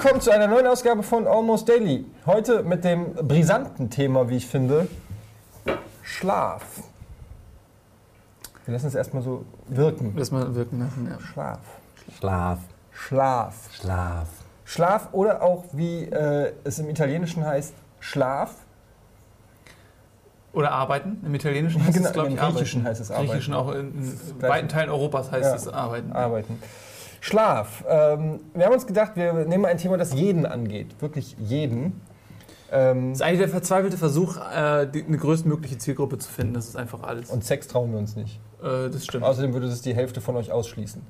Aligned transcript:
willkommen 0.00 0.20
zu 0.20 0.30
einer 0.30 0.46
neuen 0.46 0.64
Ausgabe 0.68 1.02
von 1.02 1.26
Almost 1.26 1.68
Daily. 1.68 2.04
Heute 2.24 2.62
mit 2.62 2.84
dem 2.84 3.14
brisanten 3.14 3.90
Thema, 3.90 4.28
wie 4.28 4.36
ich 4.36 4.46
finde, 4.46 4.86
Schlaf. 6.04 6.62
Wir 8.64 8.74
lassen 8.74 8.86
es 8.86 8.94
erstmal 8.94 9.24
so 9.24 9.44
wirken. 9.66 10.14
Lass 10.16 10.30
mal 10.30 10.54
wirken 10.54 10.78
lassen, 10.78 11.08
ja. 11.10 11.18
Schlaf. 11.18 11.58
Schlaf, 12.16 12.58
Schlaf. 12.92 13.54
Schlaf. 13.72 14.28
Schlaf 14.64 15.08
oder 15.10 15.42
auch, 15.42 15.64
wie 15.72 16.04
äh, 16.04 16.52
es 16.62 16.78
im 16.78 16.88
Italienischen 16.90 17.44
heißt, 17.44 17.74
Schlaf. 17.98 18.52
Oder 20.52 20.70
arbeiten. 20.70 21.20
Im 21.26 21.34
Italienischen 21.34 21.82
heißt 21.84 21.94
Genau, 21.94 22.06
es, 22.06 22.12
glaube 22.12 22.28
im 22.28 22.34
ich, 22.34 22.40
arbeiten. 22.40 22.56
Griechischen 22.58 22.84
heißt 22.84 23.00
es 23.00 23.10
arbeiten. 23.10 23.30
Griechischen 23.30 23.54
auch 23.54 23.72
in, 23.72 23.94
in 24.00 24.42
weiten 24.42 24.68
Teilen 24.68 24.90
Europas 24.90 25.32
heißt 25.32 25.50
Ja. 25.50 25.56
es 25.56 25.66
arbeiten. 25.66 26.12
Arbeiten. 26.12 26.62
Schlaf. 27.20 27.84
Ähm, 27.88 28.40
wir 28.54 28.66
haben 28.66 28.72
uns 28.74 28.86
gedacht, 28.86 29.12
wir 29.16 29.32
nehmen 29.32 29.62
mal 29.62 29.68
ein 29.68 29.78
Thema, 29.78 29.96
das 29.96 30.14
jeden 30.14 30.46
angeht. 30.46 30.94
Wirklich 31.00 31.36
jeden. 31.38 32.00
Ähm, 32.70 33.10
Das 33.10 33.18
ist 33.20 33.22
eigentlich 33.22 33.40
der 33.40 33.48
verzweifelte 33.48 33.96
Versuch, 33.96 34.36
äh, 34.36 34.86
die, 34.86 35.04
eine 35.04 35.16
größtmögliche 35.16 35.78
Zielgruppe 35.78 36.18
zu 36.18 36.30
finden. 36.30 36.54
Das 36.54 36.68
ist 36.68 36.76
einfach 36.76 37.02
alles. 37.02 37.30
und 37.30 37.44
Sex 37.44 37.66
trauen 37.68 37.92
wir 37.92 37.98
uns 37.98 38.14
nicht. 38.16 38.40
äh, 38.62 38.88
das 38.90 39.04
stimmt. 39.04 39.24
Außerdem 39.24 39.52
würde 39.54 39.66
es 39.66 39.82
die 39.82 39.94
Hälfte 39.94 40.20
von 40.20 40.36
euch 40.36 40.52
ausschließen. 40.52 41.02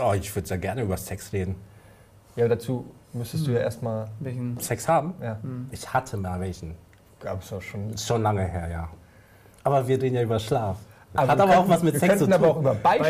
Oh, 0.00 0.12
ich 0.12 0.34
würde 0.34 0.48
ja 0.50 0.56
gerne 0.56 0.82
über 0.82 0.96
Sex 0.96 1.32
reden. 1.32 1.54
Ja, 2.34 2.48
dazu 2.48 2.84
müsstest 3.14 3.46
du 3.46 3.52
ja 3.52 3.60
erstmal. 3.60 4.06
Welchen? 4.20 4.58
Sex 4.60 4.86
haben? 4.88 5.14
Ja, 5.22 5.38
Ich 5.70 5.90
hatte 5.94 6.16
mal 6.18 6.38
welchen. 6.40 6.74
gab 7.20 7.42
es 7.42 7.50
auch 7.52 7.62
schon. 7.62 7.90
Ist 7.90 8.06
schon 8.06 8.22
lange 8.22 8.44
her, 8.44 8.68
ja. 8.68 8.88
Aber 9.64 9.88
wir 9.88 10.00
reden 10.02 10.16
ja 10.16 10.22
über 10.22 10.38
Schlaf. 10.38 10.76
Aber 11.16 11.28
Hat 11.28 11.38
wir 11.38 11.42
aber 11.44 11.52
auch 11.52 11.56
könnten- 11.58 11.70
was 11.70 11.82
mit 11.82 11.92
wir 11.94 12.00
Sex 12.00 12.12
zu 12.18 12.18
könnten 12.26 12.32
tun. 12.32 12.44
aber 12.44 12.50
auch 12.54 12.60
über 12.60 12.74
Beischlaf 12.74 13.02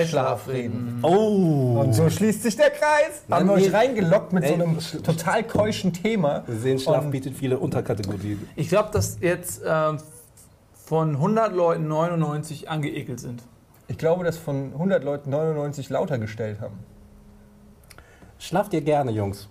Beischlaf 0.44 0.48
reden. 0.48 0.98
Oh! 1.02 1.80
Und 1.80 1.92
so 1.94 2.08
schließt 2.08 2.42
sich 2.42 2.56
der 2.56 2.70
Kreis. 2.70 3.22
Nein, 3.28 3.40
Haben 3.40 3.48
wir 3.48 3.54
euch 3.54 3.64
wir- 3.64 3.74
reingelockt 3.74 4.32
mit 4.32 4.44
so 4.44 4.50
Ey, 4.54 4.62
einem 4.62 4.78
sch- 4.78 5.02
total 5.02 5.42
keuschen 5.44 5.92
Thema. 5.92 6.42
wir 6.46 6.56
sehen, 6.56 6.78
Schlaf 6.78 7.04
Und- 7.04 7.10
bietet 7.10 7.34
viele 7.36 7.58
Unterkategorien. 7.58 8.48
Ich 8.56 8.68
glaube, 8.68 8.90
dass 8.92 9.18
jetzt 9.20 9.62
ähm, 9.66 9.98
von 10.84 11.16
100 11.18 11.52
Leuten 11.52 11.88
99 11.88 12.68
angeekelt 12.70 13.18
sind. 13.20 13.42
Ich 13.88 13.98
glaube, 13.98 14.24
dass 14.24 14.36
von 14.36 14.72
100 14.72 15.02
Leuten 15.04 15.30
99 15.30 15.90
lauter 15.90 16.18
gestellt 16.18 16.60
haben. 16.60 16.78
Schlaft 18.38 18.72
ihr 18.74 18.80
gerne, 18.82 19.10
Jungs? 19.12 19.48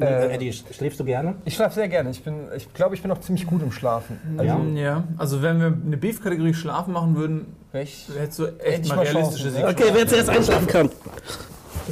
Äh, 0.00 0.34
Eddie, 0.34 0.50
sch- 0.50 0.72
schläfst 0.72 0.98
du 1.00 1.04
gerne? 1.04 1.34
Ich 1.44 1.54
schlafe 1.54 1.74
sehr 1.74 1.88
gerne. 1.88 2.10
Ich, 2.10 2.24
bin, 2.24 2.34
ich 2.56 2.72
glaube, 2.72 2.94
ich 2.94 3.02
bin 3.02 3.10
auch 3.10 3.20
ziemlich 3.20 3.46
gut 3.46 3.62
im 3.62 3.70
Schlafen. 3.72 4.18
Also, 4.38 4.44
Ja? 4.52 4.60
Ja. 4.80 5.04
Also 5.18 5.42
wenn 5.42 5.60
wir 5.60 5.66
eine 5.66 5.96
Beef-Kategorie 5.96 6.54
Schlafen 6.54 6.92
machen 6.94 7.14
würden, 7.16 7.46
Recht. 7.74 8.08
hättest 8.18 8.38
du 8.38 8.46
echt 8.58 8.88
mal 8.88 8.96
mal 8.96 9.02
realistische 9.04 9.50
Chancen, 9.52 9.76
Sicht. 9.76 9.80
ja. 9.88 9.94
wer 9.94 10.06
zuerst 10.08 10.28
einschlafen 10.30 10.66
kann. 10.66 10.90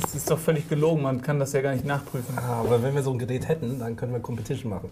Das 0.00 0.14
ist 0.14 0.30
doch 0.30 0.38
völlig 0.38 0.68
gelogen, 0.68 1.02
man 1.02 1.20
kann 1.20 1.38
das 1.38 1.52
ja 1.52 1.60
gar 1.62 1.72
nicht 1.72 1.84
nachprüfen. 1.84 2.38
Aber 2.38 2.82
wenn 2.82 2.94
wir 2.94 3.02
so 3.02 3.10
ein 3.12 3.18
Gerät 3.18 3.48
hätten, 3.48 3.78
dann 3.78 3.96
können 3.96 4.12
wir 4.12 4.20
Competition 4.20 4.70
machen. 4.70 4.88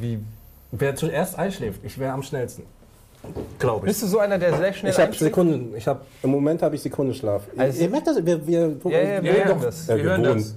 Wie? 0.00 0.18
Wer 0.72 0.96
zuerst 0.96 1.38
einschläft, 1.38 1.80
ich 1.84 1.98
wäre 1.98 2.12
am 2.12 2.22
schnellsten. 2.22 2.62
Glaube 3.58 3.86
ich. 3.86 3.90
Bist 3.92 4.02
du 4.02 4.06
so 4.06 4.18
einer, 4.18 4.38
der 4.38 4.56
sehr 4.56 4.72
schnell 4.72 4.92
Ich 4.92 4.98
habe? 4.98 5.14
Sekunden, 5.14 5.74
ich 5.76 5.86
habe 5.86 6.00
im 6.22 6.30
Moment 6.30 6.62
habe 6.62 6.74
ich 6.74 6.82
Sekundenschlaf. 6.82 7.42
Also- 7.56 7.80
ihr 7.82 7.88
merkt 7.88 8.06
das, 8.06 8.16
wir, 8.24 8.46
wir, 8.46 8.76
Ja, 8.84 8.90
ja, 8.90 9.22
wir 9.22 9.32
Ja, 9.38 9.44
hören 9.44 9.60
das. 9.62 9.86
Ja, 9.86 9.96
Wir 9.96 10.04
hören 10.04 10.22
das. 10.24 10.54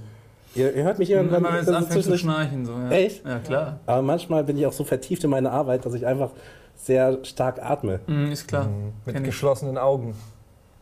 Ihr, 0.56 0.76
ihr 0.76 0.84
hört 0.84 1.00
mich 1.00 1.10
Wenn 1.10 1.18
irgendwann. 1.18 1.44
man 1.44 1.56
jetzt 1.56 1.70
anfängt 1.70 2.04
zu 2.06 2.18
schnarchen. 2.18 2.66
So, 2.66 2.72
ja. 2.74 2.90
Echt? 2.92 3.26
Ja, 3.26 3.40
klar. 3.40 3.80
Aber 3.86 4.02
manchmal 4.02 4.44
bin 4.44 4.58
ich 4.58 4.66
auch 4.66 4.74
so 4.74 4.84
vertieft 4.84 5.24
in 5.24 5.30
meine 5.30 5.52
Arbeit, 5.52 5.86
dass 5.86 5.94
ich 5.94 6.06
einfach 6.06 6.32
sehr 6.76 7.24
stark 7.24 7.60
atme. 7.64 8.00
Mhm, 8.08 8.32
ist 8.32 8.48
klar. 8.48 8.68
Mit 9.06 9.16
Kenn 9.16 9.24
ich. 9.24 9.30
geschlossenen 9.32 9.78
Augen. 9.78 10.16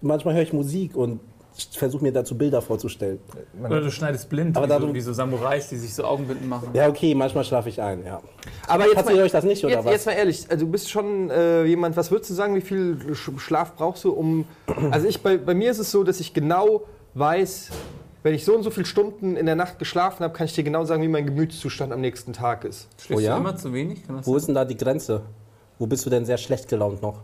Manchmal 0.02 0.33
höre 0.36 0.41
ich 0.43 0.53
Musik 0.53 0.95
und 0.95 1.19
versuche 1.71 2.03
mir 2.03 2.11
dazu 2.11 2.38
Bilder 2.38 2.61
vorzustellen. 2.61 3.17
Oder 3.63 3.80
du 3.80 3.89
schneidest 3.89 4.30
blind, 4.30 4.58
Aber 4.58 4.67
wie, 4.67 4.88
so, 4.88 4.93
wie 4.93 4.99
so 5.02 5.13
Samurais, 5.13 5.69
die 5.69 5.77
sich 5.77 5.93
so 5.95 6.03
Augenbinden 6.03 6.49
machen. 6.49 6.67
Ja, 6.73 6.89
okay, 6.89 7.15
manchmal 7.15 7.45
schlafe 7.45 7.70
ich 7.70 7.82
ein, 7.82 8.03
ja. 8.05 8.20
Aber 8.67 8.83
jetzt 8.83 8.95
Passiert 8.95 9.15
mal, 9.15 9.23
euch 9.23 9.32
das 9.32 9.45
nicht, 9.45 9.64
oder 9.64 9.76
jetzt, 9.76 9.86
was? 9.86 9.92
jetzt 9.93 10.05
mal 10.05 10.11
ehrlich, 10.11 10.45
also 10.52 10.65
du 10.65 10.71
bist 10.73 10.92
schon 10.92 11.30
äh, 11.30 11.64
jemand, 11.64 11.95
was 11.95 12.11
würdest 12.11 12.30
du 12.30 12.33
sagen, 12.33 12.55
wie 12.55 12.61
viel 12.61 12.97
Sch- 13.14 13.39
Schlaf 13.39 13.73
brauchst 13.77 14.03
du, 14.03 14.11
um. 14.11 14.43
Also 14.92 15.08
ich, 15.08 15.23
bei, 15.23 15.37
bei 15.37 15.53
mir 15.53 15.71
ist 15.71 15.80
es 15.80 15.92
so, 15.92 16.03
dass 16.03 16.20
ich 16.20 16.33
genau 16.33 16.82
weiß, 17.14 17.70
wenn 18.25 18.33
ich 18.33 18.43
so 18.43 18.55
und 18.55 18.63
so 18.63 18.71
viele 18.71 18.87
Stunden 18.87 19.36
in 19.36 19.45
der 19.45 19.53
Nacht 19.55 19.77
geschlafen 19.77 20.23
habe, 20.23 20.33
kann 20.33 20.47
ich 20.47 20.53
dir 20.53 20.63
genau 20.63 20.83
sagen, 20.83 21.03
wie 21.03 21.08
mein 21.08 21.27
Gemütszustand 21.27 21.93
am 21.93 22.02
nächsten 22.02 22.33
Tag 22.33 22.65
ist. 22.65 22.87
Schläfst 22.99 23.23
Oh 23.23 23.23
ja? 23.23 23.36
du 23.36 23.41
immer 23.41 23.55
zu 23.55 23.71
wenig? 23.71 24.03
Kann 24.08 24.17
das 24.17 24.25
Wo 24.25 24.31
sein? 24.31 24.37
ist 24.39 24.45
denn 24.47 24.55
da 24.55 24.65
die 24.65 24.75
Grenze? 24.77 25.21
Wo 25.77 25.86
bist 25.86 26.08
du 26.08 26.09
denn 26.09 26.25
sehr 26.25 26.39
schlecht 26.39 26.67
gelaunt 26.67 27.03
noch? 27.03 27.19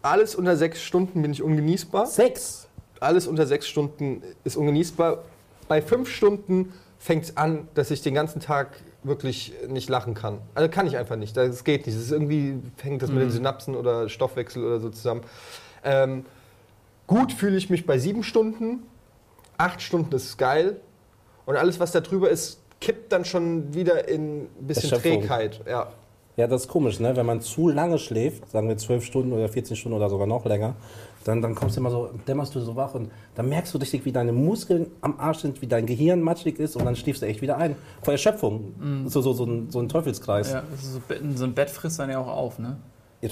Alles 0.00 0.34
unter 0.34 0.56
sechs 0.56 0.80
Stunden 0.80 1.20
bin 1.20 1.30
ich 1.30 1.42
ungenießbar. 1.42 2.06
Sechs! 2.06 2.68
Alles 3.00 3.26
unter 3.26 3.46
sechs 3.46 3.68
Stunden 3.68 4.22
ist 4.44 4.56
ungenießbar. 4.56 5.24
Bei 5.68 5.82
fünf 5.82 6.08
Stunden 6.08 6.72
fängt 6.98 7.24
es 7.24 7.36
an, 7.36 7.68
dass 7.74 7.90
ich 7.90 8.00
den 8.00 8.14
ganzen 8.14 8.40
Tag 8.40 8.78
wirklich 9.02 9.52
nicht 9.68 9.90
lachen 9.90 10.14
kann. 10.14 10.38
Also 10.54 10.70
kann 10.70 10.86
ich 10.86 10.96
einfach 10.96 11.16
nicht. 11.16 11.36
Das 11.36 11.64
geht 11.64 11.84
nicht. 11.84 11.98
Das 11.98 12.02
ist 12.02 12.12
irgendwie 12.12 12.54
hängt 12.80 13.02
das 13.02 13.10
mit 13.10 13.20
den 13.20 13.30
Synapsen 13.30 13.76
oder 13.76 14.08
Stoffwechsel 14.08 14.64
oder 14.64 14.80
so 14.80 14.88
zusammen. 14.88 15.20
Ähm, 15.84 16.24
gut 17.06 17.34
fühle 17.34 17.58
ich 17.58 17.68
mich 17.68 17.84
bei 17.84 17.98
sieben 17.98 18.22
Stunden. 18.22 18.84
Acht 19.58 19.82
Stunden 19.82 20.14
ist 20.14 20.36
geil. 20.36 20.80
Und 21.46 21.56
alles, 21.56 21.78
was 21.80 21.92
da 21.92 22.00
drüber 22.00 22.30
ist, 22.30 22.60
kippt 22.80 23.12
dann 23.12 23.24
schon 23.24 23.74
wieder 23.74 24.08
in 24.08 24.42
ein 24.42 24.48
bisschen 24.66 24.90
Erschöpfung. 24.90 25.20
Trägheit. 25.20 25.60
Ja. 25.66 25.88
Ja, 26.36 26.46
das 26.46 26.62
ist 26.62 26.68
komisch, 26.68 27.00
ne? 27.00 27.16
Wenn 27.16 27.24
man 27.24 27.40
zu 27.40 27.68
lange 27.68 27.98
schläft, 27.98 28.50
sagen 28.50 28.68
wir 28.68 28.76
zwölf 28.76 29.04
Stunden 29.04 29.32
oder 29.32 29.48
14 29.48 29.74
Stunden 29.74 29.96
oder 29.96 30.10
sogar 30.10 30.26
noch 30.26 30.44
länger, 30.44 30.74
dann, 31.24 31.40
dann 31.40 31.54
kommst 31.54 31.76
du 31.76 31.80
immer 31.80 31.90
so, 31.90 32.10
dämmerst 32.28 32.54
du 32.54 32.60
so 32.60 32.76
wach 32.76 32.94
und 32.94 33.10
dann 33.34 33.48
merkst 33.48 33.72
du 33.72 33.78
richtig, 33.78 34.04
wie 34.04 34.12
deine 34.12 34.32
Muskeln 34.32 34.90
am 35.00 35.18
Arsch 35.18 35.38
sind, 35.38 35.62
wie 35.62 35.66
dein 35.66 35.86
Gehirn 35.86 36.20
matschig 36.20 36.58
ist 36.58 36.76
und 36.76 36.84
dann 36.84 36.94
schläfst 36.94 37.22
du 37.22 37.26
echt 37.26 37.40
wieder 37.40 37.56
ein. 37.56 37.74
Vor 38.02 38.12
Erschöpfung. 38.12 39.06
So, 39.06 39.22
so, 39.22 39.32
so, 39.32 39.44
ein, 39.44 39.70
so 39.70 39.80
ein 39.80 39.88
Teufelskreis. 39.88 40.52
Ja, 40.52 40.62
das 40.70 40.84
ist 40.84 40.92
so, 40.92 41.00
so 41.34 41.44
ein 41.44 41.54
Bett 41.54 41.70
frisst 41.70 41.98
dann 41.98 42.10
ja 42.10 42.18
auch 42.18 42.28
auf, 42.28 42.58
ne? 42.58 42.76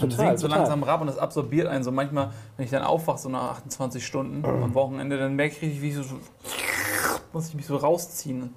Ja, 0.01 0.07
Man 0.07 0.11
total, 0.11 0.27
sinkt 0.27 0.41
so 0.41 0.47
total. 0.49 0.59
langsam 0.63 0.85
ab 0.85 1.01
und 1.01 1.07
das 1.07 1.19
absorbiert 1.19 1.67
einen. 1.69 1.85
So 1.85 1.93
manchmal, 1.93 2.31
wenn 2.57 2.65
ich 2.65 2.71
dann 2.71 2.83
aufwache, 2.83 3.19
so 3.19 3.29
nach 3.29 3.53
28 3.59 4.05
Stunden 4.05 4.45
am 4.45 4.75
Wochenende, 4.75 5.19
dann 5.19 5.35
merke 5.37 5.55
ich 5.57 5.63
richtig, 5.63 5.83
wie 5.83 5.89
ich 5.91 5.95
so, 5.97 6.03
so 6.03 6.17
muss 7.33 7.49
ich 7.49 7.55
mich 7.55 7.67
so 7.67 7.77
rausziehen. 7.77 8.51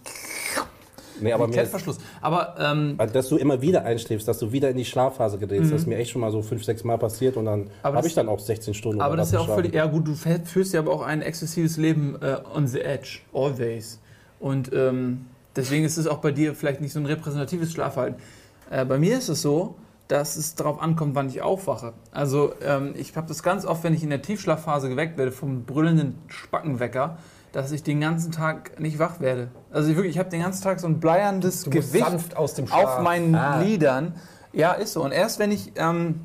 Nee, 1.19 1.33
aber 1.33 1.47
mir, 1.47 1.53
Klettverschluss. 1.53 1.97
Aber 2.21 2.55
ähm, 2.59 2.93
also, 2.99 3.11
dass 3.11 3.27
du 3.29 3.37
immer 3.37 3.59
wieder 3.59 3.83
einschläfst, 3.83 4.27
dass 4.27 4.37
du 4.37 4.51
wieder 4.51 4.69
in 4.69 4.77
die 4.77 4.85
Schlafphase 4.85 5.39
gerätst, 5.39 5.71
das 5.71 5.81
ist 5.81 5.87
mir 5.87 5.97
echt 5.97 6.11
schon 6.11 6.21
mal 6.21 6.31
so 6.31 6.43
fünf, 6.43 6.63
sechs 6.63 6.83
Mal 6.83 6.97
passiert 6.99 7.37
und 7.37 7.45
dann 7.45 7.61
Mhm. 7.61 7.69
Habe 7.81 8.05
ich 8.05 8.13
dann 8.13 8.29
auch 8.29 8.37
16 8.39 8.75
Stunden. 8.75 9.01
Aber 9.01 9.17
das 9.17 9.27
ist 9.29 9.33
ja 9.33 9.39
auch 9.39 9.47
völlig. 9.55 9.73
Ja, 9.73 9.87
gut, 9.87 10.07
du 10.07 10.13
führst 10.13 10.73
ja 10.75 10.79
aber 10.79 10.91
auch 10.91 11.01
ein 11.01 11.23
exzessives 11.23 11.77
Leben 11.77 12.17
äh, 12.21 12.37
on 12.53 12.67
the 12.67 12.81
edge, 12.81 13.19
always. 13.33 13.99
Und 14.39 14.71
ähm, 14.73 15.25
deswegen 15.55 15.85
ist 15.85 15.97
es 15.97 16.05
auch 16.05 16.19
bei 16.19 16.31
dir 16.31 16.53
vielleicht 16.53 16.81
nicht 16.81 16.93
so 16.93 16.99
ein 16.99 17.07
repräsentatives 17.07 17.71
Schlafverhalten. 17.71 18.21
Äh, 18.69 18.85
bei 18.85 18.99
mir 18.99 19.17
ist 19.17 19.29
es 19.29 19.41
so, 19.41 19.73
dass 20.07 20.35
es 20.37 20.55
darauf 20.55 20.81
ankommt, 20.81 21.15
wann 21.15 21.27
ich 21.29 21.41
aufwache. 21.41 21.93
Also, 22.11 22.53
ähm, 22.65 22.93
ich 22.95 23.15
habe 23.17 23.27
das 23.27 23.43
ganz 23.43 23.65
oft, 23.65 23.83
wenn 23.83 23.93
ich 23.93 24.03
in 24.03 24.09
der 24.09 24.21
Tiefschlafphase 24.21 24.89
geweckt 24.89 25.17
werde 25.17 25.31
vom 25.31 25.63
brüllenden 25.65 26.17
Spackenwecker, 26.27 27.17
dass 27.51 27.71
ich 27.71 27.83
den 27.83 27.99
ganzen 27.99 28.31
Tag 28.31 28.79
nicht 28.79 28.99
wach 28.99 29.19
werde. 29.19 29.49
Also, 29.71 29.89
ich 29.89 29.95
wirklich, 29.95 30.15
ich 30.15 30.19
habe 30.19 30.29
den 30.29 30.41
ganzen 30.41 30.63
Tag 30.63 30.79
so 30.79 30.87
ein 30.87 30.99
bleierndes 30.99 31.63
Du 31.63 31.71
Gewicht 31.71 32.35
auf 32.37 33.01
meinen 33.01 33.35
Ah. 33.35 33.59
Lidern. 33.61 34.15
Ja, 34.53 34.73
ist 34.73 34.93
so. 34.93 35.03
Und 35.03 35.11
erst 35.11 35.39
wenn 35.39 35.51
ich 35.51 35.73
ähm, 35.75 36.21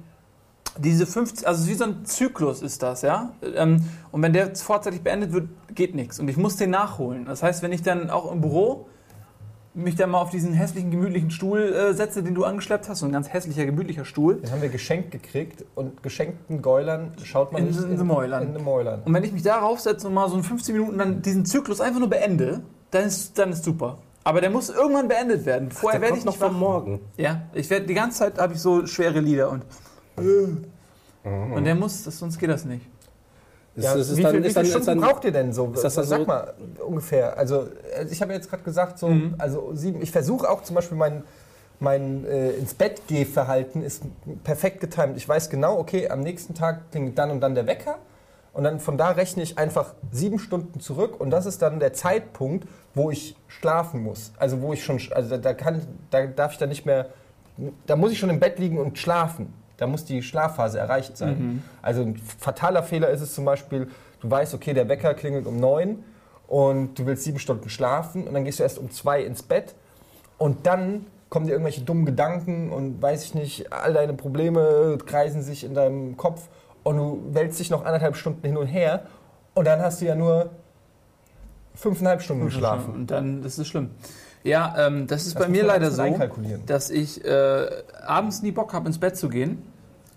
diese 0.79 1.07
50, 1.07 1.47
also 1.47 1.69
wie 1.69 1.75
so 1.75 1.85
ein 1.85 2.05
Zyklus 2.05 2.63
ist 2.63 2.83
das, 2.83 3.03
ja. 3.03 3.33
Ähm, 3.57 3.85
und 4.11 4.23
wenn 4.23 4.33
der 4.33 4.55
vorzeitig 4.55 5.03
beendet 5.03 5.33
wird, 5.33 5.49
geht 5.75 5.95
nichts. 5.95 6.19
Und 6.21 6.29
ich 6.29 6.37
muss 6.37 6.57
den 6.57 6.71
nachholen. 6.71 7.25
Das 7.25 7.43
heißt, 7.43 7.63
wenn 7.63 7.73
ich 7.73 7.83
dann 7.83 8.11
auch 8.11 8.31
im 8.33 8.41
Büro 8.41 8.87
mich 9.75 9.95
dann 9.97 10.11
mal 10.11 10.21
auf 10.21 10.31
diesen 10.31 10.53
hässlichen, 10.53 10.91
gemütlichen 10.91 11.31
Stuhl 11.31 11.61
äh, 11.61 11.95
setze, 11.95 12.23
den 12.23 12.35
du 12.35 12.45
angeschleppt 12.45 12.89
hast, 12.89 12.99
so 13.01 13.07
ein 13.07 13.13
ganz 13.13 13.33
hässlicher, 13.33 13.65
gemütlicher 13.65 14.05
Stuhl. 14.05 14.37
Den 14.37 14.51
haben 14.51 14.61
wir 14.63 14.69
geschenkt 14.69 15.11
gekriegt 15.11 15.65
und 15.75 16.03
geschenkten 16.03 16.61
Gäulern 16.61 17.13
schaut 17.23 17.53
man 17.53 17.63
In- 17.63 17.69
nicht 17.69 17.81
in 17.83 17.97
den 17.97 18.07
Mäulern. 18.07 18.43
In 18.49 18.53
den 18.55 18.65
Mäulern. 18.65 19.03
Und 19.05 19.15
wenn 19.15 19.25
ich 19.25 19.33
mich 19.33 19.43
darauf 19.43 19.81
setze 19.81 20.09
und 20.09 20.15
mal 20.15 20.29
so 20.29 20.37
in 20.37 20.43
15 20.43 20.75
Minuten 20.77 20.99
dann 20.99 21.23
diesen 21.23 21.47
Zyklus 21.47 21.81
einfach 21.81 22.01
nur 22.01 22.11
beende, 22.11 22.61
dann 22.91 23.05
ist, 23.07 23.39
dann 23.39 23.51
ist 23.53 23.65
super. 23.65 23.99
Aber 24.25 24.41
der 24.41 24.51
muss 24.51 24.69
irgendwann 24.69 25.09
beendet 25.09 25.47
werden. 25.47 25.71
Vorher 25.71 26.01
werde 26.01 26.19
ich 26.19 26.25
noch 26.25 26.33
nicht 26.35 26.43
vom 26.43 26.55
wach. 26.55 26.59
Morgen. 26.61 27.01
Ja, 27.17 27.43
ich 27.55 27.69
werde 27.71 27.87
die 27.87 27.95
ganze 27.95 28.19
Zeit 28.19 28.39
habe 28.39 28.53
ich 28.53 28.61
so 28.61 28.87
schwere 28.87 29.21
Lieder 29.21 29.51
und 29.51 29.65
und 31.25 31.65
der 31.65 31.75
muss, 31.77 32.03
das, 32.05 32.19
sonst 32.19 32.39
geht 32.39 32.51
das 32.51 32.65
nicht. 32.65 32.85
Ja, 33.77 33.95
es 33.95 34.11
ist 34.11 34.17
wie, 34.19 34.23
dann- 34.23 34.33
viel, 34.33 34.43
wie 34.43 34.47
ist 34.49 34.53
viele 34.55 34.67
Stunden 34.67 34.81
ist 34.81 34.87
dann- 34.89 35.01
braucht 35.01 35.25
ihr 35.25 35.33
denn 35.33 35.53
so? 35.53 35.73
Ist 35.73 35.83
das 35.85 35.95
dann 35.95 36.05
Sag 36.05 36.21
so- 36.21 36.27
mal 36.27 36.55
ungefähr. 36.87 37.39
Also 37.39 37.69
ich 38.11 38.21
habe 38.21 38.33
jetzt 38.35 38.51
gerade 38.51 38.63
gesagt, 38.63 38.99
so, 38.99 39.09
Mhm. 39.09 39.35
also 39.39 39.71
sieben. 39.75 40.03
Ich 40.03 40.11
versuche 40.11 40.49
auch 40.51 40.63
zum 40.63 40.77
Beispiel 40.77 40.99
mein, 40.99 41.23
mein 41.81 42.25
äh, 42.27 42.51
ins 42.53 42.75
Bett 42.75 43.01
Verhalten 43.33 43.83
ist 43.83 44.03
perfekt 44.45 44.81
getimt. 44.81 45.17
Ich 45.17 45.29
weiß 45.29 45.49
genau, 45.51 45.79
okay, 45.79 46.09
am 46.09 46.21
nächsten 46.21 46.55
Tag 46.55 46.91
klingt 46.91 47.19
dann 47.19 47.31
und 47.31 47.41
dann 47.41 47.55
der 47.55 47.67
Wecker. 47.67 47.97
Und 48.53 48.65
dann 48.65 48.81
von 48.81 48.99
da 48.99 49.09
rechne 49.13 49.43
ich 49.43 49.57
einfach 49.57 49.95
sieben 50.11 50.39
Stunden 50.39 50.79
zurück 50.79 51.19
und 51.19 51.31
das 51.31 51.47
ist 51.47 51.63
dann 51.63 51.81
der 51.81 51.95
Zeitpunkt, 51.95 52.69
wo 52.95 53.11
ich 53.11 53.35
schlafen 53.49 54.03
muss. 54.03 54.33
Also 54.37 54.61
wo 54.61 54.75
ich 54.75 54.85
schon, 54.85 55.01
also 55.13 55.31
da, 55.31 55.39
da 55.39 55.55
kann, 55.55 55.81
da 56.11 56.27
darf 56.27 56.53
ich 56.53 56.59
dann 56.59 56.69
nicht 56.69 56.85
mehr, 56.85 57.07
da 57.87 57.97
muss 57.97 58.13
ich 58.13 58.19
schon 58.19 58.29
im 58.29 58.39
Bett 58.41 58.59
liegen 58.59 58.77
und 58.79 58.99
schlafen. 58.99 59.55
Da 59.83 59.89
muss 59.89 60.05
die 60.05 60.23
Schlafphase 60.23 60.79
erreicht 60.79 61.17
sein. 61.17 61.63
Also 61.83 62.03
ein 62.03 62.17
fataler 62.17 62.83
Fehler 62.85 63.11
ist 63.11 63.21
es 63.21 63.35
zum 63.35 63.45
Beispiel, 63.45 63.89
du 64.21 64.31
weißt, 64.31 64.55
okay, 64.55 64.73
der 64.73 64.89
Wecker 64.89 65.13
klingelt 65.15 65.47
um 65.47 65.59
neun 65.59 66.05
und 66.47 66.99
du 66.99 67.05
willst 67.07 67.25
sieben 67.25 67.41
Stunden 67.41 67.69
schlafen 67.69 68.27
und 68.27 68.33
dann 68.35 68.45
gehst 68.45 68.61
du 68.61 68.63
erst 68.63 68.79
um 68.79 68.91
zwei 68.93 69.23
ins 69.23 69.43
Bett 69.43 69.75
und 70.39 70.67
dann 70.67 71.07
kommen 71.31 71.47
dir 71.47 71.53
irgendwelche 71.53 71.81
dummen 71.81 72.05
Gedanken 72.05 72.71
und 72.71 73.03
weiß 73.03 73.25
ich 73.25 73.35
nicht, 73.35 73.73
all 73.73 73.95
deine 73.95 74.13
Probleme 74.13 74.99
kreisen 75.05 75.43
sich 75.43 75.65
in 75.65 75.75
deinem 75.75 76.17
Kopf 76.17 76.49
und 76.85 76.97
du 76.97 77.23
wälzt 77.33 77.59
dich 77.59 77.71
noch 77.71 77.85
anderthalb 77.85 78.17
Stunden 78.17 78.47
hin 78.47 78.57
und 78.57 78.67
her 78.67 79.07
und 79.55 79.67
dann 79.67 79.81
hast 79.81 80.01
du 80.01 80.05
ja 80.05 80.15
nur 80.15 80.51
fünfeinhalb 81.75 82.23
Stunden 82.23 82.45
geschlafen. 82.45 82.95
Und 82.95 83.11
dann, 83.11 83.43
das 83.43 83.59
ist 83.59 83.69
schlimm. 83.69 83.91
Ja, 84.45 84.75
ähm, 84.77 85.07
das 85.07 85.27
ist 85.27 85.37
Das 85.37 85.43
bei 85.43 85.49
mir 85.49 85.65
leider 85.65 85.91
so, 85.91 86.03
dass 86.67 86.91
ich 86.91 87.25
äh, 87.25 87.67
abends 88.05 88.43
nie 88.43 88.51
Bock 88.53 88.73
habe, 88.73 88.89
ins 88.89 88.99
Bett 88.99 89.17
zu 89.17 89.29
gehen, 89.29 89.63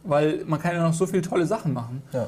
weil 0.05 0.43
man 0.45 0.59
kann 0.61 0.75
ja 0.75 0.83
noch 0.83 0.93
so 0.93 1.05
viele 1.05 1.21
tolle 1.21 1.45
Sachen 1.45 1.73
machen. 1.73 2.01
Ja. 2.13 2.27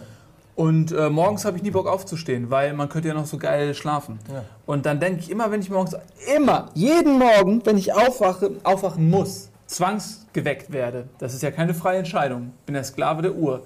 Und 0.56 0.92
äh, 0.92 1.10
morgens 1.10 1.46
habe 1.46 1.58
ich 1.58 1.64
nie 1.64 1.70
Bock 1.70 1.86
aufzustehen, 1.86 2.50
weil 2.50 2.74
man 2.74 2.90
könnte 2.90 3.08
ja 3.10 3.14
noch 3.14 3.28
so 3.28 3.38
geil 3.38 3.76
schlafen. 3.76 4.20
Ja. 4.34 4.44
Und 4.66 4.88
dann 4.88 5.00
denke 5.00 5.20
ich 5.20 5.30
immer, 5.30 5.52
wenn 5.52 5.62
ich 5.62 5.70
morgens, 5.70 5.96
immer, 6.36 6.70
jeden 6.74 7.20
Morgen, 7.20 7.64
wenn 7.64 7.78
ich 7.78 7.94
aufwache, 7.94 8.52
aufwachen 8.64 9.10
muss, 9.10 9.50
zwangsgeweckt 9.68 10.72
werde, 10.72 11.10
das 11.20 11.36
ist 11.36 11.44
ja 11.44 11.52
keine 11.52 11.76
freie 11.76 12.00
Entscheidung, 12.00 12.54
bin 12.66 12.74
der 12.74 12.84
Sklave 12.84 13.22
der 13.22 13.36
Uhr, 13.36 13.64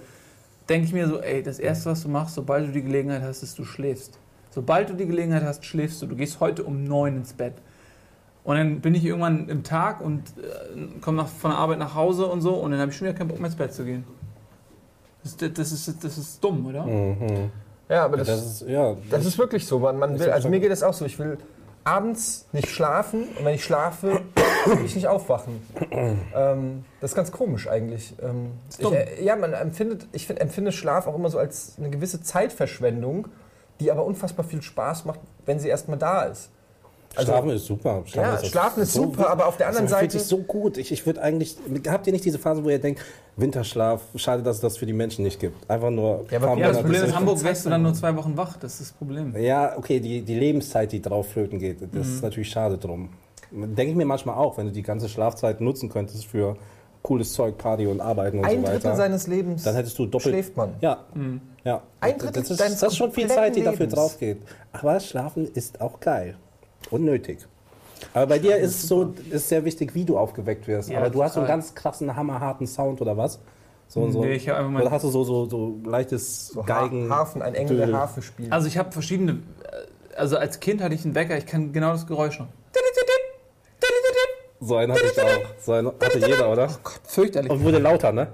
denke 0.67 0.87
ich 0.87 0.93
mir 0.93 1.07
so, 1.07 1.19
ey, 1.19 1.41
das 1.41 1.59
Erste, 1.59 1.91
was 1.91 2.01
du 2.01 2.09
machst, 2.09 2.35
sobald 2.35 2.67
du 2.67 2.71
die 2.73 2.83
Gelegenheit 2.83 3.21
hast, 3.21 3.41
ist, 3.41 3.57
du 3.57 3.63
schläfst. 3.63 4.19
Sobald 4.49 4.89
du 4.89 4.93
die 4.93 5.05
Gelegenheit 5.05 5.43
hast, 5.43 5.63
schläfst 5.63 6.01
du. 6.01 6.07
Du 6.07 6.15
gehst 6.17 6.41
heute 6.41 6.63
um 6.63 6.83
neun 6.83 7.15
ins 7.15 7.31
Bett. 7.31 7.53
Und 8.43 8.57
dann 8.57 8.81
bin 8.81 8.95
ich 8.95 9.05
irgendwann 9.05 9.49
im 9.49 9.63
Tag 9.63 10.01
und 10.01 10.23
äh, 10.37 10.99
komme 10.99 11.17
nach, 11.17 11.27
von 11.27 11.51
der 11.51 11.59
Arbeit 11.59 11.77
nach 11.79 11.93
Hause 11.93 12.25
und 12.25 12.41
so 12.41 12.55
und 12.55 12.71
dann 12.71 12.79
habe 12.79 12.91
ich 12.91 12.97
schon 12.97 13.07
wieder 13.07 13.17
keinen 13.17 13.27
Bock 13.27 13.39
mehr 13.39 13.47
ins 13.47 13.55
Bett 13.55 13.73
zu 13.73 13.85
gehen. 13.85 14.03
Das, 15.23 15.37
das, 15.37 15.71
ist, 15.71 16.03
das 16.03 16.17
ist 16.17 16.43
dumm, 16.43 16.65
oder? 16.65 16.83
Mhm. 16.83 17.51
Ja, 17.87 18.05
aber 18.05 18.17
Das, 18.17 18.27
das, 18.27 18.61
ist, 18.61 18.69
ja, 18.69 18.95
das 19.09 19.25
ist 19.25 19.37
wirklich 19.37 19.65
so. 19.67 19.77
Man, 19.77 19.99
man 19.99 20.17
will, 20.17 20.27
ja 20.27 20.33
also 20.33 20.49
mir 20.49 20.59
geht 20.59 20.71
es 20.71 20.81
auch 20.81 20.93
so. 20.93 21.05
Ich 21.05 21.19
will 21.19 21.37
abends 21.83 22.47
nicht 22.51 22.69
schlafen 22.69 23.27
und 23.37 23.45
wenn 23.45 23.55
ich 23.55 23.63
schlafe, 23.63 24.21
will 24.65 24.85
ich 24.85 24.95
nicht 24.95 25.07
aufwachen. 25.07 25.61
Ähm, 26.33 26.85
das 27.01 27.11
ist 27.11 27.15
ganz 27.15 27.31
komisch 27.31 27.67
eigentlich. 27.67 28.13
Ähm, 28.21 28.51
ich, 28.69 28.77
dumm. 28.77 28.93
äh, 28.93 29.21
ja, 29.21 29.35
man 29.35 29.51
empfindet, 29.51 30.07
ich 30.13 30.25
find, 30.25 30.39
empfinde 30.39 30.71
Schlaf 30.71 31.05
auch 31.07 31.15
immer 31.15 31.29
so 31.29 31.37
als 31.37 31.73
eine 31.77 31.89
gewisse 31.89 32.21
Zeitverschwendung, 32.21 33.27
die 33.81 33.91
aber 33.91 34.05
unfassbar 34.05 34.45
viel 34.45 34.61
Spaß 34.61 35.03
macht, 35.03 35.19
wenn 35.45 35.59
sie 35.59 35.67
erstmal 35.67 35.97
da 35.97 36.23
ist. 36.23 36.49
Also- 37.15 37.31
Schlafen 37.31 37.49
ist 37.51 37.65
super. 37.65 38.03
Ja, 38.13 38.35
auch 38.35 38.43
Schlafen 38.43 38.83
ist 38.83 38.93
so 38.93 39.03
super, 39.03 39.17
gut. 39.23 39.25
aber 39.27 39.47
auf 39.47 39.57
der 39.57 39.67
anderen 39.67 39.85
Also, 39.85 39.93
man 39.95 39.99
fühlt 39.99 40.11
Seite- 40.13 40.23
sich 40.23 40.29
so 40.29 40.37
gut. 40.39 40.77
Ich, 40.77 40.91
ich 40.91 41.05
würde 41.05 41.21
eigentlich. 41.21 41.57
Habt 41.87 42.07
ihr 42.07 42.13
nicht 42.13 42.23
diese 42.25 42.39
Phase, 42.39 42.63
wo 42.63 42.69
ihr 42.69 42.79
denkt, 42.79 43.01
Winterschlaf, 43.37 44.01
schade, 44.15 44.43
dass 44.43 44.57
es 44.57 44.61
das 44.61 44.77
für 44.77 44.85
die 44.85 44.93
Menschen 44.93 45.23
nicht 45.23 45.39
gibt? 45.39 45.69
Einfach 45.69 45.89
nur. 45.89 46.25
Ja, 46.29 46.37
aber 46.41 46.57
ja, 46.57 46.67
das 46.69 46.79
Problem 46.79 47.03
ist, 47.03 47.15
Hamburg 47.15 47.43
wärst 47.43 47.65
du 47.65 47.69
dann 47.69 47.81
nur 47.83 47.93
zwei 47.93 48.15
Wochen 48.15 48.35
wach. 48.37 48.57
Das 48.57 48.73
ist 48.73 48.81
das 48.81 48.91
Problem. 48.93 49.35
Ja, 49.35 49.77
okay, 49.77 49.99
die, 49.99 50.21
die 50.21 50.35
Lebenszeit, 50.35 50.91
die 50.91 51.01
drauf 51.01 51.29
flöten 51.29 51.59
geht, 51.59 51.81
das 51.81 51.89
Mhm. 52.07 52.13
ist 52.15 52.23
natürlich 52.23 52.49
schade 52.49 52.77
drum. 52.77 53.09
Denke 53.51 53.87
ich 53.91 53.95
mir 53.95 54.05
manchmal 54.05 54.35
auch, 54.35 54.57
wenn 54.57 54.67
du 54.67 54.71
die 54.71 54.81
ganze 54.83 55.09
Schlafzeit 55.09 55.59
nutzen 55.59 55.89
könntest 55.89 56.25
für 56.25 56.55
cooles 57.01 57.33
Zeug, 57.33 57.57
Party 57.57 57.87
und 57.87 57.99
Arbeiten 57.99 58.39
und 58.39 58.45
Ein 58.45 58.61
so 58.61 58.67
Drittel 58.67 58.83
weiter. 58.85 58.95
seines 58.95 59.27
Lebens 59.27 59.63
dann 59.63 59.75
hättest 59.75 59.97
du 59.99 60.05
doppelt. 60.05 60.33
schläft 60.33 60.55
man. 60.55 60.75
Ja, 60.79 60.99
ja. 61.65 61.81
Ein 61.99 62.17
Drittel 62.17 62.41
das 62.43 62.51
ist, 62.51 62.61
das 62.61 62.83
ist 62.93 62.97
schon 62.97 63.11
viel 63.11 63.27
Zeit, 63.27 63.55
die 63.55 63.63
dafür 63.63 63.79
Lebens. 63.87 63.95
drauf 63.95 64.17
geht. 64.19 64.37
Aber 64.71 64.99
Schlafen 65.01 65.47
ist 65.53 65.81
auch 65.81 65.99
geil 65.99 66.35
und 66.89 67.05
nötig. 67.05 67.39
Aber 68.13 68.25
bei 68.27 68.39
dir 68.39 68.57
ist 68.57 68.75
es 68.83 68.87
so, 68.87 69.13
ist 69.29 69.47
sehr 69.49 69.63
wichtig, 69.63 69.93
wie 69.93 70.03
du 70.05 70.17
aufgeweckt 70.17 70.67
wirst. 70.67 70.89
Ja, 70.89 70.99
Aber 70.99 71.09
du 71.09 71.23
hast 71.23 71.35
so 71.35 71.39
einen 71.41 71.47
ganz 71.47 71.75
krassen, 71.75 72.15
hammerharten 72.15 72.65
Sound 72.65 72.99
oder 73.01 73.15
was? 73.15 73.39
So, 73.87 74.09
so, 74.09 74.23
Nee, 74.23 74.33
ich 74.35 74.47
hab 74.49 74.57
einfach 74.57 74.71
mal- 74.71 74.81
oder 74.81 74.91
hast 74.91 75.03
du 75.03 75.09
so, 75.09 75.23
so, 75.23 75.45
so 75.49 75.77
leichtes 75.85 76.47
So 76.47 76.63
Geigen? 76.63 77.09
Ha 77.09 77.17
Hafen, 77.17 77.41
ein 77.41 77.53
Engel, 77.53 77.77
der. 77.77 77.91
Harfe 77.93 78.21
spielt. 78.21 78.51
Also 78.51 78.67
ich 78.67 78.77
habe 78.77 78.91
verschiedene. 78.91 79.33
äh, 79.63 80.15
Also 80.17 80.37
als 80.37 80.59
Kind 80.59 80.81
hatte 80.81 80.95
ich 80.95 81.05
einen 81.05 81.13
Wecker, 81.13 81.37
ich 81.37 81.45
kann 81.45 81.71
genau 81.73 81.91
das 81.91 82.07
Geräusch 82.07 82.39
noch. 82.39 82.47
So 84.59 84.75
einen 84.75 84.91
hatte 84.93 85.05
ich 85.05 85.19
auch. 85.21 85.27
So 85.59 85.73
einen 85.73 85.87
hatte 85.87 86.19
jeder, 86.19 86.51
oder? 86.51 86.69
Fürchterlich. 87.07 87.51
Und 87.51 87.63
wurde 87.63 87.79
lauter, 87.79 88.11
ne? 88.11 88.27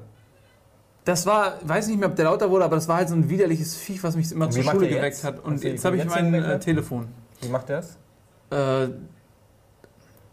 Das 1.05 1.25
war, 1.25 1.53
weiß 1.63 1.87
nicht 1.87 1.99
mehr, 1.99 2.09
ob 2.09 2.15
der 2.17 2.25
lauter 2.25 2.51
wurde, 2.51 2.65
aber 2.65 2.75
das 2.75 2.87
war 2.89 2.97
halt 2.97 3.07
so 3.07 3.15
ein 3.15 3.29
widerliches 3.29 3.75
Viech, 3.77 4.03
was 4.03 4.17
mich 4.17 4.29
immer 4.33 4.49
zur 4.49 4.61
Schule 4.63 4.89
geweckt 4.89 5.23
hat. 5.23 5.43
Und 5.43 5.63
jetzt 5.63 5.85
habe 5.85 5.95
ich 5.95 6.03
mein 6.05 6.33
Wecker? 6.33 6.55
äh, 6.55 6.59
Telefon. 6.59 7.07
Wie 7.41 7.47
macht 7.47 7.69
der 7.69 7.77
das? 7.77 7.97
Äh, 8.51 8.87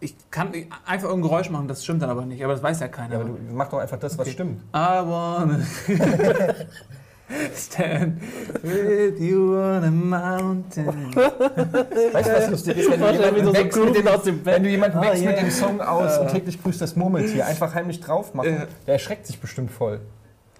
ich 0.00 0.14
kann 0.30 0.52
einfach 0.84 1.08
irgendein 1.08 1.30
Geräusch 1.30 1.48
machen, 1.50 1.66
das 1.68 1.82
stimmt 1.82 2.02
dann 2.02 2.10
aber 2.10 2.26
nicht. 2.26 2.44
Aber 2.44 2.52
das 2.52 2.62
weiß 2.62 2.80
ja 2.80 2.88
keiner. 2.88 3.14
Ja, 3.14 3.20
aber 3.20 3.28
du 3.30 3.38
mach 3.52 3.68
doch 3.70 3.78
einfach 3.78 3.98
das, 3.98 4.18
was 4.18 4.26
Okay. 4.26 4.32
stimmt. 4.34 4.60
I 4.74 5.00
wanna 5.02 5.60
stand 7.56 8.20
with 8.62 9.18
you 9.18 9.54
on 9.56 9.82
a 9.84 9.90
mountain. 9.90 11.14
Weißt 11.16 12.28
du, 12.28 12.32
was 12.34 12.50
lustig 12.50 12.76
ist? 12.78 12.90
Wenn 12.90 13.00
du 13.00 13.12
jemanden 13.12 13.44
so 13.46 13.54
wächst 13.54 13.78
mit 13.78 13.96
dem, 14.26 14.44
wenn 14.44 14.62
du 14.62 14.68
jemanden 14.68 14.98
Ah, 14.98 15.02
wächst 15.02 15.24
mit 15.24 15.32
yeah. 15.34 15.40
dem 15.42 15.50
Song 15.50 15.80
aus 15.80 16.18
und 16.18 16.28
täglich 16.30 16.62
grüßt 16.62 16.80
das 16.82 16.96
Murmeltier, 16.96 17.46
einfach 17.46 17.74
heimlich 17.74 18.00
drauf 18.00 18.34
machen, 18.34 18.50
Ja. 18.52 18.66
der 18.86 18.94
erschreckt 18.94 19.26
sich 19.26 19.40
bestimmt 19.40 19.70
voll. 19.70 20.00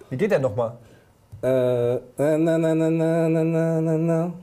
Wie 0.09 0.17
geht 0.17 0.31
der 0.31 0.39
nochmal? 0.39 0.77
Äh, 1.43 1.95
na, 2.17 2.37
na, 2.37 2.57
na, 2.57 2.73
na, 2.75 2.89
na, 2.89 3.29
na, 3.29 3.43
na, 3.43 3.81
na, 3.81 3.97
na. 3.97 4.33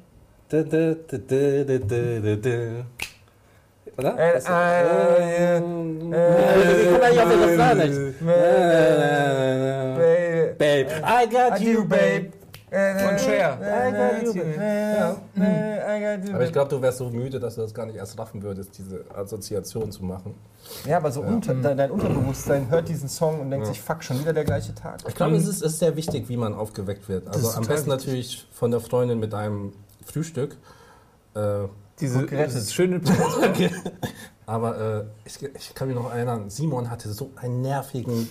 Oder? 3.96 4.18
Äh, 4.18 4.38
äh, 4.38 5.56
äh, 5.56 5.62
ich 6.82 6.90
kann 6.90 7.02
eigentlich 7.02 7.20
auch 7.20 7.28
den 7.28 7.42
Refrain 7.42 7.78
nicht. 7.78 7.98
Babe, 10.58 10.86
I 11.04 11.26
got 11.28 11.60
you, 11.60 11.84
babe. 11.84 12.32
Von 12.72 13.18
Cher. 13.18 13.58
Aber 16.32 16.44
ich 16.44 16.52
glaube, 16.52 16.70
du 16.70 16.80
wärst 16.80 16.98
so 16.98 17.10
müde, 17.10 17.38
dass 17.38 17.56
du 17.56 17.60
das 17.60 17.74
gar 17.74 17.84
nicht 17.84 17.96
erst 17.96 18.18
raffen 18.18 18.42
würdest, 18.42 18.78
diese 18.78 19.04
Assoziation 19.14 19.92
zu 19.92 20.02
machen. 20.04 20.34
Ja, 20.86 20.96
aber 20.96 21.12
so 21.12 21.20
unter, 21.20 21.54
dein, 21.54 21.76
dein 21.76 21.90
Unterbewusstsein 21.90 22.70
hört 22.70 22.88
diesen 22.88 23.10
Song 23.10 23.40
und 23.40 23.50
denkt 23.50 23.66
sich, 23.66 23.78
fuck, 23.78 24.02
schon 24.02 24.18
wieder 24.20 24.32
der 24.32 24.44
gleiche 24.44 24.74
Tag. 24.74 25.00
Ich 25.06 25.14
glaube, 25.14 25.36
es 25.36 25.46
ist, 25.46 25.62
ist 25.62 25.80
sehr 25.80 25.96
wichtig, 25.96 26.30
wie 26.30 26.38
man 26.38 26.54
aufgeweckt 26.54 27.10
wird. 27.10 27.28
Also 27.28 27.50
am 27.50 27.66
besten 27.66 27.90
wichtig. 27.90 28.06
natürlich 28.06 28.46
von 28.52 28.70
der 28.70 28.80
Freundin 28.80 29.20
mit 29.20 29.34
einem 29.34 29.74
Frühstück. 30.04 30.56
Äh, 31.34 31.68
Diese 32.00 32.26
das 32.26 32.72
schöne 32.74 33.00
aber 34.46 34.78
äh, 35.00 35.04
ich, 35.24 35.42
ich 35.42 35.74
kann 35.74 35.88
mich 35.88 35.96
noch 35.96 36.12
erinnern, 36.12 36.50
Simon 36.50 36.90
hatte 36.90 37.10
so 37.12 37.30
einen 37.36 37.62
nervigen 37.62 38.28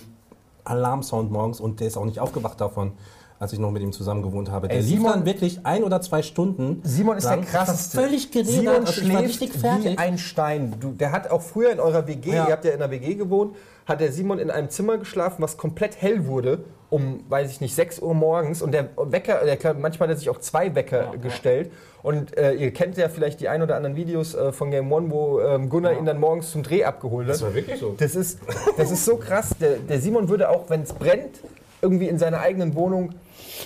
Alarmsound 0.64 1.30
morgens 1.30 1.60
und 1.60 1.80
der 1.80 1.88
ist 1.88 1.96
auch 1.96 2.04
nicht 2.04 2.20
aufgewacht 2.20 2.60
davon, 2.60 2.92
als 3.38 3.52
ich 3.52 3.58
noch 3.58 3.72
mit 3.72 3.82
ihm 3.82 3.92
zusammen 3.92 4.22
gewohnt 4.22 4.50
habe. 4.50 4.68
Der 4.68 4.76
Ey, 4.76 4.82
lief 4.82 4.92
Simon- 4.98 5.12
dann 5.12 5.26
wirklich 5.26 5.64
ein 5.66 5.82
oder 5.82 6.00
zwei 6.00 6.22
Stunden. 6.22 6.80
Simon 6.84 7.16
ist 7.16 7.24
lang. 7.24 7.40
der 7.40 7.50
krasseste. 7.50 7.98
Völlig 7.98 8.30
geredet, 8.30 8.52
Simon 8.52 8.74
also 8.76 8.92
schläft 8.92 9.62
wie 9.62 9.98
ein 9.98 10.18
Stein. 10.18 10.74
Du, 10.78 10.92
der 10.92 11.10
hat 11.12 11.30
auch 11.30 11.42
früher 11.42 11.70
in 11.72 11.80
eurer 11.80 12.06
WG, 12.06 12.30
Ja. 12.30 12.46
ihr 12.46 12.52
habt 12.52 12.64
ja 12.64 12.70
in 12.72 12.80
einer 12.80 12.90
WG 12.92 13.14
gewohnt, 13.14 13.56
hat 13.86 14.00
der 14.00 14.12
Simon 14.12 14.38
in 14.38 14.50
einem 14.50 14.70
Zimmer 14.70 14.98
geschlafen, 14.98 15.42
was 15.42 15.56
komplett 15.56 16.00
hell 16.00 16.26
wurde, 16.26 16.64
um, 16.90 17.24
weiß 17.28 17.50
ich 17.50 17.60
nicht, 17.60 17.74
6 17.74 18.00
Uhr 18.00 18.14
morgens. 18.14 18.62
Und 18.62 18.72
der 18.72 18.90
Wecker, 18.96 19.44
der, 19.44 19.74
manchmal 19.74 20.08
hat 20.08 20.16
er 20.16 20.18
sich 20.18 20.28
auch 20.30 20.38
zwei 20.38 20.74
Wecker 20.74 21.12
gestellt. 21.20 21.72
Und 22.02 22.36
äh, 22.36 22.52
ihr 22.52 22.72
kennt 22.72 22.96
ja 22.96 23.08
vielleicht 23.08 23.40
die 23.40 23.48
ein 23.48 23.62
oder 23.62 23.76
anderen 23.76 23.96
Videos 23.96 24.34
äh, 24.34 24.52
von 24.52 24.70
Game 24.70 24.92
One, 24.92 25.10
wo 25.10 25.40
ähm, 25.40 25.68
Gunnar 25.68 25.96
ihn 25.96 26.04
dann 26.04 26.18
morgens 26.18 26.50
zum 26.50 26.62
Dreh 26.62 26.84
abgeholt 26.84 27.28
hat. 27.28 27.40
war 27.40 27.54
wirklich 27.54 27.78
so. 27.78 27.94
Das 27.96 28.14
ist, 28.14 28.40
das 28.76 28.90
ist 28.90 29.04
so 29.04 29.16
krass. 29.16 29.50
Der, 29.60 29.76
der 29.76 30.00
Simon 30.00 30.28
würde 30.28 30.48
auch, 30.50 30.68
wenn 30.68 30.82
es 30.82 30.92
brennt, 30.92 31.40
irgendwie 31.80 32.08
in 32.08 32.18
seiner 32.18 32.40
eigenen 32.40 32.74
Wohnung, 32.74 33.10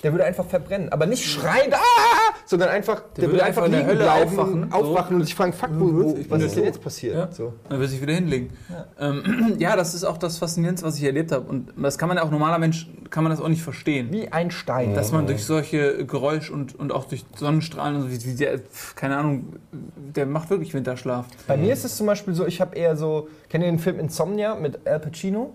der 0.03 0.13
würde 0.13 0.25
einfach 0.25 0.47
verbrennen. 0.47 0.91
Aber 0.91 1.07
nicht 1.07 1.25
schreien, 1.25 1.73
ah, 1.73 2.26
sondern 2.47 2.69
einfach, 2.69 3.03
der, 3.17 3.25
würde 3.25 3.33
würde 3.33 3.45
einfach 3.45 3.63
einfach 3.63 3.67
in 3.67 3.73
der 3.73 3.81
liegen 3.81 3.91
Hölle 3.91 4.05
bleiben, 4.05 4.39
aufwachen, 4.39 4.71
so. 4.71 4.77
aufwachen 4.77 5.17
und 5.17 5.25
sich 5.25 5.35
fragen, 5.35 5.53
fuck, 5.53 5.71
wo, 5.73 5.95
wo, 5.95 6.19
was 6.29 6.43
ist 6.43 6.57
denn 6.57 6.65
jetzt 6.65 6.83
passiert? 6.83 7.15
Ja. 7.15 7.29
So. 7.33 7.53
Dann 7.69 7.81
wird 7.81 7.91
sich 7.91 8.01
wieder 8.01 8.15
hinlegen. 8.15 8.51
Ja. 8.71 9.09
Ähm, 9.09 9.57
ja, 9.59 9.77
das 9.77 9.95
ist 9.95 10.05
auch 10.05 10.17
das 10.17 10.39
Faszinierendste, 10.39 10.87
was 10.87 10.97
ich 10.97 11.05
erlebt 11.05 11.33
habe. 11.33 11.49
Und 11.49 11.73
das 11.77 11.99
kann 11.99 12.09
man 12.09 12.17
ja 12.19 12.23
auch, 12.23 12.31
normaler 12.31 12.59
Mensch, 12.59 12.89
kann 13.11 13.25
man 13.25 13.31
das 13.31 13.41
auch 13.41 13.49
nicht 13.49 13.63
verstehen. 13.63 14.13
wie 14.13 14.29
ein 14.29 14.51
Stein. 14.51 14.95
Dass 14.95 15.13
man 15.13 15.27
durch 15.27 15.45
solche 15.45 16.07
Geräusch 16.07 16.51
und, 16.51 16.79
und 16.79 16.93
auch 16.93 17.07
durch 17.07 17.25
Sonnenstrahlen 17.37 17.97
und 17.97 18.03
so, 18.03 18.11
wie, 18.11 18.25
wie 18.25 18.35
der, 18.35 18.61
keine 18.95 19.17
Ahnung, 19.17 19.57
der 19.73 20.27
macht 20.27 20.51
wirklich 20.51 20.73
Winterschlaf. 20.73 21.27
Bei 21.47 21.57
mir 21.57 21.73
ist 21.73 21.85
es 21.85 21.97
zum 21.97 22.07
Beispiel 22.07 22.35
so, 22.35 22.47
ich 22.47 22.61
habe 22.61 22.77
eher 22.77 22.97
so, 22.97 23.29
kennt 23.49 23.65
ihr 23.65 23.71
den 23.71 23.79
Film 23.79 23.99
Insomnia 23.99 24.55
mit 24.55 24.87
Al 24.87 25.01
Pacino? 25.01 25.55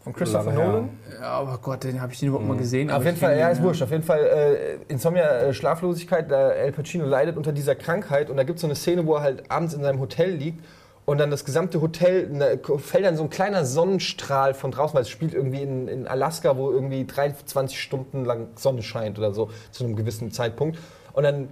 Von 0.00 0.12
Christopher 0.12 0.52
Lange. 0.52 0.64
Nolan? 0.64 0.88
Ja, 1.20 1.30
aber 1.30 1.58
Gott, 1.58 1.84
den 1.84 2.00
habe 2.00 2.12
ich 2.12 2.20
den 2.20 2.28
überhaupt 2.28 2.48
mal 2.48 2.56
gesehen. 2.56 2.90
Auf 2.90 3.04
jeden 3.04 3.16
Fall, 3.16 3.38
ja, 3.38 3.48
ist 3.48 3.62
wurscht. 3.62 3.82
Auf 3.82 3.90
jeden 3.90 4.04
Fall, 4.04 4.20
äh, 4.20 4.92
Insomnia, 4.92 5.38
äh, 5.38 5.52
Schlaflosigkeit, 5.52 6.30
da 6.30 6.48
Al 6.48 6.72
Pacino 6.72 7.04
leidet 7.04 7.36
unter 7.36 7.52
dieser 7.52 7.74
Krankheit 7.74 8.30
und 8.30 8.36
da 8.36 8.44
gibt 8.44 8.56
es 8.56 8.62
so 8.62 8.66
eine 8.66 8.76
Szene, 8.76 9.06
wo 9.06 9.16
er 9.16 9.22
halt 9.22 9.50
abends 9.50 9.74
in 9.74 9.82
seinem 9.82 10.00
Hotel 10.00 10.30
liegt 10.30 10.64
und 11.08 11.18
dann 11.18 11.30
das 11.30 11.44
gesamte 11.46 11.80
Hotel, 11.80 12.28
ne, 12.28 12.60
fällt 12.76 13.06
dann 13.06 13.16
so 13.16 13.22
ein 13.22 13.30
kleiner 13.30 13.64
Sonnenstrahl 13.64 14.52
von 14.52 14.70
draußen, 14.70 14.94
weil 14.94 15.02
es 15.02 15.08
spielt 15.08 15.32
irgendwie 15.32 15.62
in, 15.62 15.88
in 15.88 16.06
Alaska, 16.06 16.56
wo 16.56 16.70
irgendwie 16.70 17.06
23 17.06 17.80
Stunden 17.80 18.26
lang 18.26 18.48
Sonne 18.56 18.82
scheint 18.82 19.18
oder 19.18 19.32
so, 19.32 19.48
zu 19.70 19.84
einem 19.84 19.96
gewissen 19.96 20.30
Zeitpunkt. 20.32 20.78
Und 21.14 21.22
dann 21.22 21.48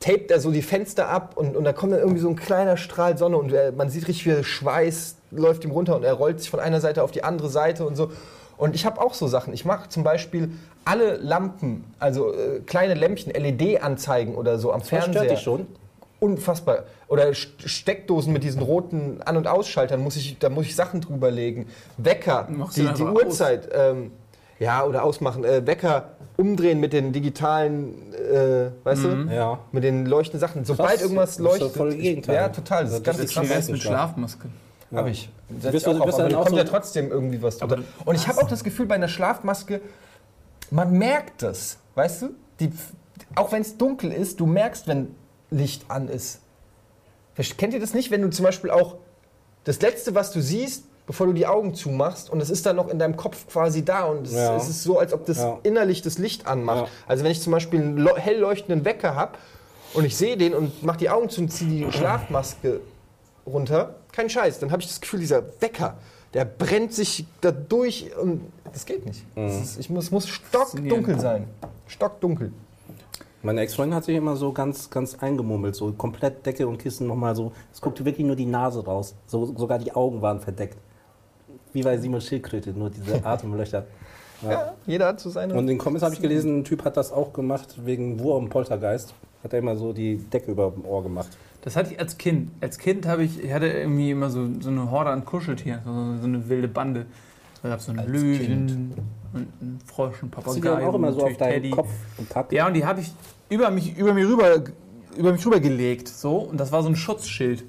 tapet 0.00 0.30
er 0.30 0.40
so 0.40 0.50
die 0.50 0.62
Fenster 0.62 1.08
ab 1.08 1.36
und, 1.36 1.56
und 1.56 1.64
da 1.64 1.74
kommt 1.74 1.92
dann 1.92 2.00
irgendwie 2.00 2.20
so 2.20 2.28
ein 2.30 2.36
kleiner 2.36 2.78
Strahl 2.78 3.18
Sonne 3.18 3.36
und 3.36 3.52
er, 3.52 3.70
man 3.72 3.90
sieht 3.90 4.08
richtig, 4.08 4.24
wie 4.24 4.30
der 4.30 4.44
Schweiß 4.44 5.16
läuft 5.30 5.64
ihm 5.64 5.70
runter 5.70 5.96
und 5.96 6.04
er 6.04 6.14
rollt 6.14 6.40
sich 6.40 6.50
von 6.50 6.60
einer 6.60 6.80
Seite 6.80 7.02
auf 7.02 7.10
die 7.10 7.24
andere 7.24 7.48
Seite 7.48 7.86
und 7.86 7.96
so. 7.96 8.10
Und 8.56 8.74
ich 8.74 8.84
habe 8.84 9.00
auch 9.00 9.14
so 9.14 9.26
Sachen. 9.26 9.54
Ich 9.54 9.64
mache 9.64 9.88
zum 9.88 10.02
Beispiel 10.04 10.50
alle 10.84 11.16
Lampen, 11.16 11.84
also 11.98 12.34
äh, 12.34 12.60
kleine 12.66 12.94
Lämpchen, 12.94 13.32
LED-Anzeigen 13.32 14.34
oder 14.34 14.58
so 14.58 14.72
am 14.72 14.80
Was 14.80 14.88
Fernseher. 14.88 15.12
stört 15.12 15.30
dich 15.30 15.40
schon? 15.40 15.66
unfassbar. 16.18 16.80
Oder 17.08 17.28
St- 17.30 17.66
Steckdosen 17.66 18.34
mit 18.34 18.44
diesen 18.44 18.60
roten 18.60 19.22
An- 19.24 19.38
und 19.38 19.46
Ausschaltern, 19.46 20.00
muss 20.00 20.16
ich, 20.16 20.38
da 20.38 20.50
muss 20.50 20.66
ich 20.66 20.76
Sachen 20.76 21.00
drüber 21.00 21.30
legen. 21.30 21.66
Wecker, 21.96 22.46
Machst 22.50 22.76
die, 22.76 22.86
die 22.94 23.02
Uhrzeit, 23.02 23.70
ähm, 23.72 24.10
ja, 24.58 24.84
oder 24.84 25.02
ausmachen. 25.02 25.42
Äh, 25.44 25.66
Wecker 25.66 26.10
umdrehen 26.36 26.78
mit 26.78 26.92
den 26.92 27.14
digitalen, 27.14 28.12
äh, 28.12 28.66
weißt 28.84 29.04
du, 29.04 29.08
Ja. 29.34 29.60
mit 29.72 29.82
den 29.82 30.04
leuchtenden 30.04 30.40
Sachen. 30.46 30.66
Sobald 30.66 30.90
Krass, 30.90 31.02
irgendwas 31.02 31.30
das 31.30 31.38
ist 31.38 31.42
leuchtet. 31.60 31.72
voll 31.78 31.94
Gegenteil. 31.94 32.34
Ja, 32.34 32.48
total. 32.50 32.84
Das 32.84 32.92
ist 32.92 33.06
Das 33.06 33.16
ganz 33.16 33.30
ist 33.30 33.36
wär's 33.36 33.48
krass. 33.50 33.68
mit 33.70 33.80
Schlafmaske? 33.82 34.48
Hab 34.92 35.06
ich. 35.06 35.30
Setz 35.60 35.74
ich 35.74 35.82
du- 35.84 35.90
auch 35.90 36.06
wirst 36.06 36.18
auf, 36.20 36.26
dann 36.28 36.34
auch 36.34 36.42
kommt 36.44 36.50
so- 36.50 36.56
ja 36.58 36.64
trotzdem 36.64 37.10
irgendwie 37.10 37.40
was 37.42 37.58
drunter. 37.58 37.78
Und 38.04 38.14
ich 38.16 38.26
habe 38.28 38.40
auch 38.42 38.48
das 38.48 38.64
Gefühl, 38.64 38.86
bei 38.86 38.96
einer 38.96 39.08
Schlafmaske, 39.08 39.80
man 40.70 40.92
merkt 40.92 41.42
das, 41.42 41.78
weißt 41.94 42.22
du? 42.22 42.30
Die, 42.60 42.72
auch 43.36 43.52
wenn 43.52 43.62
es 43.62 43.76
dunkel 43.76 44.12
ist, 44.12 44.40
du 44.40 44.46
merkst, 44.46 44.86
wenn 44.88 45.14
Licht 45.50 45.84
an 45.88 46.08
ist. 46.08 46.40
Kennt 47.56 47.72
ihr 47.72 47.80
das 47.80 47.94
nicht, 47.94 48.10
wenn 48.10 48.22
du 48.22 48.30
zum 48.30 48.44
Beispiel 48.44 48.70
auch 48.70 48.96
das 49.64 49.80
Letzte, 49.80 50.14
was 50.14 50.30
du 50.32 50.40
siehst, 50.42 50.84
bevor 51.06 51.26
du 51.26 51.32
die 51.32 51.46
Augen 51.46 51.74
zumachst 51.74 52.28
und 52.30 52.40
es 52.40 52.50
ist 52.50 52.66
dann 52.66 52.76
noch 52.76 52.88
in 52.88 52.98
deinem 52.98 53.16
Kopf 53.16 53.46
quasi 53.48 53.84
da 53.84 54.04
und 54.04 54.26
es, 54.26 54.32
Ja. 54.34 54.56
es 54.56 54.68
ist 54.68 54.82
so, 54.82 54.98
als 54.98 55.12
ob 55.12 55.24
das 55.26 55.38
Ja. 55.38 55.58
innerlich 55.62 56.02
das 56.02 56.18
Licht 56.18 56.46
anmacht. 56.46 56.86
Ja. 56.86 56.88
Also 57.08 57.24
wenn 57.24 57.30
ich 57.32 57.40
zum 57.40 57.52
Beispiel 57.52 57.80
einen 57.80 58.06
hell 58.16 58.38
leuchtenden 58.38 58.84
Wecker 58.84 59.14
habe 59.16 59.38
und 59.94 60.04
ich 60.04 60.16
sehe 60.16 60.36
den 60.36 60.54
und 60.54 60.82
mache 60.82 60.98
die 60.98 61.10
Augen 61.10 61.28
zu 61.30 61.40
und 61.40 61.48
ziehe 61.50 61.86
die 61.86 61.92
Schlafmaske 61.92 62.80
runter, 63.46 63.96
kein 64.12 64.28
Scheiß, 64.28 64.58
dann 64.58 64.70
habe 64.70 64.82
ich 64.82 64.88
das 64.88 65.00
Gefühl, 65.00 65.20
dieser 65.20 65.42
Wecker, 65.60 65.96
der 66.34 66.44
brennt 66.44 66.94
sich 66.94 67.26
da 67.40 67.50
durch 67.50 68.10
und 68.16 68.42
das 68.72 68.86
geht 68.86 69.04
nicht. 69.04 69.24
Das 69.34 69.60
ist, 69.60 69.80
ich 69.80 69.90
muss, 69.90 70.04
es 70.04 70.10
muss 70.10 70.28
stockdunkel 70.28 71.18
sein. 71.18 71.46
Stockdunkel. 71.86 72.52
Meine 73.42 73.62
Ex-Freundin 73.62 73.96
hat 73.96 74.04
sich 74.04 74.16
immer 74.16 74.36
so 74.36 74.52
ganz, 74.52 74.90
ganz 74.90 75.14
eingemummelt, 75.14 75.74
so 75.74 75.92
komplett 75.92 76.44
Decke 76.44 76.68
und 76.68 76.78
Kissen 76.78 77.06
nochmal 77.06 77.34
so. 77.34 77.52
Es 77.72 77.80
guckte 77.80 78.04
wirklich 78.04 78.26
nur 78.26 78.36
die 78.36 78.44
Nase 78.44 78.84
raus. 78.84 79.14
So, 79.26 79.54
sogar 79.56 79.78
die 79.78 79.92
Augen 79.92 80.20
waren 80.20 80.40
verdeckt. 80.40 80.76
Wie 81.72 81.82
bei 81.82 81.96
Simon 81.96 82.20
Schildkröte, 82.20 82.70
nur 82.70 82.90
diese 82.90 83.24
Atemlöcher. 83.24 83.86
Ja, 84.42 84.74
jeder 84.86 85.06
hat 85.06 85.20
so 85.20 85.30
seine. 85.30 85.54
Und 85.54 85.60
in 85.60 85.66
den 85.68 85.78
Comments 85.78 86.02
habe 86.02 86.14
ich 86.14 86.20
gelesen, 86.20 86.60
ein 86.60 86.64
Typ 86.64 86.84
hat 86.84 86.96
das 86.96 87.12
auch 87.12 87.32
gemacht 87.32 87.76
wegen 87.84 88.20
Wurm 88.20 88.48
Poltergeist. 88.48 89.14
Hat 89.42 89.52
er 89.52 89.58
immer 89.58 89.76
so 89.76 89.92
die 89.92 90.16
Decke 90.18 90.50
über 90.50 90.70
dem 90.70 90.84
Ohr 90.84 91.02
gemacht. 91.02 91.30
Das 91.62 91.76
hatte 91.76 91.92
ich 91.92 92.00
als 92.00 92.16
Kind. 92.18 92.50
Als 92.60 92.78
Kind 92.78 93.06
habe 93.06 93.24
ich, 93.24 93.42
ich 93.42 93.52
hatte 93.52 93.66
irgendwie 93.66 94.10
immer 94.10 94.30
so, 94.30 94.48
so 94.60 94.70
eine 94.70 94.90
Horde 94.90 95.10
an 95.10 95.24
Kuscheltieren, 95.24 95.80
so, 95.84 96.20
so 96.20 96.26
eine 96.26 96.48
wilde 96.48 96.68
Bande. 96.68 97.06
Da 97.62 97.68
gab 97.68 97.80
es 97.80 97.86
so 97.86 97.92
einen 97.92 98.10
Löwen 98.10 98.94
und 99.32 99.40
einen 99.62 99.78
Frosch, 99.84 100.22
einen 100.22 100.30
du 100.30 100.54
die 100.54 100.60
dann 100.60 100.72
Papagei 100.72 100.86
auch 100.86 100.94
immer 100.94 101.12
so 101.12 101.24
auf 101.24 101.36
deinen 101.36 101.52
Teddy. 101.52 101.70
Kopf 101.70 101.90
gepackt? 102.16 102.52
Ja, 102.52 102.66
und 102.66 102.74
die 102.74 102.84
habe 102.84 103.00
ich 103.00 103.12
über 103.50 103.70
mich, 103.70 103.96
über 103.98 104.14
mir 104.14 104.26
rüber, 104.26 104.64
über 105.16 105.32
mich 105.32 105.44
rüber 105.44 105.60
gelegt, 105.60 106.08
so. 106.08 106.38
Und 106.38 106.58
das 106.58 106.72
war 106.72 106.82
so 106.82 106.88
ein 106.88 106.96
Schutzschild. 106.96 107.64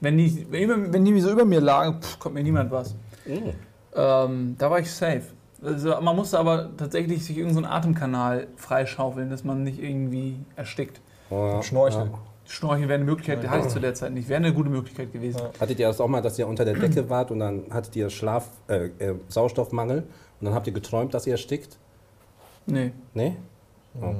Wenn 0.00 0.16
die, 0.16 0.46
wenn 0.50 0.68
die, 0.68 0.92
wenn 0.92 1.04
die 1.04 1.20
so 1.20 1.32
über 1.32 1.44
mir 1.44 1.60
lagen, 1.60 2.00
pff, 2.00 2.20
kommt 2.20 2.36
mir 2.36 2.44
niemand 2.44 2.70
was. 2.70 2.94
Mhm. 3.26 3.54
Ähm, 3.96 4.54
da 4.58 4.70
war 4.70 4.78
ich 4.78 4.90
safe. 4.90 5.22
Also 5.62 6.00
man 6.00 6.14
musste 6.14 6.38
aber 6.38 6.70
tatsächlich 6.76 7.24
sich 7.24 7.36
irgendeinen 7.38 7.64
so 7.64 7.68
einen 7.68 7.76
Atemkanal 7.76 8.48
freischaufeln, 8.56 9.30
dass 9.30 9.44
man 9.44 9.64
nicht 9.64 9.82
irgendwie 9.82 10.36
erstickt. 10.56 11.00
Ja. 11.30 11.62
Schnorcheln. 11.62 12.10
Ja. 12.12 12.18
Schnorcheln 12.46 12.88
wäre 12.88 12.96
eine 12.96 13.04
Möglichkeit, 13.04 13.42
die 13.42 13.48
hatte 13.48 13.66
ich 13.66 13.72
zu 13.72 13.80
der 13.80 13.94
Zeit 13.94 14.12
nicht. 14.12 14.28
Wäre 14.28 14.38
eine 14.38 14.52
gute 14.52 14.68
Möglichkeit 14.70 15.12
gewesen. 15.12 15.40
Hattet 15.58 15.78
ihr 15.78 15.86
das 15.88 16.00
auch 16.00 16.08
mal, 16.08 16.20
dass 16.20 16.38
ihr 16.38 16.46
unter 16.46 16.64
der 16.64 16.74
Decke 16.74 17.08
wart 17.08 17.30
und 17.30 17.40
dann 17.40 17.64
hattet 17.70 17.96
ihr 17.96 18.10
Schlaf, 18.10 18.48
äh, 18.68 18.86
äh, 18.98 19.14
Sauerstoffmangel 19.28 19.98
und 20.40 20.44
dann 20.44 20.54
habt 20.54 20.66
ihr 20.66 20.72
geträumt, 20.72 21.14
dass 21.14 21.26
ihr 21.26 21.32
erstickt? 21.32 21.78
Nee. 22.66 22.92
Nee? 23.14 23.36
Oh. 24.00 24.14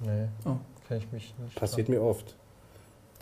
Nee, 0.00 0.28
Oh. 0.44 0.56
kenn 0.88 0.98
ich 0.98 1.12
mich 1.12 1.34
nicht. 1.42 1.54
Passiert 1.56 1.88
mir 1.88 2.02
oft. 2.02 2.34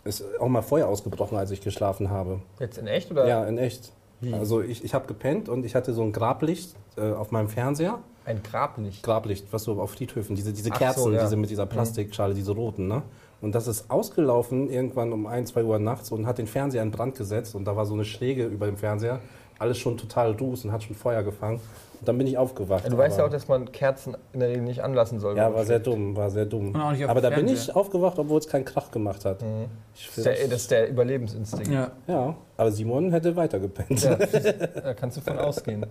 Ist 0.04 0.24
auch 0.40 0.48
mal 0.48 0.62
Feuer 0.62 0.86
ausgebrochen, 0.88 1.36
als 1.36 1.50
ich 1.50 1.60
geschlafen 1.60 2.10
habe. 2.10 2.40
Jetzt 2.58 2.78
in 2.78 2.86
echt 2.86 3.10
oder? 3.10 3.28
Ja, 3.28 3.44
in 3.44 3.58
echt. 3.58 3.92
Also 4.32 4.60
ich, 4.60 4.84
ich 4.84 4.92
habe 4.94 5.06
gepennt 5.06 5.48
und 5.48 5.64
ich 5.64 5.74
hatte 5.74 5.92
so 5.94 6.02
ein 6.02 6.12
Grablicht 6.12 6.74
äh, 6.96 7.10
auf 7.12 7.30
meinem 7.30 7.48
Fernseher. 7.48 7.98
Ein 8.26 8.42
Grablicht. 8.42 9.02
Grablicht, 9.02 9.46
was 9.50 9.64
so 9.64 9.80
auf 9.80 9.92
Friedhöfen, 9.92 10.36
diese, 10.36 10.52
diese 10.52 10.70
Ach 10.70 10.74
so, 10.74 10.78
Kerzen, 10.78 11.12
ja. 11.14 11.22
diese 11.22 11.36
mit 11.36 11.48
dieser 11.50 11.66
Plastikschale, 11.66 12.34
diese 12.34 12.52
roten, 12.52 12.86
ne? 12.86 13.02
Und 13.40 13.54
das 13.54 13.66
ist 13.66 13.90
ausgelaufen 13.90 14.68
irgendwann 14.68 15.12
um 15.12 15.26
1, 15.26 15.50
2 15.50 15.64
Uhr 15.64 15.78
nachts 15.78 16.12
und 16.12 16.26
hat 16.26 16.38
den 16.38 16.46
Fernseher 16.46 16.82
in 16.82 16.90
Brand 16.90 17.16
gesetzt 17.16 17.54
und 17.54 17.64
da 17.64 17.74
war 17.76 17.86
so 17.86 17.94
eine 17.94 18.04
Schräge 18.04 18.46
über 18.46 18.66
dem 18.66 18.76
Fernseher. 18.76 19.20
Alles 19.58 19.78
schon 19.78 19.98
total 19.98 20.32
ruß 20.32 20.64
und 20.64 20.72
hat 20.72 20.82
schon 20.82 20.96
Feuer 20.96 21.22
gefangen. 21.22 21.60
Und 22.00 22.08
dann 22.08 22.16
bin 22.16 22.26
ich 22.26 22.38
aufgewacht. 22.38 22.84
Ja, 22.84 22.90
du 22.90 22.96
weißt 22.96 23.18
ja 23.18 23.26
auch, 23.26 23.30
dass 23.30 23.46
man 23.46 23.70
Kerzen 23.72 24.16
in 24.32 24.40
der 24.40 24.48
Regel 24.48 24.62
nicht 24.62 24.82
anlassen 24.82 25.20
soll. 25.20 25.36
Ja, 25.36 25.52
war 25.52 25.66
sehr 25.66 25.80
dumm, 25.80 26.16
war 26.16 26.30
sehr 26.30 26.46
dumm. 26.46 26.74
Aber 26.74 27.20
da 27.20 27.28
bin 27.28 27.46
ich 27.46 27.74
aufgewacht, 27.76 28.18
obwohl 28.18 28.38
es 28.38 28.48
keinen 28.48 28.64
Krach 28.64 28.90
gemacht 28.90 29.26
hat. 29.26 29.44
Ich 29.94 30.06
Das 30.06 30.16
ist, 30.16 30.26
der, 30.26 30.48
das 30.48 30.62
ist 30.62 30.70
der 30.70 30.88
Überlebensinstinkt. 30.88 31.68
Ja. 31.68 31.90
ja, 32.06 32.34
aber 32.56 32.72
Simon 32.72 33.12
hätte 33.12 33.36
weiter 33.36 33.58
gepennt. 33.58 34.02
Ja, 34.02 34.14
da 34.82 34.94
kannst 34.94 35.18
du 35.18 35.20
von 35.20 35.38
ausgehen. 35.38 35.84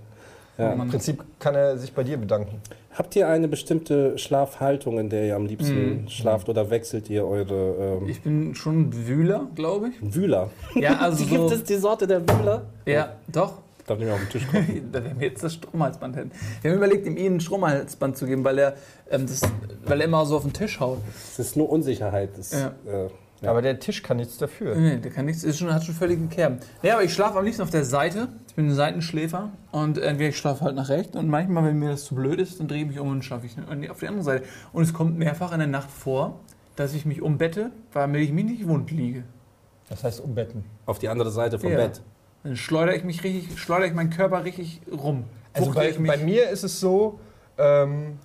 Ja. 0.60 0.74
Im 0.74 0.88
Prinzip 0.89 1.24
kann 1.39 1.56
er 1.56 1.78
sich 1.78 1.94
bei 1.94 2.04
dir 2.04 2.18
bedanken. 2.18 2.62
Habt 2.94 3.16
ihr 3.16 3.28
eine 3.30 3.48
bestimmte 3.48 4.18
Schlafhaltung, 4.18 5.00
in 5.00 5.10
der 5.10 5.25
ihr 5.25 5.36
am 5.36 5.46
liebsten 5.46 6.01
Mhm. 6.04 6.08
schlaft 6.10 6.50
oder 6.50 6.70
wechselt 6.70 7.10
ihr 7.10 7.25
eure 7.25 8.00
ähm, 8.01 8.10
Ich 8.10 8.22
bin 8.22 8.54
schon 8.56 8.82
ein 8.89 9.08
Wühler, 9.08 9.48
glaube 9.56 9.89
ich. 9.89 10.16
Wühler? 10.16 10.50
Ja, 10.75 10.98
also 11.00 11.24
Gibt 11.25 11.50
so, 11.50 11.56
es 11.56 11.63
die 11.63 11.75
Sorte 11.78 12.06
der 12.08 12.22
Wühler? 12.28 12.63
ja, 12.86 13.13
doch. 13.28 13.54
Darf 13.88 13.98
nicht 13.98 14.06
mehr 14.08 14.13
auf 14.16 14.22
den 14.22 14.30
Tisch 14.30 14.48
kommen. 14.48 14.89
Da 14.92 15.01
wir 15.04 15.28
jetzt 15.28 15.44
das 15.44 15.54
Stromhalsband 15.56 16.16
hätten. 16.16 16.32
Wir 16.62 16.72
haben 16.72 16.78
überlegt, 16.78 17.08
ihm 17.08 17.36
ein 17.36 17.39
Stromhalsband 17.39 18.18
zu 18.18 18.25
geben, 18.28 18.44
weil 18.44 18.60
er, 18.60 18.74
ähm, 19.10 19.25
das, 19.25 19.42
weil 19.86 20.01
er 20.01 20.06
immer 20.08 20.25
so 20.28 20.36
auf 20.36 20.44
den 20.44 20.54
Tisch 20.54 20.80
haut. 20.80 21.00
Es 21.32 21.39
ist 21.39 21.56
nur 21.58 21.70
Unsicherheit. 21.70 22.30
Das, 22.38 22.51
Ja. 22.51 22.68
äh, 22.86 23.08
ja. 23.41 23.50
Aber 23.51 23.62
der 23.62 23.79
Tisch 23.79 24.03
kann 24.03 24.17
nichts 24.17 24.38
dafür. 24.38 24.75
Nee, 24.75 24.98
der 24.98 25.12
kann 25.12 25.25
nichts, 25.25 25.43
ist 25.43 25.60
schon, 25.60 25.74
hat 25.74 25.84
schon 25.84 25.96
völligen 25.96 26.29
Kerben. 26.29 26.60
Ja, 26.84 26.93
aber 26.96 27.03
ich 27.03 27.13
schlafe 27.13 27.38
am 27.38 27.46
liebsten 27.46 27.63
auf 27.63 27.69
der 27.69 27.86
Seite. 27.86 28.27
Ich 28.48 28.55
bin 28.55 28.67
ein 28.67 28.75
Seitenschläfer 28.75 29.50
und 29.72 29.98
entweder 29.98 30.29
ich 30.29 30.38
schlafe 30.38 30.65
halt 30.65 30.75
nach 30.75 30.89
rechts 30.89 31.15
und 31.15 31.27
manchmal, 31.29 31.65
wenn 31.65 31.79
mir 31.79 31.89
das 31.89 32.05
zu 32.05 32.15
blöd 32.15 32.39
ist, 32.39 32.60
dann 32.60 32.67
drehe 32.67 32.81
ich 32.81 32.88
mich 32.88 33.00
um 33.00 33.10
und 33.10 33.24
schlafe 33.24 33.46
ich 33.46 33.89
auf 33.89 34.00
die 34.00 34.08
andere 34.08 34.24
Seite. 34.24 34.46
Und 34.74 34.84
es 34.84 34.93
kommt 34.93 35.17
mehrfach 35.17 35.51
in 35.53 35.60
der 35.60 35.67
Nacht 35.67 35.89
vor, 35.89 36.39
dass 36.75 36.93
ich 36.93 37.05
mich 37.05 37.22
umbette, 37.22 37.72
damit 37.93 38.22
ich 38.22 38.31
mich 38.31 38.46
nicht 38.46 38.67
wund 38.67 38.91
liege. 38.91 39.24
Das 39.89 40.03
heißt 40.03 40.22
umbetten. 40.22 40.63
auf 40.86 41.00
die 41.00 41.10
andere 41.10 41.31
Seite 41.31 41.60
vom 41.60 41.72
Ja. 41.72 41.77
Bett. 41.77 42.01
Dann 42.43 42.55
schleudere 42.55 42.96
ich 42.96 43.03
mich 43.03 43.24
richtig, 43.24 43.60
schleudere 43.60 43.88
ich 43.89 43.93
meinen 43.93 44.12
Körper 44.12 44.46
richtig 44.46 44.81
rum. 44.91 45.25
Also 45.53 45.72
bei, 45.74 45.89
ich 45.89 46.00
mich. 46.00 46.10
bei 46.12 46.17
mir 46.17 46.50
ist 46.50 46.63
es 46.63 46.79
so, 46.79 47.19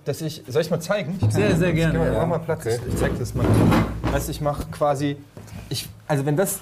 dass 0.05 0.21
ich. 0.21 0.43
Soll 0.47 0.61
ich 0.61 0.71
mal 0.71 0.79
zeigen? 0.79 1.19
Ich 1.21 1.33
Sehr, 1.33 1.55
sehr 1.57 1.73
gerne, 1.73 1.99
Ich, 2.07 2.13
ja. 2.13 2.19
Mach 2.21 2.27
mal 2.27 2.39
Platz. 2.39 2.65
Ich, 2.65 2.79
ich 2.87 2.95
zeig 2.97 3.17
das 3.19 3.33
mal. 3.33 3.45
Du, 3.45 4.31
ich 4.31 4.41
mache 4.41 4.65
quasi. 4.71 5.17
Ich, 5.69 5.89
also, 6.07 6.25
wenn 6.25 6.35
das 6.37 6.59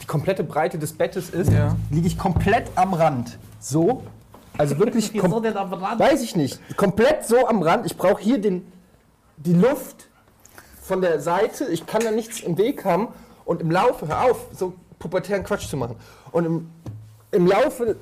die 0.00 0.06
komplette 0.06 0.42
Breite 0.44 0.78
des 0.78 0.92
Bettes 0.94 1.28
ist, 1.30 1.52
Ja. 1.52 1.76
liege 1.90 2.06
ich 2.06 2.16
komplett 2.18 2.70
am 2.76 2.94
Rand. 2.94 3.38
So. 3.60 4.02
Also 4.56 4.78
wirklich. 4.78 5.12
kom- 5.12 5.42
denn 5.42 5.56
am 5.56 5.72
Rand? 5.74 6.00
Weiß 6.00 6.22
ich 6.22 6.34
nicht. 6.36 6.58
Komplett 6.76 7.26
so 7.26 7.46
am 7.46 7.60
Rand. 7.62 7.84
Ich 7.86 7.96
brauche 7.96 8.22
hier 8.22 8.40
den, 8.40 8.64
die 9.36 9.52
Luft 9.52 10.08
von 10.82 11.00
der 11.02 11.20
Seite. 11.20 11.64
Ich 11.66 11.86
kann 11.86 12.02
da 12.04 12.10
nichts 12.10 12.40
im 12.40 12.56
Weg 12.56 12.84
haben. 12.84 13.08
Und 13.44 13.60
im 13.60 13.70
Laufe, 13.70 14.08
hör 14.08 14.22
auf, 14.30 14.46
so 14.56 14.72
pubertären 14.98 15.44
Quatsch 15.44 15.68
zu 15.68 15.76
machen. 15.76 15.96
Und 16.32 16.46
im, 16.46 16.70
im 17.32 17.46
Laufe 17.46 17.96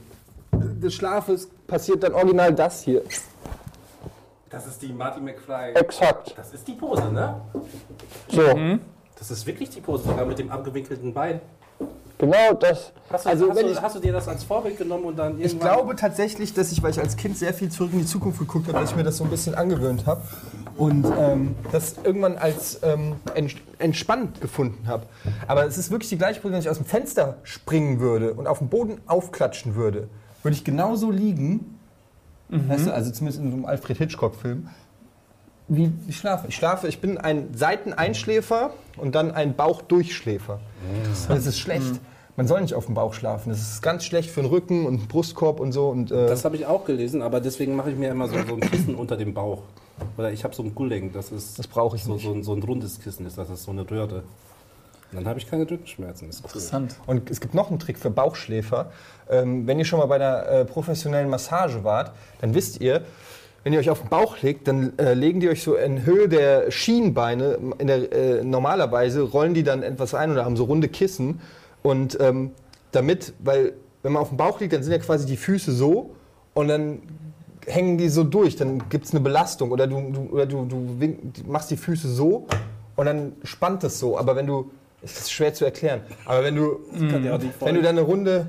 des 0.53 0.95
Schlafes 0.95 1.49
passiert 1.67 2.03
dann 2.05 2.15
original 2.15 2.55
das 2.55 2.83
hier. 2.83 3.03
Das 4.53 4.67
ist 4.67 4.83
die 4.83 4.93
Marty 4.93 5.21
McFly. 5.21 5.73
Exakt. 5.75 6.35
Das 6.37 6.53
ist 6.53 6.69
die 6.69 6.75
Pose, 6.75 7.11
ne? 7.11 7.41
So. 8.29 8.43
Das 9.19 9.31
ist 9.31 9.47
wirklich 9.47 9.71
die 9.71 9.81
Pose, 9.81 10.05
sogar 10.05 10.27
mit 10.27 10.39
dem 10.39 10.51
abgewinkelten 10.51 11.13
Bein. 11.15 11.41
Genau 12.19 12.53
das. 12.61 12.93
Hast 13.11 13.25
du, 13.25 13.29
Also, 13.31 13.49
hast, 13.51 13.57
wenn 13.57 13.67
du, 13.67 13.73
ich- 13.73 13.83
hast 13.83 13.97
du 13.97 14.01
dir 14.01 14.13
das 14.13 14.29
als 14.29 14.45
Vorbild 14.45 14.79
genommen 14.79 15.05
und 15.07 15.19
dann 15.19 15.41
Ich 15.41 15.59
glaube 15.59 15.97
tatsächlich, 15.97 16.55
dass 16.55 16.71
ich, 16.71 16.81
weil 16.83 16.91
ich 16.93 17.01
als 17.01 17.17
Kind 17.17 17.37
sehr 17.37 17.53
viel 17.55 17.69
zurück 17.71 17.91
in 17.93 17.99
die 18.01 18.07
Zukunft 18.07 18.39
geguckt 18.39 18.69
habe, 18.69 18.79
dass 18.79 18.91
ich 18.91 18.97
mir 18.97 19.03
das 19.03 19.17
so 19.17 19.25
ein 19.25 19.31
bisschen 19.31 19.55
angewöhnt 19.57 20.07
habe 20.07 20.23
und 20.77 21.05
ähm, 21.19 21.57
das 21.73 21.97
irgendwann 22.05 22.37
als 22.39 22.79
ähm, 22.85 23.17
ents- 23.35 23.57
entspannt 23.79 24.41
gefunden 24.41 24.87
habe. 24.87 25.07
Aber 25.49 25.67
es 25.67 25.79
ist 25.79 25.91
wirklich 25.91 26.11
die 26.11 26.19
gleiche 26.19 26.41
Position, 26.41 26.53
wenn 26.53 26.61
ich 26.61 26.71
aus 26.71 26.77
dem 26.77 26.87
Fenster 26.87 27.39
springen 27.43 27.99
würde 27.99 28.35
und 28.35 28.47
auf 28.47 28.59
den 28.59 28.69
Boden 28.69 29.01
aufklatschen 29.07 29.75
würde, 29.75 30.09
würde 30.45 30.57
ich 30.57 30.63
genauso 30.65 31.11
liegen, 31.11 31.72
weißt 32.53 32.87
du, 32.87 32.95
also 32.95 33.11
zumindest 33.11 33.43
in 33.43 33.51
so 33.51 33.57
einem 33.57 33.65
Alfred 33.67 33.99
Hitchcock-Film, 33.99 34.69
wie 35.69 35.91
ich 36.09 36.17
schlafe. 36.19 36.49
Ich 36.49 36.57
schlafe, 36.57 36.87
ich 36.89 37.01
bin 37.01 37.17
ein 37.19 37.49
Seiteneinschläfer 37.55 38.73
und 38.99 39.15
dann 39.15 39.31
ein 39.31 39.55
Bauchdurchschläfer. 39.55 40.61
Und 41.29 41.37
das 41.37 41.47
ist 41.47 41.59
schlecht. 41.59 42.01
Man 42.37 42.47
soll 42.47 42.63
nicht 42.63 42.75
auf 42.75 42.87
dem 42.87 42.95
Bauch 42.95 43.13
schlafen. 43.15 43.51
Das 43.51 43.61
ist 43.61 43.83
ganz 43.83 44.05
schlecht 44.05 44.31
für 44.31 44.41
den 44.41 44.51
Rücken 44.51 44.87
und 44.87 44.99
den 45.01 45.09
Brustkorb 45.09 45.61
und 45.61 45.73
so. 45.73 45.89
Und, 45.89 46.11
äh, 46.11 46.27
Das 46.27 46.45
habe 46.47 46.57
ich 46.57 46.65
auch 46.67 46.85
gelesen, 46.87 47.21
aber 47.23 47.41
deswegen 47.41 47.77
mache 47.77 47.91
ich 47.91 47.97
mir 47.99 48.11
immer 48.11 48.27
so, 48.29 48.35
so 48.49 48.55
ein 48.55 48.61
Kissen 48.61 48.95
unter 48.95 49.17
dem 49.17 49.35
Bauch. 49.35 49.63
Oder 50.17 50.33
ich 50.33 50.43
habe 50.43 50.55
so 50.55 50.63
ein 50.63 50.75
Gulling, 50.75 51.13
das 51.13 51.31
ist 51.31 51.59
Das 51.59 51.67
brauche 51.67 51.97
ich 51.97 52.05
so, 52.05 52.15
nicht. 52.15 52.25
so, 52.25 52.33
ein, 52.33 52.43
so 52.43 52.55
ein 52.55 52.63
rundes 52.63 53.01
Kissen, 53.01 53.27
ist 53.27 53.37
das, 53.37 53.49
das 53.49 53.59
ist 53.61 53.65
so 53.67 53.71
eine 53.71 53.89
Röhre. 53.89 54.23
Dann 55.13 55.27
habe 55.27 55.39
ich 55.39 55.49
keine 55.51 55.71
Rückenschmerzen. 55.71 56.27
Das 56.29 56.37
ist 56.37 56.43
cool. 56.43 56.49
Interessant. 56.49 56.97
Und 57.07 57.31
es 57.31 57.41
gibt 57.41 57.55
noch 57.55 57.71
einen 57.71 57.79
Trick 57.79 57.99
für 57.99 58.11
Bauchschläfer. 58.11 58.91
Ähm, 59.31 59.67
wenn 59.67 59.79
ihr 59.79 59.85
schon 59.85 59.99
mal 59.99 60.07
bei 60.07 60.17
einer 60.17 60.47
äh, 60.47 60.65
professionellen 60.65 61.29
Massage 61.29 61.85
wart, 61.85 62.13
dann 62.41 62.55
wisst 62.55 62.81
ihr, 62.81 63.03
wenn 63.65 63.73
ihr 63.73 63.79
euch 63.79 63.91
auf 63.91 64.01
den 64.01 64.09
Bauch 64.09 64.43
legt, 64.43 64.67
dann 64.67 64.99
äh, 64.99 65.15
legen 65.15 65.39
die 65.39 65.49
euch 65.49 65.63
so 65.63 65.77
in 65.77 66.05
Höhe 66.05 66.29
der 66.29 66.71
Schienbeine, 66.71 67.59
in 67.79 67.87
der, 67.87 68.13
äh, 68.13 68.43
normalerweise 68.43 69.23
rollen 69.23 69.55
die 69.55 69.63
dann 69.63 69.83
etwas 69.85 70.15
ein 70.15 70.33
oder 70.33 70.45
haben 70.45 70.57
so 70.57 70.65
runde 70.65 70.89
Kissen. 70.89 71.41
Und 71.83 72.19
ähm, 72.21 72.51
damit, 72.91 73.35
weil 73.39 73.75
wenn 74.03 74.13
man 74.13 74.23
auf 74.23 74.31
dem 74.31 74.37
Bauch 74.37 74.59
liegt, 74.59 74.73
dann 74.73 74.83
sind 74.83 74.93
ja 74.93 74.99
quasi 74.99 75.27
die 75.27 75.37
Füße 75.37 75.71
so 75.71 76.15
und 76.55 76.69
dann 76.69 77.03
hängen 77.67 77.99
die 77.99 78.09
so 78.09 78.25
durch, 78.25 78.57
dann 78.57 78.89
gibt 78.89 79.05
es 79.05 79.13
eine 79.13 79.21
Belastung 79.21 79.71
oder 79.71 79.87
du, 79.87 80.11
du, 80.11 80.21
oder 80.33 80.47
du, 80.47 80.65
du 80.65 80.97
wink- 80.99 81.47
machst 81.47 81.71
die 81.71 81.77
Füße 81.77 82.09
so 82.09 82.49
und 82.97 83.07
dann 83.07 83.35
spannt 83.45 83.85
es 83.85 84.01
so. 84.01 84.19
Aber 84.19 84.35
wenn 84.35 84.49
du, 84.49 84.73
es 85.03 85.19
ist 85.19 85.33
schwer 85.33 85.53
zu 85.53 85.65
erklären, 85.65 86.03
aber 86.25 86.45
wenn 86.45 86.57
du, 86.57 86.81
wenn 86.93 87.75
du 87.75 87.83
dann 87.83 87.99
eine 87.99 88.03
Runde, 88.03 88.47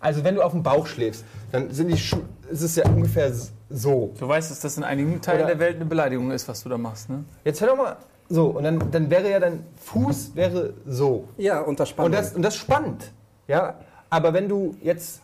also 0.00 0.24
wenn 0.24 0.34
du 0.34 0.42
auf 0.42 0.52
dem 0.52 0.62
Bauch 0.62 0.86
schläfst, 0.86 1.24
dann 1.50 1.70
sind 1.70 1.88
die 1.88 1.98
Schu 1.98 2.18
ist 2.50 2.62
es 2.62 2.76
ja 2.76 2.86
ungefähr 2.86 3.32
so. 3.70 4.12
Du 4.18 4.28
weißt, 4.28 4.50
dass 4.50 4.60
das 4.60 4.76
in 4.76 4.84
einigen 4.84 5.20
Teilen 5.22 5.40
Oder- 5.40 5.48
der 5.48 5.58
Welt 5.58 5.76
eine 5.76 5.86
Beleidigung 5.86 6.30
ist, 6.30 6.46
was 6.48 6.62
du 6.62 6.68
da 6.68 6.76
machst, 6.76 7.08
ne? 7.08 7.24
Jetzt 7.44 7.60
hör 7.60 7.68
doch 7.68 7.76
mal 7.76 7.96
so 8.28 8.46
und 8.46 8.64
dann, 8.64 8.90
dann 8.90 9.10
wäre 9.10 9.30
ja 9.30 9.40
dein 9.40 9.64
Fuß 9.76 10.34
wäre 10.34 10.74
so. 10.86 11.28
Ja, 11.36 11.60
unter 11.60 11.86
Spannung. 11.86 12.06
Und 12.06 12.12
das, 12.12 12.34
und 12.34 12.42
das 12.42 12.56
spannt. 12.56 13.12
Ja? 13.48 13.78
Aber 14.10 14.32
wenn 14.32 14.48
du 14.48 14.76
jetzt 14.82 15.22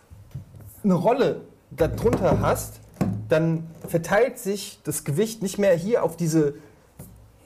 eine 0.85 0.95
Rolle 0.95 1.43
darunter 1.71 2.41
hast, 2.41 2.81
dann 3.29 3.67
verteilt 3.87 4.39
sich 4.39 4.81
das 4.85 5.05
Gewicht 5.05 5.43
nicht 5.43 5.59
mehr 5.59 5.75
hier 5.75 6.03
auf 6.03 6.17
diese 6.17 6.55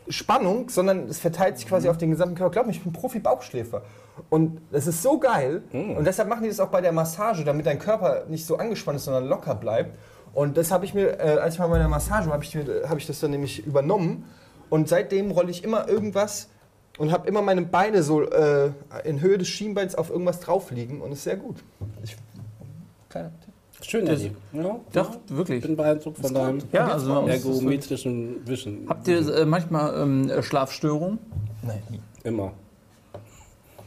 Spannung, 0.08 0.68
sondern 0.68 1.08
es 1.08 1.18
verteilt 1.18 1.58
sich 1.58 1.68
quasi 1.68 1.88
auf 1.88 1.96
den 1.98 2.10
gesamten 2.10 2.34
Körper. 2.34 2.52
Glaub 2.52 2.66
mir, 2.66 2.72
ich 2.72 2.82
bin 2.82 2.92
Profi-Bauchschläfer. 2.92 3.82
Und 4.30 4.60
das 4.70 4.86
ist 4.86 5.02
so 5.02 5.18
geil. 5.18 5.62
Und 5.72 6.04
deshalb 6.06 6.28
machen 6.28 6.42
die 6.42 6.48
das 6.48 6.60
auch 6.60 6.68
bei 6.68 6.80
der 6.80 6.92
Massage, 6.92 7.44
damit 7.44 7.66
dein 7.66 7.78
Körper 7.78 8.24
nicht 8.28 8.44
so 8.44 8.56
angespannt 8.58 8.96
ist, 8.96 9.04
sondern 9.04 9.26
locker 9.26 9.54
bleibt. 9.54 9.96
Und 10.34 10.56
das 10.56 10.70
habe 10.70 10.84
ich 10.84 10.94
mir, 10.94 11.18
äh, 11.20 11.38
als 11.40 11.54
ich 11.54 11.60
mal 11.60 11.68
bei 11.68 11.78
der 11.78 11.88
Massage 11.88 12.26
war, 12.26 12.34
habe 12.34 12.44
ich, 12.44 12.54
mir- 12.54 12.88
hab 12.88 12.98
ich 12.98 13.06
das 13.06 13.20
dann 13.20 13.30
nämlich 13.30 13.66
übernommen. 13.66 14.24
Und 14.70 14.88
seitdem 14.88 15.30
rolle 15.30 15.50
ich 15.50 15.62
immer 15.64 15.88
irgendwas 15.88 16.48
und 16.98 17.12
habe 17.12 17.28
immer 17.28 17.42
meine 17.42 17.62
Beine 17.62 18.02
so 18.02 18.22
äh, 18.22 18.70
in 19.04 19.20
Höhe 19.20 19.38
des 19.38 19.48
Schienbeins 19.48 19.94
auf 19.94 20.10
irgendwas 20.10 20.40
drauf 20.40 20.70
liegen 20.70 21.00
und 21.00 21.12
ist 21.12 21.24
sehr 21.24 21.36
gut. 21.36 21.62
Ich, 22.02 22.16
kleiner 23.08 23.30
Tipp. 23.40 23.51
Schön, 23.82 24.06
Das-. 24.06 24.22
Ja, 24.22 24.80
Doch, 24.92 25.16
Ich 25.26 25.36
wirklich. 25.36 25.62
bin 25.62 25.76
beeindruckt 25.76 26.18
von 26.18 26.32
deinem 26.34 26.58
Ja, 26.72 26.88
also 26.88 27.26
ergometrischen 27.26 28.46
Wischen. 28.46 28.86
Habt 28.88 29.08
ihr 29.08 29.26
äh, 29.34 29.44
manchmal 29.44 30.00
ähm, 30.00 30.30
äh, 30.30 30.42
Schlafstörungen? 30.42 31.18
Nein. 31.62 31.82
Immer. 32.24 32.52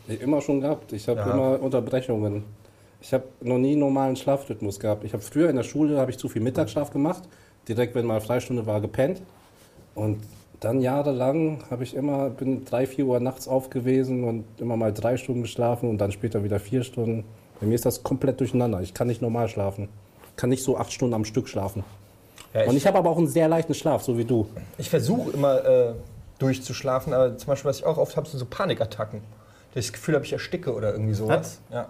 Ich 0.08 0.22
immer 0.22 0.42
schon 0.42 0.62
gehabt. 0.62 0.92
Ich 0.94 1.08
habe 1.08 1.20
Ja. 1.20 1.34
immer 1.34 1.62
Unterbrechungen. 1.62 2.44
Ich 3.02 3.14
habe 3.14 3.24
noch 3.42 3.58
nie 3.58 3.72
einen 3.72 3.80
normalen 3.80 4.16
Schlafrhythmus 4.16 4.80
gehabt. 4.80 5.04
Ich 5.04 5.14
habe 5.14 5.24
früher 5.24 5.50
in 5.50 5.56
der 5.56 5.64
Schule 5.64 5.98
habe 5.98 6.12
ich 6.12 6.18
zu 6.18 6.28
viel 6.28 6.42
Mittagsschlaf 6.42 6.92
gemacht. 6.92 7.24
Direkt, 7.68 7.96
wenn 7.96 8.06
mal 8.06 8.22
Freistunde 8.22 8.66
war, 8.66 8.82
gepennt. 8.82 9.22
Und 9.96 10.20
dann 10.60 10.82
jahrelang 10.82 11.64
habe 11.70 11.84
ich 11.84 11.96
immer, 11.96 12.30
bin 12.30 12.66
drei, 12.66 12.86
vier 12.86 13.06
Uhr 13.06 13.20
nachts 13.20 13.48
auf 13.48 13.70
gewesen 13.70 14.24
und 14.24 14.46
immer 14.60 14.78
mal 14.78 14.92
drei 14.94 15.18
Stunden 15.18 15.44
geschlafen 15.44 15.90
und 15.90 16.00
dann 16.00 16.12
später 16.12 16.44
wieder 16.44 16.60
vier 16.60 16.84
Stunden. 16.84 17.24
Bei 17.60 17.68
mir 17.68 17.76
ist 17.76 17.86
das 17.86 18.04
komplett 18.04 18.40
durcheinander. 18.40 18.82
Ich 18.82 18.94
kann 18.94 19.08
nicht 19.08 19.22
normal 19.22 19.48
schlafen. 19.48 19.90
Ich 20.32 20.36
kann 20.36 20.50
nicht 20.50 20.64
so 20.64 20.78
acht 20.78 20.92
Stunden 20.92 21.14
am 21.14 21.26
Stück 21.26 21.48
schlafen. 21.48 21.84
Ja, 22.54 22.66
Und 22.66 22.76
ich 22.78 22.88
habe 22.88 22.98
aber 22.98 23.10
auch 23.10 23.18
einen 23.18 23.28
sehr 23.28 23.48
leichten 23.48 23.74
Schlaf, 23.74 24.04
so 24.04 24.18
wie 24.18 24.26
du. 24.26 24.48
Ich 24.78 24.90
versuche 24.90 25.32
immer 25.32 25.66
äh, 25.66 25.94
durchzuschlafen, 26.40 27.14
aber 27.14 27.38
zum 27.38 27.48
Beispiel, 27.48 27.70
was 27.70 27.80
ich 27.80 27.86
auch 27.86 27.98
oft 27.98 28.16
habe, 28.18 28.28
sind 28.28 28.40
so 28.40 28.46
Panikattacken. 28.46 29.22
Ich 29.74 29.88
das 29.88 29.94
Gefühl 29.94 30.16
habe, 30.16 30.26
ich 30.26 30.32
ersticke 30.32 30.74
oder 30.74 30.94
irgendwie 30.94 31.14
sowas. 31.14 31.60
Ja. 31.70 31.90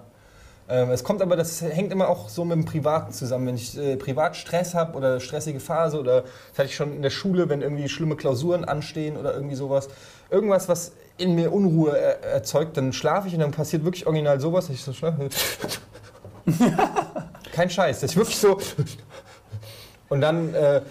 Ähm, 0.67 0.89
es 0.89 1.03
kommt 1.03 1.21
aber, 1.21 1.35
das 1.35 1.61
hängt 1.61 1.91
immer 1.91 2.09
auch 2.09 2.29
so 2.29 2.43
mit 2.43 2.55
dem 2.57 2.65
Privaten 2.65 3.13
zusammen. 3.13 3.45
Wenn 3.47 3.55
ich 3.55 3.77
äh, 3.77 3.95
privat 3.97 4.35
Stress 4.35 4.73
habe 4.73 4.97
oder 4.97 5.19
stressige 5.19 5.59
Phase 5.59 5.99
oder 5.99 6.21
das 6.21 6.57
hatte 6.57 6.69
ich 6.69 6.75
schon 6.75 6.95
in 6.95 7.03
der 7.03 7.11
Schule, 7.11 7.49
wenn 7.49 7.61
irgendwie 7.61 7.87
schlimme 7.87 8.15
Klausuren 8.15 8.65
anstehen 8.65 9.17
oder 9.17 9.35
irgendwie 9.35 9.55
sowas. 9.55 9.89
Irgendwas, 10.31 10.67
was 10.67 10.93
in 11.17 11.35
mir 11.35 11.53
Unruhe 11.53 11.97
er 11.97 12.23
erzeugt, 12.23 12.77
dann 12.77 12.93
schlafe 12.93 13.27
ich 13.27 13.33
und 13.33 13.39
dann 13.39 13.51
passiert 13.51 13.83
wirklich 13.83 14.05
original 14.05 14.39
sowas, 14.39 14.67
dass 14.67 14.75
ich 14.75 14.83
so 14.83 14.93
schlafe. 14.93 15.29
Kein 17.53 17.69
Scheiß, 17.69 18.01
dass 18.01 18.11
ich 18.11 18.17
wirklich 18.17 18.37
so. 18.37 18.57
Und 20.09 20.21
dann 20.21 20.53
äh, 20.53 20.81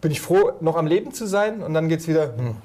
bin 0.00 0.10
ich 0.10 0.20
froh, 0.20 0.52
noch 0.60 0.76
am 0.76 0.86
Leben 0.86 1.12
zu 1.12 1.26
sein 1.26 1.62
und 1.62 1.74
dann 1.74 1.88
geht's 1.88 2.06
wieder. 2.06 2.36
Hm. 2.36 2.56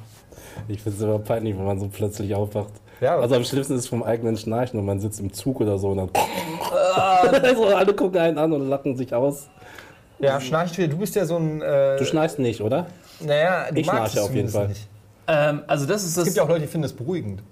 Ich 0.68 0.82
finde 0.82 0.98
es 0.98 1.04
immer 1.04 1.20
peinlich, 1.20 1.58
wenn 1.58 1.66
man 1.66 1.80
so 1.80 1.88
plötzlich 1.88 2.36
aufwacht. 2.36 2.74
Ja. 3.00 3.18
Also 3.18 3.36
am 3.36 3.44
schlimmsten 3.44 3.74
ist 3.74 3.82
es 3.82 3.88
vom 3.88 4.04
eigenen 4.04 4.38
Schnarchen 4.38 4.80
und 4.80 4.86
man 4.86 5.00
sitzt 5.00 5.20
im 5.20 5.34
Zug 5.34 5.60
oder 5.62 5.80
so 5.80 5.90
und 5.90 5.98
dann. 5.98 6.10
so, 7.56 7.66
alle 7.68 7.94
gucken 7.94 8.20
einen 8.20 8.38
an 8.38 8.54
und 8.54 8.70
lachen 8.70 8.96
sich 8.96 9.14
aus. 9.14 9.50
Ja, 10.20 10.40
schnarcht 10.40 10.78
wieder. 10.78 10.90
Du 10.90 10.98
bist 10.98 11.16
ja 11.16 11.26
so 11.26 11.38
ein. 11.38 11.62
Äh, 11.62 11.98
Du 11.98 12.06
schnarchst 12.06 12.38
nicht, 12.38 12.62
oder? 12.62 12.86
naja, 13.20 13.72
du 13.72 13.80
Ich 13.80 13.88
magst 13.88 14.14
schnarche 14.14 14.30
auf 14.30 14.36
jeden 14.36 14.50
Fall. 14.50 14.68
Nicht. 14.68 14.88
Ähm, 15.28 15.62
also 15.68 15.86
das 15.86 16.02
ist 16.04 16.10
Es 16.10 16.16
das. 16.16 16.24
gibt 16.26 16.38
ja 16.38 16.44
auch 16.44 16.48
Leute, 16.50 16.62
die 16.62 16.68
finden 16.68 16.84
das 16.84 16.94
beruhigend. 16.94 17.44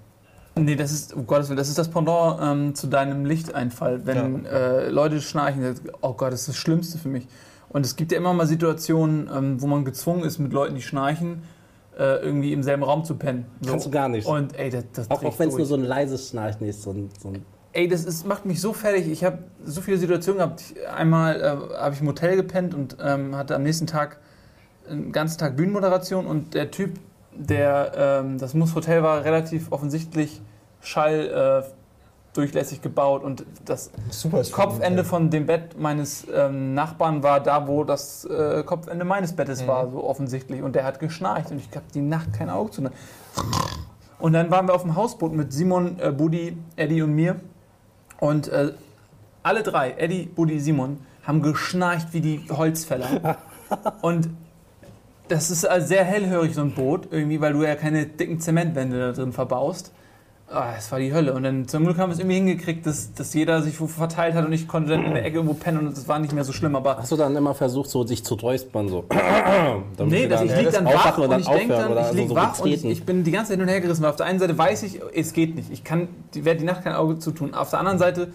Nee, 0.56 0.74
das 0.76 0.90
ist, 0.92 1.14
um 1.14 1.26
Gottes 1.26 1.48
Willen, 1.48 1.56
das 1.56 1.68
ist 1.68 1.78
das 1.78 1.88
Pendant 1.88 2.40
ähm, 2.42 2.74
zu 2.74 2.88
deinem 2.88 3.24
Lichteinfall. 3.24 4.04
Wenn 4.04 4.44
äh, 4.46 4.88
Leute 4.88 5.20
schnarchen, 5.20 5.62
das- 5.62 5.80
oh 6.02 6.12
Gott, 6.14 6.32
das 6.32 6.40
ist 6.40 6.48
das 6.50 6.56
Schlimmste 6.56 6.98
für 6.98 7.08
mich. 7.08 7.26
Und 7.68 7.86
es 7.86 7.94
gibt 7.96 8.10
ja 8.12 8.18
immer 8.18 8.34
mal 8.34 8.46
Situationen, 8.46 9.30
ähm, 9.34 9.62
wo 9.62 9.66
man 9.68 9.84
gezwungen 9.84 10.24
ist, 10.24 10.38
mit 10.38 10.52
Leuten, 10.52 10.74
die 10.74 10.82
schnarchen, 10.82 11.44
äh, 11.96 12.16
irgendwie 12.22 12.52
im 12.52 12.62
selben 12.64 12.82
Raum 12.82 13.04
zu 13.04 13.14
pennen. 13.14 13.46
So. 13.60 13.70
Kannst 13.70 13.86
du 13.86 13.90
gar 13.90 14.08
nicht. 14.08 14.26
Und 14.26 14.58
ey, 14.58 14.70
das, 14.70 14.84
das 14.92 15.10
Auch, 15.10 15.22
auch 15.22 15.38
wenn 15.38 15.48
es 15.50 15.56
nur 15.56 15.66
so 15.66 15.76
ein 15.76 15.84
leises 15.84 16.30
Schnarchen 16.30 16.66
ist. 16.66 16.82
So 16.82 16.90
ein, 16.90 17.10
so 17.22 17.28
ein 17.28 17.44
Ey, 17.72 17.86
das 17.86 18.04
ist, 18.04 18.26
macht 18.26 18.44
mich 18.44 18.60
so 18.60 18.72
fertig. 18.72 19.06
Ich 19.08 19.22
habe 19.22 19.38
so 19.64 19.80
viele 19.80 19.96
Situationen 19.98 20.38
gehabt. 20.38 20.60
Ich- 20.62 20.88
Einmal 20.88 21.40
äh, 21.40 21.76
habe 21.78 21.94
ich 21.94 22.00
im 22.00 22.08
Hotel 22.08 22.34
gepennt 22.34 22.74
und 22.74 22.96
ähm, 23.00 23.36
hatte 23.36 23.54
am 23.54 23.62
nächsten 23.62 23.86
Tag 23.86 24.18
einen 24.88 25.12
ganzen 25.12 25.38
Tag 25.38 25.56
Bühnenmoderation 25.56 26.26
und 26.26 26.54
der 26.54 26.72
Typ, 26.72 26.94
der 27.34 27.92
ähm, 27.96 28.38
das 28.38 28.54
Muss 28.54 28.74
Hotel 28.74 29.02
war, 29.02 29.24
relativ 29.24 29.72
offensichtlich 29.72 30.40
Schall 30.80 31.64
äh, 31.64 31.70
durchlässig 32.32 32.80
gebaut 32.80 33.22
und 33.22 33.44
das 33.64 33.90
Super. 34.10 34.42
Kopfende 34.52 35.04
von 35.04 35.30
dem 35.30 35.46
Bett 35.46 35.78
meines 35.78 36.26
ähm, 36.32 36.74
Nachbarn 36.74 37.22
war 37.22 37.40
da, 37.40 37.66
wo 37.66 37.82
das 37.84 38.24
äh, 38.24 38.62
Kopfende 38.64 39.04
meines 39.04 39.34
Bettes 39.34 39.66
war, 39.66 39.90
so 39.90 40.04
offensichtlich. 40.04 40.62
Und 40.62 40.76
der 40.76 40.84
hat 40.84 41.00
geschnarcht 41.00 41.50
und 41.50 41.58
ich 41.58 41.68
habe 41.74 41.86
die 41.92 42.00
Nacht 42.00 42.32
kein 42.32 42.48
Auge 42.48 42.70
zu. 42.70 42.90
Und 44.18 44.32
dann 44.32 44.50
waren 44.50 44.68
wir 44.68 44.74
auf 44.74 44.82
dem 44.82 44.94
Hausboot 44.94 45.32
mit 45.32 45.52
Simon, 45.52 45.98
äh, 45.98 46.12
Buddy, 46.12 46.56
Eddie 46.76 47.02
und 47.02 47.14
mir. 47.14 47.40
Und 48.20 48.48
äh, 48.48 48.74
alle 49.42 49.62
drei, 49.62 49.92
Eddie, 49.92 50.26
Buddy, 50.26 50.60
Simon, 50.60 50.98
haben 51.24 51.42
geschnarcht 51.42 52.12
wie 52.12 52.20
die 52.20 52.46
Holzfäller. 52.50 53.38
und 54.02 54.30
das 55.30 55.50
ist 55.50 55.64
also 55.64 55.86
sehr 55.86 56.04
hellhörig, 56.04 56.54
so 56.54 56.60
ein 56.60 56.72
Boot, 56.72 57.08
irgendwie, 57.10 57.40
weil 57.40 57.52
du 57.52 57.62
ja 57.62 57.76
keine 57.76 58.06
dicken 58.06 58.40
Zementwände 58.40 58.98
da 58.98 59.12
drin 59.12 59.32
verbaust. 59.32 59.92
Ah, 60.52 60.72
das 60.74 60.90
war 60.90 60.98
die 60.98 61.14
Hölle. 61.14 61.32
Und 61.32 61.44
dann 61.44 61.68
zum 61.68 61.84
Glück 61.84 61.96
haben 61.98 62.10
wir 62.10 62.14
es 62.14 62.18
irgendwie 62.18 62.34
hingekriegt, 62.34 62.84
dass, 62.84 63.14
dass 63.14 63.32
jeder 63.34 63.62
sich 63.62 63.80
wo 63.80 63.86
verteilt 63.86 64.34
hat 64.34 64.44
und 64.44 64.52
ich 64.52 64.66
konnte 64.66 64.90
dann 64.90 65.04
in 65.04 65.14
der 65.14 65.24
Ecke 65.24 65.36
irgendwo 65.36 65.54
pennen 65.54 65.86
und 65.86 65.96
es 65.96 66.08
war 66.08 66.18
nicht 66.18 66.32
mehr 66.32 66.42
so 66.42 66.52
schlimm. 66.52 66.74
Aber 66.74 66.96
Hast 66.96 67.12
du 67.12 67.16
dann 67.16 67.36
immer 67.36 67.54
versucht, 67.54 67.88
so 67.88 68.02
dich 68.02 68.24
zu 68.24 68.34
räuspern? 68.34 68.88
So. 68.88 69.04
Nee, 70.04 70.22
du 70.22 70.28
das, 70.30 70.40
dann 70.40 70.48
ich 70.48 70.56
lieg 70.56 70.72
dann 70.72 70.84
wach 70.86 71.18
und 71.18 71.30
dann 71.30 71.40
ich 71.40 71.46
denke 71.46 71.74
dann, 71.74 71.96
ich 71.96 72.12
lieg 72.12 72.28
so 72.28 72.34
wach 72.34 72.58
und 72.58 72.68
ich, 72.68 73.04
bin 73.04 73.22
die 73.22 73.30
ganze 73.30 73.50
Zeit 73.50 73.58
hin 73.58 73.62
und 73.62 73.68
her 73.68 73.80
gerissen, 73.80 74.02
weil 74.02 74.10
auf 74.10 74.16
der 74.16 74.26
einen 74.26 74.40
Seite 74.40 74.58
weiß 74.58 74.82
ich, 74.82 75.00
es 75.14 75.32
geht 75.32 75.54
nicht. 75.54 75.70
Ich 75.70 75.84
kann, 75.84 76.08
werde 76.32 76.58
die 76.58 76.66
Nacht 76.66 76.82
kein 76.82 76.94
Auge 76.94 77.20
zutun. 77.20 77.54
Auf 77.54 77.70
der 77.70 77.78
anderen 77.78 77.98
Seite, 78.00 78.32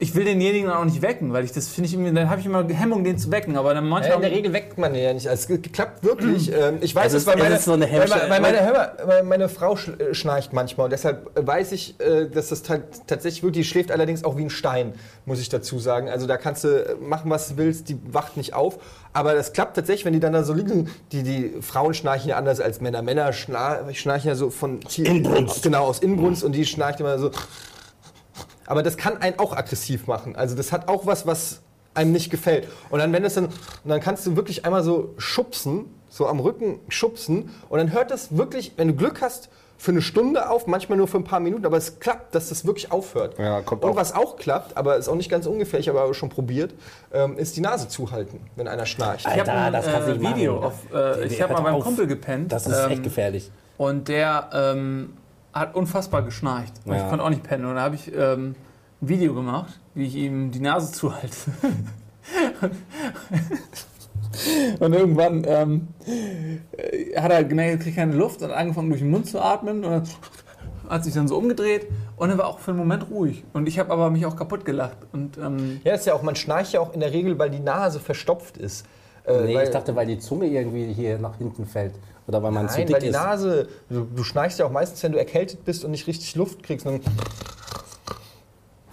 ich 0.00 0.14
will 0.14 0.24
denjenigen 0.24 0.70
auch 0.70 0.84
nicht 0.84 1.02
wecken, 1.02 1.32
weil 1.32 1.44
ich 1.44 1.50
das 1.50 1.68
finde 1.68 1.88
ich 1.88 1.94
irgendwie, 1.94 2.12
dann 2.14 2.30
habe 2.30 2.38
ich 2.40 2.46
immer 2.46 2.64
Hemmung, 2.68 3.02
den 3.02 3.18
zu 3.18 3.32
wecken. 3.32 3.56
Aber 3.56 3.74
dann 3.74 3.82
Ja, 3.84 3.90
manchmal. 3.90 4.14
in 4.16 4.22
der 4.22 4.30
Regel 4.30 4.52
weckt 4.52 4.78
man 4.78 4.92
den 4.94 5.02
ja 5.02 5.12
nicht. 5.12 5.28
Also 5.28 5.54
es 5.54 5.72
klappt 5.72 6.04
wirklich. 6.04 6.52
Ähm, 6.52 6.78
ich 6.80 6.94
weiß 6.94 7.06
Es 7.12 7.14
es, 7.14 7.20
ist- 7.22 7.26
weil 7.26 7.34
es 7.34 7.42
meine, 7.42 7.58
so 7.58 7.72
eine 7.72 7.90
weil, 7.90 8.30
weil 8.30 8.40
meine, 8.40 8.60
hör 8.64 8.92
weil 9.04 9.22
meine 9.24 9.48
Frau 9.48 9.74
äh, 9.74 10.14
schnarcht 10.14 10.52
manchmal 10.52 10.84
und 10.84 10.90
deshalb 10.92 11.30
weiß 11.34 11.72
ich, 11.72 11.98
äh, 12.00 12.28
dass 12.28 12.48
das 12.50 12.62
ta- 12.62 12.78
tatsächlich 13.08 13.42
wirklich, 13.42 13.66
die 13.66 13.70
schläft 13.70 13.90
allerdings 13.90 14.22
auch 14.22 14.36
wie 14.36 14.42
ein 14.42 14.50
Stein, 14.50 14.92
muss 15.26 15.40
ich 15.40 15.48
dazu 15.48 15.80
sagen. 15.80 16.08
Also 16.08 16.28
da 16.28 16.36
kannst 16.36 16.62
du 16.62 16.68
äh, 16.68 16.94
machen, 17.00 17.28
was 17.30 17.48
du 17.48 17.56
willst, 17.56 17.88
die 17.88 17.98
wacht 18.12 18.36
nicht 18.36 18.54
auf. 18.54 18.78
Aber 19.12 19.34
das 19.34 19.52
klappt 19.52 19.74
tatsächlich, 19.74 20.04
wenn 20.04 20.12
die 20.12 20.20
dann 20.20 20.32
da 20.32 20.44
so 20.44 20.52
liegen. 20.52 20.90
Die, 21.10 21.24
die 21.24 21.54
Frauen 21.60 21.92
schnarchen 21.94 22.30
ja 22.30 22.36
anders 22.36 22.60
als 22.60 22.80
Männer. 22.80 23.02
Männer 23.02 23.30
schna- 23.32 23.92
schnarchen 23.94 24.28
ja 24.28 24.36
so 24.36 24.50
von 24.50 24.78
Inbrunst. 24.96 25.62
Genau, 25.64 25.86
aus 25.86 25.98
Inbrunst 25.98 26.44
und 26.44 26.52
die 26.52 26.64
schnarcht 26.66 27.00
immer 27.00 27.18
so. 27.18 27.32
Aber 28.68 28.82
das 28.82 28.96
kann 28.96 29.16
einen 29.16 29.38
auch 29.38 29.56
aggressiv 29.56 30.06
machen. 30.06 30.36
Also 30.36 30.54
das 30.54 30.72
hat 30.72 30.88
auch 30.88 31.06
was, 31.06 31.26
was 31.26 31.60
einem 31.94 32.12
nicht 32.12 32.30
gefällt. 32.30 32.68
Und 32.90 32.98
dann, 32.98 33.12
wenn 33.12 33.24
es 33.24 33.34
dann, 33.34 33.46
und 33.46 33.54
dann 33.84 34.00
kannst 34.00 34.26
du 34.26 34.36
wirklich 34.36 34.64
einmal 34.66 34.82
so 34.84 35.14
schubsen, 35.16 35.86
so 36.10 36.26
am 36.26 36.38
Rücken 36.38 36.78
schubsen, 36.88 37.50
und 37.70 37.78
dann 37.78 37.92
hört 37.92 38.10
das 38.10 38.36
wirklich, 38.36 38.72
wenn 38.76 38.88
du 38.88 38.94
Glück 38.94 39.22
hast, 39.22 39.48
für 39.78 39.92
eine 39.92 40.02
Stunde 40.02 40.50
auf, 40.50 40.66
manchmal 40.66 40.98
nur 40.98 41.06
für 41.06 41.18
ein 41.18 41.24
paar 41.24 41.38
Minuten, 41.38 41.64
aber 41.64 41.76
es 41.76 42.00
klappt, 42.00 42.34
dass 42.34 42.48
das 42.48 42.66
wirklich 42.66 42.90
aufhört. 42.90 43.38
Ja, 43.38 43.60
kommt 43.62 43.84
und 43.84 43.92
auch. 43.92 43.96
was 43.96 44.12
auch 44.12 44.36
klappt, 44.36 44.76
aber 44.76 44.96
ist 44.96 45.08
auch 45.08 45.14
nicht 45.14 45.30
ganz 45.30 45.46
ungefährlich, 45.46 45.88
aber 45.88 46.12
schon 46.14 46.28
probiert, 46.28 46.74
ähm, 47.12 47.38
ist 47.38 47.56
die 47.56 47.60
Nase 47.60 47.88
zuhalten, 47.88 48.40
wenn 48.56 48.66
einer 48.66 48.86
schnarcht. 48.86 49.20
ich 49.20 49.38
habe 49.38 49.50
Alter, 49.52 49.62
ein 49.66 49.72
das 49.72 49.86
äh, 49.86 50.20
Video 50.20 50.56
machen. 50.56 50.64
auf. 50.64 50.92
Äh, 50.92 51.26
ich 51.26 51.36
Der 51.36 51.44
habe 51.48 51.54
mal 51.54 51.60
beim 51.62 51.74
auf. 51.76 51.84
Kumpel 51.84 52.08
gepennt. 52.08 52.50
Das 52.50 52.66
ist 52.66 52.76
ähm, 52.76 52.90
echt 52.90 53.02
gefährlich. 53.04 53.52
Und 53.76 54.08
der 54.08 54.50
ähm, 54.52 55.12
hat 55.52 55.74
unfassbar 55.74 56.22
geschnarcht. 56.22 56.72
Und 56.84 56.92
Ja. 56.94 57.02
ich 57.02 57.08
konnte 57.08 57.24
auch 57.24 57.30
nicht 57.30 57.42
pennen. 57.42 57.64
Und 57.66 57.74
da 57.76 57.82
habe 57.82 57.94
ich 57.94 58.12
ähm, 58.14 58.54
ein 59.00 59.08
Video 59.08 59.34
gemacht, 59.34 59.78
wie 59.94 60.06
ich 60.06 60.14
ihm 60.16 60.50
die 60.50 60.60
Nase 60.60 60.92
zuhalte. 60.92 61.36
Und 64.78 64.92
irgendwann 64.92 65.44
ähm, 65.46 65.88
äh, 66.76 67.18
hat 67.20 67.32
er 67.32 67.44
gemerkt, 67.44 67.72
er 67.72 67.78
kriegt 67.78 67.96
keine 67.96 68.14
Luft 68.14 68.42
und 68.42 68.50
hat 68.50 68.56
angefangen 68.56 68.88
durch 68.90 69.00
den 69.00 69.10
Mund 69.10 69.26
zu 69.26 69.40
atmen 69.40 69.84
und 69.84 69.90
dann 69.90 70.02
hat 70.88 71.04
sich 71.04 71.14
dann 71.14 71.26
so 71.28 71.36
umgedreht 71.36 71.86
und 72.16 72.30
er 72.30 72.38
war 72.38 72.46
auch 72.46 72.58
für 72.60 72.70
einen 72.70 72.78
Moment 72.78 73.10
ruhig. 73.10 73.44
Und 73.52 73.66
ich 73.68 73.78
habe 73.78 73.90
aber 73.92 74.10
mich 74.10 74.26
auch 74.26 74.36
kaputt 74.36 74.64
gelacht. 74.64 74.98
Und 75.12 75.38
ähm, 75.38 75.80
Ja, 75.84 75.92
das 75.92 76.00
ist 76.00 76.06
ja 76.06 76.14
auch, 76.14 76.22
man 76.22 76.36
schnarcht 76.36 76.72
ja 76.72 76.80
auch 76.80 76.92
in 76.94 77.00
der 77.00 77.12
Regel, 77.12 77.38
weil 77.38 77.50
die 77.50 77.58
Nase 77.60 78.00
verstopft 78.00 78.56
ist. 78.58 78.86
Äh, 79.28 79.42
Nee, 79.44 79.54
weil, 79.54 79.64
ich 79.64 79.70
dachte, 79.70 79.94
weil 79.94 80.06
die 80.06 80.18
Zunge 80.18 80.46
irgendwie 80.46 80.92
hier 80.92 81.18
nach 81.18 81.36
hinten 81.36 81.66
fällt. 81.66 81.94
Oder 82.26 82.42
weil 82.42 82.50
man 82.50 82.68
zu 82.68 82.78
Nein, 82.78 82.86
dick 82.86 82.94
weil 82.94 83.00
die 83.02 83.08
ist. 83.08 83.12
Nase, 83.14 83.68
du, 83.88 84.04
du 84.04 84.24
schnarchst 84.24 84.58
ja 84.58 84.66
auch 84.66 84.70
meistens, 84.70 85.02
wenn 85.02 85.12
du 85.12 85.18
erkältet 85.18 85.64
bist 85.64 85.84
und 85.84 85.90
nicht 85.90 86.06
richtig 86.06 86.34
Luft 86.34 86.62
kriegst. 86.62 86.86
Und, 86.86 87.02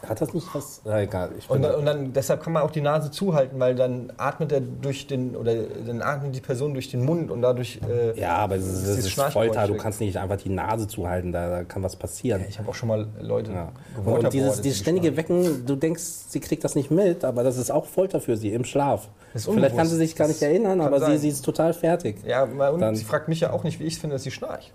Hat 0.10 0.22
das 0.22 0.34
nicht 0.34 0.48
was? 0.54 0.82
Na, 0.86 1.02
egal. 1.02 1.32
Ich 1.38 1.50
und, 1.50 1.66
und 1.66 1.86
dann, 1.86 2.14
deshalb 2.14 2.44
kann 2.44 2.54
man 2.54 2.64
auch 2.64 2.72
die 2.72 2.82
Nase 2.82 3.12
zuhalten, 3.12 3.60
weil 3.60 3.76
dann 3.76 4.12
atmet 4.18 4.52
er 4.52 4.62
durch 4.62 5.08
den, 5.08 5.36
oder 5.36 5.54
dann 5.56 6.02
atmet 6.02 6.36
die 6.36 6.42
Person 6.42 6.74
durch 6.74 6.90
den 6.90 7.04
Mund 7.04 7.32
und 7.32 7.42
dadurch. 7.42 7.80
Äh, 7.90 8.20
ja, 8.20 8.36
aber 8.38 8.56
dieses 8.58 8.84
es 8.88 9.06
ist 9.06 9.22
Folter. 9.22 9.68
Du 9.68 9.76
kannst 9.78 10.02
nicht 10.02 10.18
einfach 10.18 10.38
die 10.38 10.50
Nase 10.50 10.88
zuhalten. 10.88 11.32
Da, 11.32 11.50
da 11.50 11.64
kann 11.64 11.84
was 11.84 11.96
passieren. 11.96 12.44
Ich 12.48 12.60
habe 12.60 12.70
auch 12.70 12.76
schon 12.76 12.90
mal 12.90 13.08
Leute. 13.20 13.52
Ja. 13.52 13.72
gewaterboardet, 13.96 14.26
Und 14.26 14.34
dieses, 14.34 14.56
die 14.58 14.62
dieses 14.64 14.80
ständige. 14.80 15.16
Wecken, 15.18 15.66
du 15.66 15.76
denkst, 15.76 16.04
sie 16.04 16.40
kriegt 16.40 16.64
das 16.64 16.76
nicht 16.76 16.92
mit, 16.92 17.24
aber 17.24 17.44
das 17.44 17.58
ist 17.58 17.72
auch 17.72 17.86
Folter 17.86 18.20
für 18.20 18.38
sie 18.38 18.54
im 18.54 18.66
Schlaf. 18.66 19.10
Das 19.34 19.46
Vielleicht 19.46 19.76
kann 19.76 19.88
sie 19.88 19.98
sich 19.98 20.16
gar 20.16 20.28
nicht 20.28 20.42
Das 20.42 20.48
erinnern, 20.48 20.82
aber 20.82 21.00
sie, 21.06 21.18
sie 21.18 21.30
ist 21.30 21.44
total 21.44 21.74
fertig. 21.74 22.18
Ja, 22.26 22.44
und 22.44 22.80
Dann- 22.80 22.96
sie 22.96 23.04
fragt 23.04 23.28
mich 23.28 23.42
ja 23.42 23.52
auch 23.52 23.64
nicht, 23.64 23.80
wie 23.80 23.84
ich 23.84 24.00
finde, 24.00 24.16
dass 24.16 24.24
sie 24.24 24.32
schnarcht. 24.32 24.72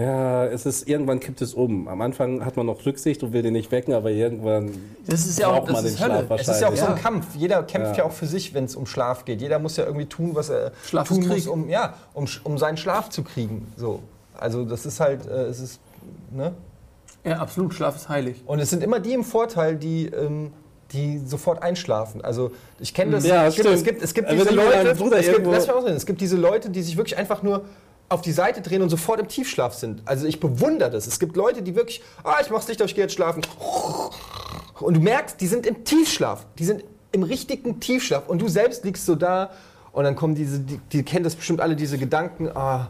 Ja, 0.00 0.46
es 0.46 0.64
ist, 0.64 0.88
irgendwann 0.88 1.20
kippt 1.20 1.42
es 1.42 1.52
um. 1.52 1.86
Am 1.86 2.00
Anfang 2.00 2.42
hat 2.42 2.56
man 2.56 2.64
noch 2.64 2.86
Rücksicht 2.86 3.22
und 3.22 3.34
will 3.34 3.42
den 3.42 3.52
nicht 3.52 3.70
wecken, 3.70 3.92
aber 3.92 4.10
irgendwann 4.10 4.70
das 5.06 5.26
ist 5.26 5.38
ja 5.38 5.48
auch 5.48 5.58
braucht 5.58 5.68
das 5.68 5.74
man 5.74 5.84
den 5.84 6.00
Hölle. 6.00 6.24
Schlaf 6.26 6.40
Es 6.40 6.48
ist 6.48 6.60
ja 6.62 6.68
auch 6.68 6.76
so 6.76 6.86
ein. 6.86 6.94
Kampf. 6.96 7.26
Jeder 7.36 7.62
kämpft 7.64 7.98
ja, 7.98 8.04
Ja. 8.04 8.08
auch 8.08 8.12
für 8.12 8.24
sich, 8.24 8.54
wenn 8.54 8.64
es 8.64 8.76
um 8.76 8.86
Schlaf 8.86 9.26
geht. 9.26 9.42
Jeder 9.42 9.58
muss 9.58 9.76
ja 9.76 9.84
irgendwie 9.84 10.06
tun, 10.06 10.30
was 10.34 10.48
er 10.48 10.72
Schlaf 10.86 11.06
tun 11.06 11.28
muss, 11.28 11.46
um, 11.46 11.68
ja, 11.68 11.92
um, 12.14 12.26
um 12.44 12.56
seinen 12.56 12.78
Schlaf 12.78 13.10
zu 13.10 13.22
kriegen. 13.22 13.70
So. 13.76 14.00
Also 14.38 14.64
das 14.64 14.86
ist 14.86 15.00
halt, 15.00 15.26
äh, 15.26 15.44
es 15.44 15.60
ist, 15.60 15.80
ne? 16.30 16.54
Ja, 17.22 17.36
absolut. 17.36 17.74
Schlaf 17.74 17.94
ist 17.94 18.08
heilig. 18.08 18.42
Und 18.46 18.58
es 18.58 18.70
sind 18.70 18.82
immer 18.82 19.00
die 19.00 19.12
im 19.12 19.24
Vorteil, 19.24 19.76
die, 19.76 20.06
ähm, 20.06 20.50
die 20.92 21.18
sofort 21.18 21.62
einschlafen. 21.62 22.22
Also 22.24 22.52
ich 22.78 22.94
kenne 22.94 23.10
das. 23.12 23.26
Ja, 23.26 23.46
es, 23.46 23.54
gibt, 23.54 23.66
stimmt. 23.66 23.76
es 23.76 23.84
gibt, 23.84 24.02
es 24.02 24.14
gibt 24.14 24.30
Wenn 24.30 24.38
diese 24.38 24.54
Leute. 24.54 24.88
Es 24.88 25.26
gibt, 25.26 25.46
lass 25.46 25.66
mich 25.66 25.74
ausreden, 25.76 25.96
es 25.96 26.06
gibt 26.06 26.22
diese 26.22 26.36
Leute, 26.36 26.70
die 26.70 26.80
sich 26.82 26.96
wirklich 26.96 27.18
einfach 27.18 27.42
nur 27.42 27.66
auf 28.10 28.22
die 28.22 28.32
Seite 28.32 28.60
drehen 28.60 28.82
und 28.82 28.90
sofort 28.90 29.20
im 29.20 29.28
Tiefschlaf 29.28 29.72
sind. 29.72 30.02
Also 30.04 30.26
ich 30.26 30.40
bewundere 30.40 30.90
das. 30.90 31.06
Es 31.06 31.20
gibt 31.20 31.36
Leute, 31.36 31.62
die 31.62 31.76
wirklich, 31.76 32.02
ah, 32.24 32.38
ich 32.42 32.50
mach's 32.50 32.66
Licht 32.66 32.82
auf, 32.82 32.88
ich 32.88 32.96
gehe 32.96 33.04
jetzt 33.04 33.14
schlafen. 33.14 33.42
Und 34.80 34.94
du 34.94 35.00
merkst, 35.00 35.40
die 35.40 35.46
sind 35.46 35.64
im 35.64 35.84
Tiefschlaf. 35.84 36.44
Die 36.58 36.64
sind 36.64 36.82
im 37.12 37.22
richtigen 37.22 37.78
Tiefschlaf. 37.78 38.28
Und 38.28 38.42
du 38.42 38.48
selbst 38.48 38.84
liegst 38.84 39.06
so 39.06 39.14
da 39.14 39.50
und 39.92 40.02
dann 40.04 40.16
kommen 40.16 40.34
diese, 40.34 40.58
die, 40.58 40.78
die 40.92 41.04
kennen 41.04 41.22
das 41.22 41.36
bestimmt 41.36 41.60
alle, 41.60 41.76
diese 41.76 41.98
Gedanken, 41.98 42.48
ah, 42.48 42.88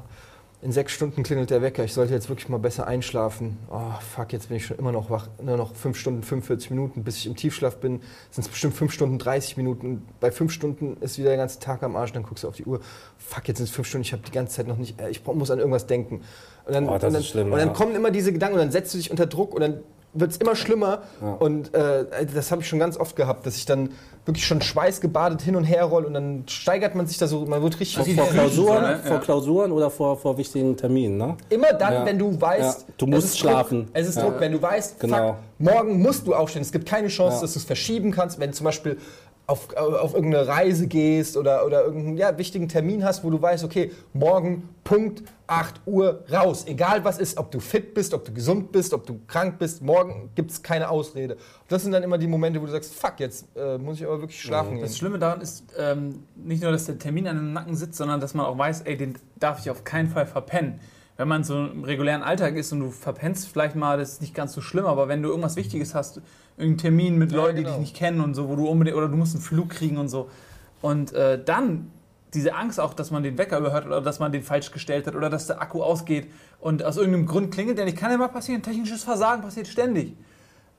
in 0.62 0.72
sechs 0.72 0.92
Stunden 0.92 1.22
klingelt 1.22 1.48
der 1.48 1.62
Wecker, 1.62 1.84
ich 1.84 1.94
sollte 1.94 2.12
jetzt 2.12 2.28
wirklich 2.28 2.50
mal 2.50 2.58
besser 2.58 2.86
einschlafen. 2.86 3.56
Oh, 3.70 3.80
fuck, 4.14 4.32
jetzt 4.32 4.48
bin 4.48 4.58
ich 4.58 4.66
schon 4.66 4.76
immer 4.76 4.92
noch 4.92 5.08
wach. 5.08 5.28
Nur 5.42 5.56
noch 5.56 5.74
fünf 5.74 5.96
Stunden, 5.96 6.22
45 6.22 6.70
Minuten, 6.70 7.02
bis 7.02 7.16
ich 7.16 7.26
im 7.26 7.34
Tiefschlaf 7.34 7.78
bin, 7.78 8.00
sind 8.30 8.44
es 8.44 8.48
bestimmt 8.48 8.74
fünf 8.74 8.92
Stunden, 8.92 9.18
30 9.18 9.56
Minuten. 9.56 9.86
Und 9.86 10.20
bei 10.20 10.30
fünf 10.30 10.52
Stunden 10.52 10.98
ist 11.00 11.18
wieder 11.18 11.30
der 11.30 11.38
ganze 11.38 11.60
Tag 11.60 11.82
am 11.82 11.96
Arsch, 11.96 12.12
dann 12.12 12.24
guckst 12.24 12.44
du 12.44 12.48
auf 12.48 12.56
die 12.56 12.64
Uhr. 12.64 12.80
Fuck, 13.16 13.48
jetzt 13.48 13.56
sind 13.56 13.68
es 13.68 13.74
fünf 13.74 13.88
Stunden, 13.88 14.02
ich 14.02 14.12
habe 14.12 14.22
die 14.22 14.32
ganze 14.32 14.56
Zeit 14.56 14.66
noch 14.66 14.76
nicht, 14.76 15.00
äh, 15.00 15.08
ich 15.08 15.24
muss 15.24 15.50
an 15.50 15.58
irgendwas 15.58 15.86
denken. 15.86 16.22
Und 16.66 16.74
dann, 16.74 16.88
Oh, 16.88 16.92
das 16.92 17.04
und 17.04 17.12
dann, 17.14 17.20
ist 17.22 17.28
schlimm, 17.28 17.52
und 17.52 17.58
dann 17.58 17.68
ja. 17.68 17.74
kommen 17.74 17.94
immer 17.94 18.10
diese 18.10 18.30
Gedanken 18.30 18.56
und 18.56 18.60
dann 18.60 18.70
setzt 18.70 18.92
du 18.92 18.98
dich 18.98 19.10
unter 19.10 19.26
Druck 19.26 19.54
und 19.54 19.62
dann 19.62 19.80
wird 20.12 20.32
es 20.32 20.36
immer 20.38 20.56
schlimmer. 20.56 21.02
Und 21.38 21.72
äh, 21.74 22.04
das 22.34 22.50
habe 22.50 22.62
ich 22.62 22.68
schon 22.68 22.78
ganz 22.78 22.96
oft 22.96 23.16
gehabt, 23.16 23.46
dass 23.46 23.56
ich 23.56 23.64
dann 23.66 23.90
wirklich 24.26 24.46
schon 24.46 24.60
schweißgebadet 24.60 25.40
hin 25.40 25.56
und 25.56 25.64
her 25.64 25.84
roll 25.84 26.04
und 26.04 26.12
dann 26.14 26.44
steigert 26.46 26.94
man 26.94 27.06
sich 27.06 27.16
da 27.18 27.26
so, 27.26 27.46
man 27.46 27.62
wird 27.62 27.80
richtig 27.80 27.98
Also 27.98 28.12
vor 28.12 28.24
die 28.26 28.30
Klausuren, 28.30 28.82
ne? 28.82 28.98
vor 29.02 29.12
Ja. 29.16 29.18
Klausuren 29.22 29.72
oder 29.72 29.90
vor, 29.90 30.16
vor 30.18 30.36
wichtigen 30.36 30.76
Terminen, 30.76 31.16
ne? 31.16 31.36
Immer 31.48 31.72
dann, 31.72 31.92
Ja. 31.94 32.04
wenn 32.06 32.18
du 32.18 32.38
weißt, 32.40 32.80
Ja. 32.88 32.94
Du 32.98 33.06
musst 33.06 33.38
schlafen. 33.38 33.86
Druck, 33.86 33.88
es 33.94 34.08
ist 34.08 34.20
Druck, 34.20 34.34
wenn 34.38 34.52
du 34.52 34.60
weißt, 34.60 35.00
Genau. 35.00 35.28
fuck, 35.28 35.36
morgen 35.58 36.02
musst 36.02 36.26
du 36.26 36.34
aufstehen. 36.34 36.62
Es 36.62 36.70
gibt 36.70 36.86
keine 36.86 37.08
Chance, 37.08 37.36
Ja. 37.36 37.40
dass 37.42 37.54
du 37.54 37.58
es 37.60 37.64
verschieben 37.64 38.10
kannst, 38.10 38.38
wenn 38.38 38.52
zum 38.52 38.64
Beispiel 38.64 38.98
auf, 39.50 39.74
auf 39.76 40.14
irgendeine 40.14 40.46
Reise 40.46 40.86
gehst 40.86 41.36
oder, 41.36 41.66
oder 41.66 41.84
irgendeinen 41.84 42.16
ja, 42.16 42.38
wichtigen 42.38 42.68
Termin 42.68 43.04
hast, 43.04 43.24
wo 43.24 43.30
du 43.30 43.42
weißt, 43.42 43.64
okay, 43.64 43.90
morgen 44.12 44.68
Punkt 44.84 45.24
8 45.48 45.80
Uhr 45.86 46.24
raus. 46.30 46.64
Egal 46.66 47.04
was 47.04 47.18
ist, 47.18 47.36
ob 47.36 47.50
du 47.50 47.58
fit 47.58 47.92
bist, 47.92 48.14
ob 48.14 48.24
du 48.24 48.32
gesund 48.32 48.70
bist, 48.70 48.94
ob 48.94 49.04
du 49.06 49.20
krank 49.26 49.58
bist, 49.58 49.82
morgen 49.82 50.30
gibt 50.36 50.52
es 50.52 50.62
keine 50.62 50.88
Ausrede. 50.88 51.36
Das 51.68 51.82
sind 51.82 51.92
dann 51.92 52.04
immer 52.04 52.18
die 52.18 52.28
Momente, 52.28 52.60
wo 52.60 52.66
du 52.66 52.72
sagst, 52.72 52.94
fuck, 52.94 53.18
jetzt 53.18 53.46
äh, 53.56 53.76
muss 53.76 53.98
ich 53.98 54.06
aber 54.06 54.20
wirklich 54.20 54.40
schlafen 54.40 54.74
gehen. 54.74 54.82
Das 54.82 54.96
Schlimme 54.96 55.18
daran 55.18 55.40
ist 55.40 55.64
ähm, 55.76 56.22
nicht 56.36 56.62
nur, 56.62 56.70
dass 56.70 56.86
der 56.86 56.98
Termin 56.98 57.26
an 57.26 57.36
dem 57.36 57.52
Nacken 57.52 57.74
sitzt, 57.74 57.96
sondern 57.98 58.20
dass 58.20 58.34
man 58.34 58.46
auch 58.46 58.56
weiß, 58.56 58.82
ey, 58.82 58.96
den 58.96 59.18
darf 59.40 59.58
ich 59.58 59.70
auf 59.70 59.82
keinen 59.82 60.08
Fall 60.08 60.26
verpennen. 60.26 60.80
Wenn 61.20 61.28
man 61.28 61.44
so 61.44 61.66
im 61.66 61.84
regulären 61.84 62.22
Alltag 62.22 62.56
ist 62.56 62.72
und 62.72 62.80
du 62.80 62.90
verpennst 62.90 63.46
vielleicht 63.46 63.76
mal, 63.76 63.98
das 63.98 64.12
ist 64.12 64.20
nicht 64.22 64.32
ganz 64.32 64.54
so 64.54 64.62
schlimm, 64.62 64.86
aber 64.86 65.06
wenn 65.06 65.22
du 65.22 65.28
irgendwas 65.28 65.54
Wichtiges 65.54 65.94
hast, 65.94 66.22
irgendeinen 66.56 66.78
Termin 66.78 67.18
mit 67.18 67.30
Leuten, 67.30 67.56
die 67.56 67.62
genau. 67.64 67.74
dich 67.74 67.80
nicht 67.80 67.94
kennen 67.94 68.22
und 68.22 68.32
so, 68.32 68.48
wo 68.48 68.56
du 68.56 68.66
unbedingt, 68.66 68.96
oder 68.96 69.06
du 69.06 69.18
musst 69.18 69.34
einen 69.34 69.42
Flug 69.42 69.68
kriegen 69.68 69.98
und 69.98 70.08
so. 70.08 70.30
Und 70.80 71.12
äh, 71.12 71.38
dann 71.44 71.90
diese 72.32 72.54
Angst 72.54 72.80
auch, 72.80 72.94
dass 72.94 73.10
man 73.10 73.22
den 73.22 73.36
Wecker 73.36 73.58
überhört 73.58 73.84
oder 73.84 74.00
dass 74.00 74.18
man 74.18 74.32
den 74.32 74.42
falsch 74.42 74.70
gestellt 74.70 75.06
hat 75.06 75.14
oder 75.14 75.28
dass 75.28 75.46
der 75.46 75.60
Akku 75.60 75.82
ausgeht 75.82 76.30
und 76.58 76.82
aus 76.82 76.96
irgendeinem 76.96 77.26
Grund 77.26 77.52
klingelt 77.52 77.76
der 77.76 77.84
nicht, 77.84 77.98
kann 77.98 78.10
ja 78.10 78.16
mal 78.16 78.28
passieren. 78.28 78.62
Technisches 78.62 79.04
Versagen 79.04 79.42
passiert 79.42 79.66
ständig. 79.66 80.16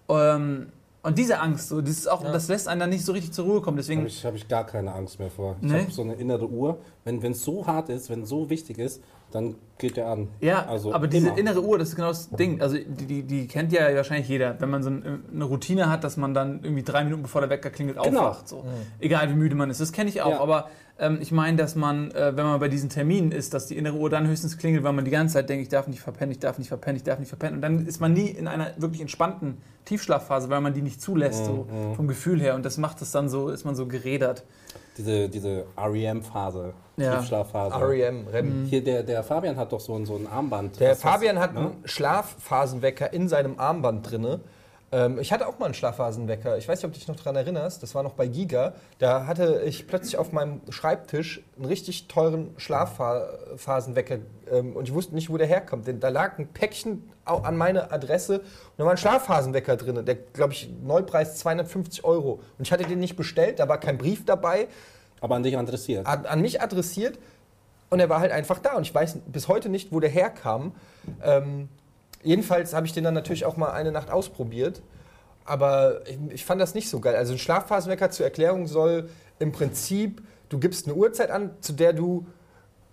Ähm, 0.10 0.71
und 1.04 1.17
diese 1.17 1.39
Angst, 1.39 1.69
so, 1.69 1.82
das, 1.82 1.91
ist 1.91 2.08
auch, 2.08 2.23
das 2.23 2.47
lässt 2.47 2.67
einen 2.67 2.80
dann 2.80 2.89
nicht 2.89 3.04
so 3.06 3.12
richtig 3.12 3.32
zur 3.32 3.45
Ruhe 3.45 3.62
kommen. 3.62 3.77
Deswegen 3.77 4.01
Habe 4.01 4.10
ich, 4.10 4.25
hab 4.25 4.36
ich 4.36 4.47
gar 4.47 4.65
keine 4.65 4.91
Angst 4.93 5.19
mehr 5.19 5.32
vor. 5.32 5.56
Ich 5.62 5.67
Nee? 5.67 5.82
habe 5.82 5.91
so 5.91 6.04
eine 6.04 6.13
innere 6.13 6.47
Uhr. 6.47 6.80
Wenn 7.06 7.23
es 7.32 7.43
so 7.43 7.65
hart 7.65 7.89
ist, 7.89 8.10
wenn 8.10 8.23
es 8.23 8.30
so 8.30 8.49
wichtig 8.49 8.77
ist, 8.77 9.01
dann 9.32 9.56
geht 9.82 9.98
der 9.98 10.08
an. 10.08 10.30
Ja, 10.39 10.65
Also 10.65 10.94
aber 10.94 11.08
diese 11.08 11.28
immer. 11.28 11.38
innere 11.38 11.62
Uhr, 11.62 11.78
das 11.78 11.89
ist 11.89 11.96
genau 11.98 12.08
das 12.08 12.30
Ding. 12.30 12.62
Also 12.62 12.78
die, 12.78 13.06
die, 13.06 13.24
die 13.24 13.48
kennt 13.48 13.74
ja 13.74 13.94
wahrscheinlich 13.94 14.30
jeder, 14.30 14.56
wenn 14.62 14.70
man 14.70 14.82
so 14.84 14.89
ein- 14.89 15.24
eine 15.34 15.44
Routine 15.44 15.89
hat, 15.89 16.06
dass 16.06 16.15
man 16.15 16.34
dann 16.34 16.62
irgendwie 16.63 16.84
drei 16.84 17.04
Minuten 17.04 17.24
bevor 17.24 17.41
der 17.41 17.50
Wecker 17.50 17.70
klingelt 17.70 18.02
Genau. 18.02 18.20
aufwacht. 18.22 18.48
So. 18.48 18.63
Egal 19.02 19.30
wie 19.30 19.34
müde 19.36 19.56
man 19.56 19.70
ist, 19.70 19.82
das 19.82 19.91
kenne 19.91 20.10
ich 20.10 20.22
auch. 20.22 20.32
Ja. 20.32 20.39
Aber 20.39 20.70
ähm, 21.00 21.17
ich 21.20 21.32
meine, 21.32 21.58
dass 21.58 21.76
man, 21.76 22.12
äh, 22.12 22.38
wenn 22.38 22.46
man 22.46 22.60
bei 22.60 22.67
diesen 22.70 22.89
Terminen 22.89 23.32
ist, 23.32 23.54
dass 23.56 23.65
die 23.65 23.76
innere 23.76 23.96
Uhr 23.98 24.10
dann 24.10 24.28
höchstens 24.28 24.58
klingelt, 24.58 24.84
weil 24.84 24.94
man 24.94 25.04
die 25.04 25.12
ganze 25.12 25.34
Zeit 25.34 25.50
denkt, 25.50 25.63
ich 25.63 25.70
darf 25.70 25.88
nicht 25.88 26.00
verpennen, 26.02 26.32
ich 26.32 26.39
darf 26.39 26.58
nicht 26.60 26.67
verpennen, 26.67 26.98
ich 26.98 27.04
darf 27.04 27.17
nicht 27.20 27.30
verpennen. 27.30 27.56
Und 27.56 27.62
dann 27.62 27.88
ist 27.88 28.00
man 28.00 28.13
nie 28.13 28.28
in 28.30 28.48
einer 28.48 28.72
wirklich 28.78 29.02
entspannten 29.02 29.58
Tiefschlafphase, 29.86 30.50
weil 30.52 30.62
man 30.62 30.74
die 30.76 30.84
nicht 30.84 31.02
zulässt, 31.02 31.46
so 31.46 31.65
Mhm, 31.72 31.96
vom 31.96 32.08
Gefühl 32.08 32.39
her. 32.39 32.54
Und 32.54 32.63
das 32.65 32.78
macht 32.78 33.02
es 33.02 33.12
dann 33.12 33.30
so, 33.30 33.50
ist 33.50 33.65
man 33.65 33.76
so 33.76 33.88
gerädert. 33.88 34.44
Diese, 34.98 35.28
diese 35.30 35.63
REM-Phase, 35.78 36.74
Ja. 36.98 37.15
Tiefschlafphase. 37.17 37.76
REM, 37.76 38.28
REM. 38.28 38.65
Hier, 38.65 38.84
der, 38.84 39.04
der 39.04 39.24
Fabian 39.24 39.56
hat 39.58 39.70
doch 39.71 39.79
so 39.79 39.95
ein, 39.95 40.05
so 40.05 40.15
ein 40.15 40.27
Armband. 40.27 40.79
Der 40.79 40.91
Was 40.91 41.01
Fabian 41.01 41.39
hat 41.39 41.53
ne? 41.53 41.60
einen 41.60 41.81
Schlafphasenwecker 41.86 43.13
in 43.13 43.27
seinem 43.27 43.60
Armband 43.60 44.10
drinne. 44.10 44.41
Ähm, 44.93 45.19
ich 45.19 45.31
hatte 45.31 45.47
auch 45.47 45.57
mal 45.57 45.65
einen 45.65 45.73
Schlafphasenwecker. 45.73 46.57
Ich 46.57 46.67
weiß 46.67 46.79
nicht, 46.79 46.86
ob 46.86 46.91
du 46.91 46.99
dich 46.99 47.07
noch 47.07 47.15
daran 47.15 47.38
erinnerst. 47.38 47.81
Das 47.81 47.95
war 47.95 48.03
noch 48.03 48.13
bei 48.13 48.27
Giga. 48.27 48.73
Da 48.99 49.25
hatte 49.25 49.62
ich 49.65 49.88
plötzlich 49.88 50.17
auf 50.17 50.34
meinem 50.34 50.62
Schreibtisch 50.69 51.41
einen 51.55 51.65
richtig 51.65 52.07
teuren 52.10 52.53
Schlafphasenwecker. 52.57 54.19
Ähm, 54.51 54.75
und 54.75 54.88
ich 54.88 54.93
wusste 54.93 55.15
nicht, 55.15 55.29
wo 55.29 55.38
der 55.38 55.47
herkommt. 55.47 55.88
Denn 55.88 55.99
da 55.99 56.10
lag 56.10 56.38
ein 56.38 56.47
Päckchen 56.47 57.10
an 57.23 57.55
meine 57.55 57.91
Adresse 57.91 58.39
und 58.39 58.45
da 58.77 58.84
war 58.84 58.91
ein 58.91 58.97
Schlafphasenwecker 58.97 59.77
drin. 59.77 60.03
Der, 60.05 60.15
glaube 60.15 60.53
ich, 60.53 60.69
Neupreis 60.84 61.38
250 61.38 62.03
Euro. 62.03 62.41
Und 62.57 62.65
ich 62.65 62.71
hatte 62.71 62.84
den 62.84 62.99
nicht 62.99 63.15
bestellt. 63.15 63.60
Da 63.60 63.69
war 63.69 63.79
kein 63.79 63.97
Brief 63.97 64.25
dabei 64.25 64.67
Aber 65.21 65.36
an 65.36 65.43
dich 65.43 65.57
adressiert. 65.57 66.05
an, 66.05 66.25
an 66.25 66.41
mich 66.41 66.62
adressiert 66.62 67.17
und 67.91 67.99
er 67.99 68.10
war 68.10 68.21
halt 68.21 68.32
einfach 68.32 68.58
da 68.58 68.73
und 68.77 68.84
ich 68.84 68.95
weiß 68.95 69.19
bis 69.27 69.47
heute 69.47 69.69
nicht, 69.69 69.91
wo 69.91 69.99
der 69.99 70.10
herkam. 70.10 70.73
Ähm, 71.21 71.69
jedenfalls 72.23 72.73
habe 72.73 72.88
ich 72.88 72.93
den 72.93 73.04
dann 73.04 73.13
natürlich 73.13 73.45
auch 73.45 73.58
mal 73.58 73.71
eine 73.71 73.91
Nacht 73.91 74.10
ausprobiert, 74.10 74.82
aber 75.45 76.01
ich, 76.08 76.17
ich 76.30 76.45
fand 76.45 76.60
das 76.60 76.73
nicht 76.73 76.89
so 76.89 76.99
geil. 77.01 77.15
Also 77.15 77.34
ein 77.34 77.38
Schlafphasenwecker 77.38 78.10
zur 78.10 78.25
Erklärung 78.25 78.65
soll 78.65 79.10
im 79.39 79.51
Prinzip, 79.51 80.23
du 80.49 80.58
gibst 80.58 80.88
eine 80.88 80.95
Uhrzeit 80.95 81.30
an, 81.32 81.51
zu 81.60 81.73
der 81.73 81.93
du 81.93 82.25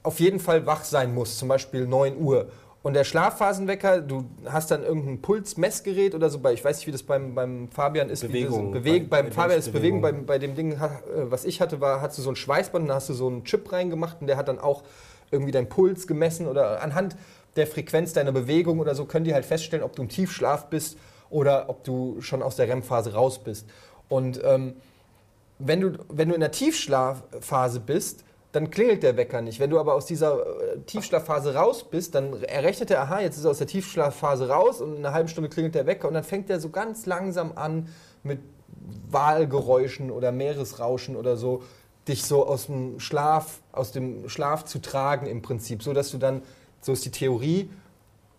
auf 0.02 0.20
jeden 0.20 0.40
Fall 0.40 0.66
wach 0.66 0.84
sein 0.84 1.14
musst, 1.14 1.38
zum 1.38 1.48
Beispiel 1.48 1.87
9 1.87 2.18
Uhr. 2.18 2.50
Und 2.82 2.94
der 2.94 3.02
Schlafphasenwecker, 3.04 4.00
du 4.00 4.24
hast 4.46 4.70
dann 4.70 4.84
irgendein 4.84 5.20
Pulsmessgerät 5.20 6.14
oder 6.14 6.30
so, 6.30 6.38
bei, 6.38 6.52
ich 6.52 6.64
weiß 6.64 6.78
nicht, 6.78 6.86
wie 6.86 6.92
das 6.92 7.02
beim, 7.02 7.34
beim 7.34 7.68
Fabian 7.70 8.08
ist. 8.08 8.20
Bewegung. 8.20 8.68
Wie 8.70 8.74
das, 8.74 8.82
Beweg, 8.82 9.10
Bei- 9.10 9.22
beim 9.22 9.26
bei 9.26 9.32
Fabian 9.32 9.58
ist 9.58 9.72
Bewegung, 9.72 10.00
beim, 10.00 10.26
bei 10.26 10.38
dem 10.38 10.54
Ding, 10.54 10.72
äh, 10.72 10.78
was 11.24 11.44
ich 11.44 11.60
hatte, 11.60 11.80
war, 11.80 12.00
hast 12.00 12.16
du 12.18 12.22
so 12.22 12.30
ein 12.30 12.36
Schweißband, 12.36 12.88
da 12.88 12.94
hast 12.94 13.08
du 13.08 13.14
so 13.14 13.26
einen 13.26 13.44
Chip 13.44 13.72
reingemacht 13.72 14.18
und 14.20 14.28
der 14.28 14.36
hat 14.36 14.46
dann 14.48 14.60
auch 14.60 14.84
irgendwie 15.30 15.50
deinen 15.50 15.68
Puls 15.68 16.06
gemessen 16.06 16.46
oder 16.46 16.80
anhand 16.80 17.16
der 17.56 17.66
Frequenz 17.66 18.12
deiner 18.12 18.32
Bewegung 18.32 18.78
oder 18.78 18.94
so 18.94 19.04
können 19.04 19.24
die 19.24 19.34
halt 19.34 19.44
feststellen, 19.44 19.84
ob 19.84 19.96
du 19.96 20.02
im 20.02 20.08
Tiefschlaf 20.08 20.66
bist 20.70 20.96
oder 21.30 21.68
ob 21.68 21.82
du 21.84 22.20
schon 22.20 22.42
aus 22.42 22.56
der 22.56 22.68
REM-Phase 22.68 23.12
raus 23.12 23.40
bist. 23.42 23.66
Und 24.08 24.40
ähm, 24.44 24.74
wenn 25.58 25.80
du, 25.80 25.92
wenn 26.08 26.28
du 26.28 26.34
in 26.36 26.40
der 26.40 26.52
Tiefschlafphase 26.52 27.80
bist, 27.80 28.24
dann 28.52 28.70
klingelt 28.70 29.02
der 29.02 29.16
Wecker 29.16 29.42
nicht. 29.42 29.61
Wenn 29.61 29.70
du 29.70 29.78
aber 29.78 29.94
aus 29.94 30.06
dieser 30.06 30.40
äh, 30.40 30.78
Tiefschlafphase 30.87 31.54
raus 31.54 31.84
bist, 31.84 32.14
dann 32.14 32.42
errechnet 32.42 32.90
er, 32.90 33.02
aha, 33.02 33.20
jetzt 33.20 33.37
ist 33.37 33.44
er 33.44 33.50
aus 33.50 33.58
der 33.58 33.66
Tiefschlafphase 33.66 34.48
raus 34.48 34.80
und 34.80 34.96
in 34.96 34.98
einer 34.98 35.14
halben 35.14 35.28
Stunde 35.28 35.50
klingelt 35.50 35.74
der 35.74 35.87
Wecker 35.87 36.08
und 36.08 36.14
dann 36.14 36.24
fängt 36.24 36.48
er 36.48 36.61
so 36.61 36.70
ganz 36.70 37.06
langsam 37.06 37.52
an 37.56 37.88
mit 38.22 38.40
Wahlgeräuschen 39.11 40.11
oder 40.11 40.32
Meeresrauschen 40.32 41.16
oder 41.16 41.37
so 41.37 41.62
dich 42.06 42.24
so 42.24 42.46
aus 42.46 42.66
dem 42.66 43.00
Schlaf, 43.00 43.61
aus 43.72 43.92
dem 43.92 44.28
Schlaf 44.28 44.64
zu 44.64 44.80
tragen 44.80 45.26
im 45.26 45.42
Prinzip, 45.42 45.82
so 45.82 45.92
dass 45.92 46.11
du 46.11 46.18
dann, 46.18 46.42
so 46.80 46.92
ist 46.92 47.04
die 47.04 47.11
Theorie, 47.11 47.70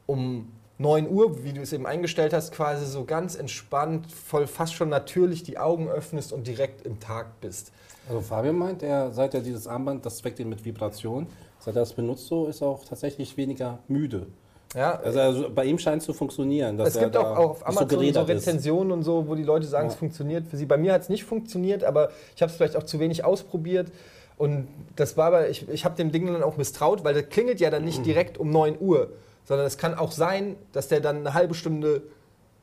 um 0.07 0.51
9 0.81 1.09
Uhr, 1.09 1.43
wie 1.43 1.51
du 1.51 1.61
es 1.61 1.73
eben 1.73 1.85
eingestellt 1.85 2.31
hast, 2.33 2.53
quasi 2.53 2.85
so 2.85 3.03
ganz 3.03 3.35
entspannt, 3.35 4.09
voll 4.11 4.47
fast 4.47 4.73
schon 4.73 4.87
natürlich 4.87 5.43
die 5.43 5.57
Augen 5.57 5.89
öffnest 5.89 6.31
und 6.31 6.47
direkt 6.47 6.85
im 6.85 6.99
Tag 7.01 7.41
bist. 7.41 7.73
Also 8.07 8.21
Fabian 8.21 8.57
meint, 8.57 8.81
er, 8.81 9.11
seit 9.11 9.33
er 9.33 9.41
dieses 9.41 9.67
Armband, 9.67 10.05
das 10.05 10.23
weckt 10.23 10.39
ihn 10.39 10.47
mit 10.47 10.63
Vibration, 10.63 11.27
seit 11.59 11.75
er 11.75 11.81
das 11.81 11.91
benutzt, 11.93 12.27
so 12.27 12.47
ist 12.47 12.61
er 12.61 12.69
auch 12.69 12.85
tatsächlich 12.85 13.35
weniger 13.35 13.79
müde. 13.89 14.27
Ja, 14.73 14.99
Also, 15.03 15.19
also 15.19 15.49
bei 15.53 15.65
ihm 15.65 15.77
scheint 15.79 16.01
es 16.01 16.05
zu 16.05 16.13
funktionieren. 16.13 16.79
Es 16.79 16.97
gibt 16.97 17.17
auch 17.17 17.35
auf 17.37 17.67
Amazon 17.67 17.89
so, 17.89 17.97
gerädert 17.97 18.29
ist. 18.29 18.47
Rezensionen 18.47 18.91
und 18.93 19.03
so, 19.03 19.27
wo 19.27 19.35
die 19.35 19.43
Leute 19.43 19.67
sagen, 19.67 19.87
Ja. 19.87 19.93
es 19.93 19.99
funktioniert 19.99 20.47
für 20.47 20.55
sie. 20.57 20.65
Bei 20.65 20.77
mir 20.77 20.93
hat 20.93 21.01
es 21.01 21.09
nicht 21.09 21.25
funktioniert, 21.25 21.83
aber 21.83 22.09
ich 22.35 22.41
habe 22.41 22.51
es 22.51 22.55
vielleicht 22.55 22.77
auch 22.77 22.83
zu 22.83 22.99
wenig 22.99 23.25
ausprobiert. 23.25 23.91
Und 24.37 24.67
das 24.95 25.17
war 25.17 25.25
aber, 25.27 25.49
ich, 25.49 25.67
ich 25.67 25.83
habe 25.85 25.95
dem 25.97 26.11
Ding 26.13 26.25
dann 26.27 26.43
auch 26.43 26.55
misstraut, 26.55 27.03
weil 27.03 27.15
das 27.15 27.27
klingelt 27.29 27.59
ja 27.59 27.69
dann 27.69 27.81
Mhm. 27.81 27.87
nicht 27.87 28.05
direkt 28.05 28.37
um 28.37 28.49
9 28.51 28.77
Uhr, 28.79 29.09
sondern 29.49 29.65
es 29.65 29.79
kann 29.79 29.95
auch 29.95 30.11
sein, 30.11 30.55
dass 30.73 30.87
der 30.89 30.99
dann 31.01 31.17
eine 31.17 31.33
halbe 31.33 31.55
Stunde 31.55 32.03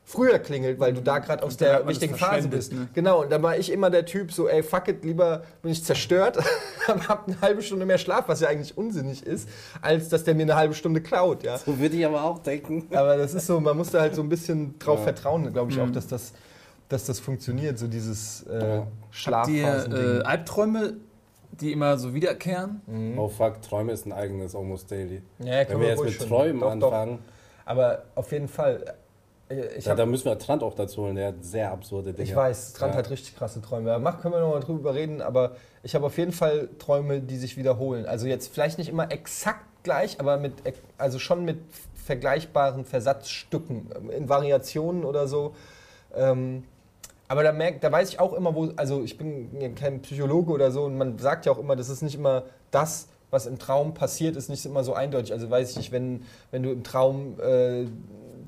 früher 0.04 0.38
klingelt, 0.38 0.78
weil 0.78 0.92
du 0.92 1.02
da 1.02 1.18
gerade 1.18 1.42
aus 1.42 1.56
der 1.56 1.84
wichtigen 1.88 2.14
Phase 2.14 2.46
bist. 2.46 2.72
ne? 2.72 2.86
Genau, 2.94 3.22
und 3.22 3.32
da 3.32 3.42
war 3.42 3.56
ich 3.58 3.72
immer 3.72 3.90
der 3.90 4.06
Typ 4.06 4.30
so, 4.32 4.48
ey, 4.48 4.62
fuck 4.62 4.86
it, 4.86 5.04
lieber 5.04 5.42
bin 5.62 5.72
ich 5.72 5.82
zerstört, 5.82 6.38
hab 7.08 7.26
eine 7.26 7.40
halbe 7.40 7.60
Stunde 7.60 7.86
mehr 7.86 7.98
Schlaf, 7.98 8.28
was 8.28 8.38
ja 8.40 8.46
eigentlich 8.48 8.78
unsinnig 8.78 9.26
ist, 9.26 9.48
als 9.82 10.08
dass 10.08 10.22
der 10.22 10.36
mir 10.36 10.42
eine 10.44 10.54
halbe 10.54 10.74
Stunde 10.74 11.00
klaut, 11.00 11.42
ja. 11.42 11.58
So 11.58 11.76
würde 11.80 11.96
ich 11.96 12.06
aber 12.06 12.22
auch 12.22 12.38
denken. 12.38 12.86
Aber 12.94 13.16
das 13.16 13.34
ist 13.34 13.48
so, 13.48 13.58
man 13.58 13.76
muss 13.76 13.90
da 13.90 14.00
halt 14.00 14.14
so 14.14 14.22
ein 14.22 14.28
bisschen 14.28 14.78
drauf 14.78 14.98
Ja. 15.00 15.04
vertrauen, 15.06 15.52
glaube 15.52 15.72
ich 15.72 15.80
auch, 15.80 15.86
Mhm. 15.86 15.92
dass 15.92 16.06
das, 16.06 16.32
dass 16.88 17.04
das 17.06 17.18
funktioniert, 17.18 17.76
so 17.76 17.88
dieses 17.88 18.44
äh, 18.44 18.60
Ja. 18.60 18.76
Habt 18.76 18.86
ihr 18.86 19.10
Schlafphasen-Ding. 19.10 20.20
äh, 20.20 20.22
Albträume, 20.22 20.94
die 21.60 21.72
immer 21.72 21.96
so 21.98 22.14
wiederkehren? 22.14 23.14
Oh 23.16 23.28
fuck, 23.28 23.62
Träume 23.62 23.92
ist 23.92 24.06
ein 24.06 24.12
eigenes 24.12 24.54
Almost 24.54 24.90
Daily. 24.90 25.22
ja, 25.38 25.46
Wenn 25.46 25.66
können 25.66 25.80
wir 25.80 25.88
jetzt 25.88 26.04
mit 26.04 26.12
schon. 26.14 26.28
Träumen 26.28 26.60
Doch, 26.60 26.74
doch. 26.78 26.92
anfangen, 26.92 27.18
Aber 27.64 28.02
auf 28.14 28.30
jeden 28.32 28.48
Fall, 28.48 28.94
äh, 29.48 29.76
ich, 29.76 29.84
ja, 29.84 29.90
hab, 29.92 29.98
da 29.98 30.06
müssen 30.06 30.26
wir 30.26 30.38
Trant 30.38 30.62
auch 30.62 30.74
dazu 30.74 31.02
holen, 31.02 31.16
der 31.16 31.28
hat 31.28 31.36
sehr 31.44 31.70
absurde 31.72 32.12
Dinge. 32.12 32.28
ich 32.28 32.34
weiß, 32.36 32.72
Strand 32.76 32.94
Ja. 32.94 32.98
hat 32.98 33.10
richtig 33.10 33.36
krasse 33.36 33.60
Träume. 33.62 33.90
Ja, 33.90 33.98
Mach, 33.98 34.20
können 34.20 34.34
wir 34.34 34.40
nochmal 34.40 34.60
drüber 34.60 34.94
reden, 34.94 35.20
aber 35.22 35.56
ich 35.82 35.94
habe 35.94 36.06
auf 36.06 36.16
jeden 36.18 36.32
Fall 36.32 36.68
Träume, 36.78 37.20
die 37.20 37.36
sich 37.36 37.56
wiederholen. 37.56 38.06
Also 38.06 38.26
jetzt 38.26 38.52
vielleicht 38.52 38.78
nicht 38.78 38.88
immer 38.88 39.10
exakt 39.10 39.64
gleich, 39.82 40.18
aber 40.20 40.36
mit, 40.36 40.52
also 40.98 41.18
schon 41.18 41.44
mit 41.44 41.58
vergleichbaren 41.94 42.84
Versatzstücken, 42.84 43.90
ähm, 43.96 44.10
in 44.10 44.28
Variationen 44.28 45.04
oder 45.04 45.26
so. 45.26 45.54
Ähm, 46.14 46.64
aber 47.28 47.42
da, 47.42 47.52
merkt, 47.52 47.82
da 47.84 47.90
weiß 47.90 48.08
ich 48.10 48.20
auch 48.20 48.32
immer, 48.32 48.54
wo, 48.54 48.70
also 48.76 49.02
ich 49.02 49.18
bin 49.18 49.48
ja 49.60 49.68
kein 49.70 50.02
Psychologe 50.02 50.52
oder 50.52 50.70
so 50.70 50.84
und 50.84 50.96
man 50.96 51.18
sagt 51.18 51.46
ja 51.46 51.52
auch 51.52 51.58
immer, 51.58 51.76
das 51.76 51.88
ist 51.88 52.02
nicht 52.02 52.14
immer 52.14 52.44
das, 52.70 53.08
was 53.30 53.46
im 53.46 53.58
Traum 53.58 53.94
passiert, 53.94 54.36
ist 54.36 54.48
nicht 54.48 54.64
immer 54.64 54.84
so 54.84 54.94
eindeutig. 54.94 55.32
Also 55.32 55.50
weiß 55.50 55.70
ich 55.70 55.76
nicht, 55.76 55.92
wenn, 55.92 56.22
wenn 56.52 56.62
du 56.62 56.70
im 56.70 56.84
Traum 56.84 57.38
äh, 57.40 57.86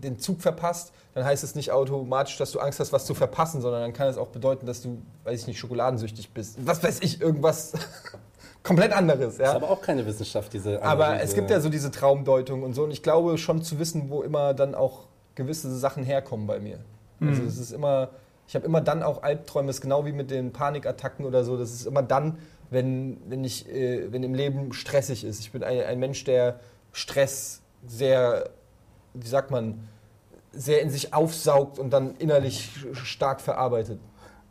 den 0.03 0.19
Zug 0.21 0.41
verpasst, 0.41 0.93
dann 1.15 1.25
heißt 1.25 1.43
es 1.43 1.57
nicht 1.57 1.73
automatisch, 1.73 2.37
dass 2.39 2.53
du 2.53 2.61
Angst 2.61 2.79
hast, 2.79 2.93
was 2.93 3.05
zu 3.05 3.15
verpassen, 3.15 3.61
sondern 3.61 3.83
dann 3.83 3.93
kann 3.93 4.07
es 4.07 4.17
auch 4.17 4.29
bedeuten, 4.29 4.67
dass 4.67 4.81
du, 4.83 5.03
weiß 5.25 5.41
ich 5.41 5.47
nicht, 5.49 5.59
schokoladensüchtig 5.59 6.31
bist. 6.33 6.57
Was 6.65 6.81
weiß 6.83 7.01
ich, 7.01 7.21
irgendwas 7.21 7.73
komplett 8.63 8.93
anderes. 8.93 9.35
Ist 9.35 9.41
Ja? 9.41 9.55
aber 9.55 9.69
auch 9.71 9.83
keine 9.83 10.07
Wissenschaft, 10.07 10.53
diese 10.53 10.81
Aber 10.81 11.07
Analyse. 11.07 11.25
es 11.25 11.35
gibt 11.35 11.51
ja 11.51 11.61
so 11.61 11.69
diese 11.69 11.91
Traumdeutung 11.91 12.63
und 12.63 12.75
so. 12.75 12.85
Und 12.85 12.93
ich 12.93 13.03
glaube 13.03 13.37
schon 13.39 13.63
zu 13.63 13.81
wissen, 13.81 14.11
wo 14.11 14.23
immer 14.23 14.55
dann 14.55 14.77
auch 14.77 15.07
gewisse 15.35 15.77
Sachen 15.77 16.05
herkommen 16.05 16.47
bei 16.47 16.61
mir. 16.61 16.79
Also 17.21 17.43
es 17.43 17.59
ist 17.59 17.73
immer, 17.73 18.11
ich 18.49 18.55
habe 18.55 18.65
immer 18.65 18.81
dann 18.81 19.03
auch 19.03 19.23
Albträume, 19.23 19.69
es 19.69 19.77
ist 19.77 19.83
genau 19.83 20.07
wie 20.07 20.13
mit 20.13 20.31
den 20.31 20.53
Panikattacken 20.53 21.27
oder 21.27 21.45
so. 21.45 21.59
Das 21.59 21.71
ist 21.71 21.87
immer 21.87 22.03
dann, 22.03 22.39
wenn, 22.71 23.19
wenn, 23.29 23.45
ich, 23.45 23.69
äh, 23.69 24.11
wenn 24.11 24.23
im 24.23 24.33
Leben 24.35 24.73
stressig 24.73 25.23
ist. 25.25 25.41
Ich 25.41 25.53
bin 25.53 25.63
ein, 25.63 25.83
ein 25.83 25.99
Mensch, 25.99 26.25
der 26.25 26.59
Stress 26.93 27.61
sehr, 27.87 28.49
wie 29.13 29.29
sagt 29.29 29.51
man, 29.51 29.87
sehr 30.51 30.81
in 30.81 30.89
sich 30.89 31.13
aufsaugt 31.13 31.79
und 31.79 31.91
dann 31.91 32.17
innerlich 32.17 32.71
stark 32.95 33.43
verarbeitet. 33.43 34.01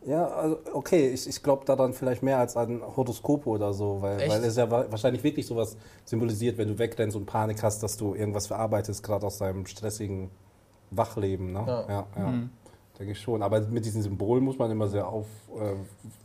Ja, 0.05 0.27
also 0.27 0.59
okay, 0.73 1.09
ich, 1.09 1.27
ich 1.27 1.41
glaube 1.43 1.65
daran 1.65 1.91
vielleicht 1.91 2.21
mehr 2.21 2.37
als 2.37 2.55
an 2.55 2.81
Horoskope 2.95 3.49
oder 3.49 3.73
so, 3.73 4.01
weil, 4.01 4.21
Echt? 4.21 4.29
weil 4.29 4.43
es 4.45 4.55
ja 4.55 4.69
wa- 4.71 4.85
wahrscheinlich 4.89 5.23
wirklich 5.23 5.47
sowas 5.47 5.75
symbolisiert, 6.05 6.57
wenn 6.59 6.67
du 6.67 6.77
wegrennst 6.79 7.17
und 7.17 7.25
Panik 7.25 7.61
hast, 7.63 7.81
dass 7.83 7.97
du 7.97 8.13
irgendwas 8.13 8.47
verarbeitest, 8.47 9.03
gerade 9.03 9.25
aus 9.25 9.39
deinem 9.39 9.65
stressigen 9.65 10.29
Wachleben. 10.91 11.51
Ne? 11.51 11.63
Ja. 11.67 11.85
ja, 11.89 12.07
ja. 12.15 12.27
Mhm. 12.27 12.49
Denke 12.99 13.11
ich 13.11 13.19
schon. 13.21 13.43
Aber 13.43 13.61
mit 13.61 13.85
diesen 13.85 14.01
Symbolen 14.01 14.43
muss 14.43 14.57
man 14.57 14.71
immer 14.71 14.87
sehr 14.87 15.07
auf, 15.07 15.27
äh, 15.55 15.73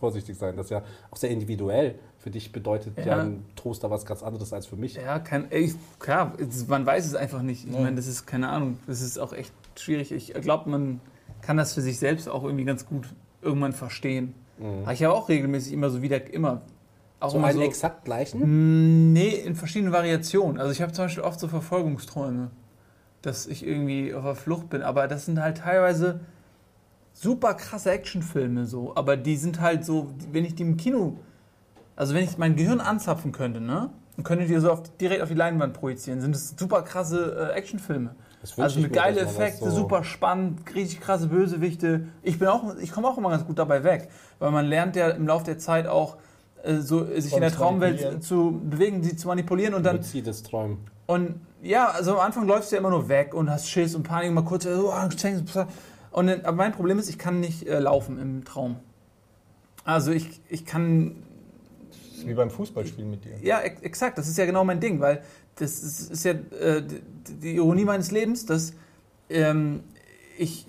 vorsichtig 0.01 0.37
sein. 0.39 0.57
Das 0.57 0.67
ist 0.67 0.71
ja 0.71 0.83
auch 1.11 1.17
sehr 1.17 1.31
individuell. 1.31 1.97
Für 2.19 2.31
dich 2.31 2.51
bedeutet 2.53 2.97
ja, 2.99 3.05
Ja. 3.05 3.19
ein 3.23 3.45
Toaster 3.57 3.91
was 3.91 4.07
ganz 4.07 4.23
anderes 4.23 4.53
als 4.53 4.67
für 4.67 4.77
mich. 4.77 4.95
Ja, 4.95 5.19
kein, 5.19 5.51
ey, 5.51 5.75
klar, 5.99 6.33
es- 6.39 6.67
man 6.69 6.87
weiß 6.87 7.05
es 7.07 7.15
einfach 7.15 7.43
nicht. 7.43 7.67
Ich 7.67 7.75
Ja. 7.75 7.81
meine, 7.81 7.97
das 7.97 8.07
ist 8.07 8.27
keine 8.27 8.49
Ahnung. 8.49 8.79
Das 8.87 9.01
ist 9.03 9.19
auch 9.19 9.33
echt 9.33 9.53
schwierig. 9.79 10.13
Ich 10.13 10.33
glaube, 10.35 10.71
man 10.71 11.01
kann 11.43 11.57
das 11.57 11.75
für 11.75 11.83
sich 11.83 11.99
selbst 11.99 12.29
auch 12.29 12.45
irgendwie 12.45 12.65
ganz 12.65 12.87
gut 12.87 13.07
irgendwann 13.43 13.73
verstehen. 13.73 14.35
Mhm. 14.59 14.83
Aber 14.85 14.93
ich 14.93 15.03
habe 15.03 15.15
auch 15.15 15.29
regelmäßig 15.29 15.73
immer 15.73 15.91
so 15.91 16.01
wieder, 16.01 16.33
immer. 16.33 16.63
Auch 17.21 17.31
So 17.31 17.39
immer 17.39 17.49
einen 17.49 17.59
so, 17.59 17.65
exakt 17.65 18.05
gleichen? 18.05 18.41
Mm, 18.41 19.13
Nee, 19.13 19.29
in 19.31 19.55
verschiedenen 19.57 19.93
Variationen. 19.93 20.59
Also 20.59 20.73
ich 20.73 20.81
habe 20.83 20.93
zum 20.93 21.05
Beispiel 21.05 21.23
oft 21.23 21.39
so 21.39 21.49
Verfolgungsträume, 21.49 22.51
dass 23.23 23.47
ich 23.47 23.65
irgendwie 23.67 24.15
auf 24.15 24.25
der 24.25 24.35
Flucht 24.37 24.71
bin. 24.71 24.83
Aber 24.83 25.07
das 25.07 25.27
sind 25.27 25.41
halt 25.41 25.59
teilweise 25.59 26.21
super 27.13 27.55
krasse 27.55 27.91
Actionfilme 27.91 28.67
so. 28.67 28.93
Aber 28.97 29.17
die 29.17 29.37
sind 29.37 29.61
halt 29.61 29.85
so, 29.85 30.11
wenn 30.33 30.45
ich 30.45 30.55
die 30.55 30.63
im 30.63 30.77
Kino, 30.77 31.19
also 31.97 32.15
wenn 32.15 32.25
ich 32.25 32.39
mein 32.39 32.57
Gehirn 32.57 32.81
anzapfen 32.81 33.33
könnte, 33.33 33.61
ne? 33.61 33.91
Und 34.17 34.25
könnte 34.25 34.45
die 34.45 34.55
so 34.59 34.71
auf, 34.71 34.83
direkt 34.99 35.23
auf 35.23 35.29
die 35.29 35.35
Leinwand 35.35 35.73
projizieren, 35.73 36.21
sind 36.21 36.35
es 36.37 36.55
super 36.59 36.83
krasse 36.83 37.51
äh, 37.53 37.57
Actionfilme. 37.57 38.15
Das 38.43 38.59
Also 38.59 38.81
mit 38.81 38.93
geile 38.93 39.21
das 39.21 39.31
Effekte, 39.37 39.71
so- 39.71 39.77
super 39.77 40.05
spannend, 40.05 40.61
richtig 40.75 41.01
krasse 41.01 41.29
Bösewichte. 41.29 42.09
Ich 42.23 42.39
bin 42.39 42.49
auch, 42.49 42.77
ich 42.77 42.93
komme 42.93 43.09
auch 43.09 43.17
immer 43.17 43.31
ganz 43.31 43.47
gut 43.47 43.59
dabei 43.59 43.85
weg, 43.85 44.09
weil 44.39 44.51
man 44.51 44.67
lernt 44.67 44.97
ja 44.97 45.09
im 45.11 45.27
Laufe 45.27 45.45
der 45.45 45.59
Zeit 45.59 45.87
auch 45.87 46.17
äh, 46.63 46.77
so 46.77 47.07
sich 47.07 47.31
Von 47.31 47.39
in 47.39 47.41
der 47.43 47.53
Traumwelt 47.53 48.23
zu 48.23 48.61
bewegen, 48.65 49.03
sie 49.03 49.17
zu 49.17 49.29
manipulieren 49.29 49.75
und 49.75 49.85
dann 49.85 49.97
Luzides 49.97 50.43
Träumen. 50.43 50.79
und 51.07 51.37
ja, 51.63 51.87
also 51.89 52.15
am 52.15 52.21
Anfang 52.21 52.47
läufst 52.47 52.71
du 52.73 52.77
ja 52.77 52.81
immer 52.81 52.91
nur 52.91 53.09
weg 53.09 53.33
und 53.35 53.49
hast 53.49 53.71
Schiss 53.71 53.95
und 53.95 54.03
Panik, 54.03 54.33
mal 54.33 54.43
kurz 54.45 54.65
so, 54.65 54.91
Angst, 54.91 55.25
und 56.13 56.27
dann, 56.27 56.43
aber 56.43 56.57
mein 56.57 56.73
Problem 56.73 56.99
ist, 56.99 57.09
ich 57.09 57.19
kann 57.19 57.41
nicht 57.41 57.67
äh, 57.67 57.79
laufen 57.79 58.19
im 58.19 58.45
Traum. 58.45 58.77
Also 59.85 60.13
ich, 60.13 60.41
ich 60.49 60.65
kann 60.65 61.17
Das 61.91 62.19
ist 62.19 62.27
wie 62.27 62.35
beim 62.35 62.51
Fußballspielen 62.51 63.11
mit 63.11 63.25
dir. 63.25 63.33
ja, 63.43 63.61
ex 63.61 63.83
exakt, 63.83 64.19
das 64.19 64.29
ist 64.29 64.39
ja 64.39 64.47
genau 64.47 64.65
mein 64.65 64.81
Ding, 64.81 65.01
weil 65.01 65.23
das 65.57 65.83
ist, 65.83 66.11
ist 66.11 66.25
ja 66.25 66.33
äh, 66.33 66.83
die, 67.43 67.57
Ironie 67.57 67.85
meines 67.85 68.11
Lebens, 68.11 68.47
dass 68.47 68.75
ähm, 69.29 69.81
ich 70.39 70.67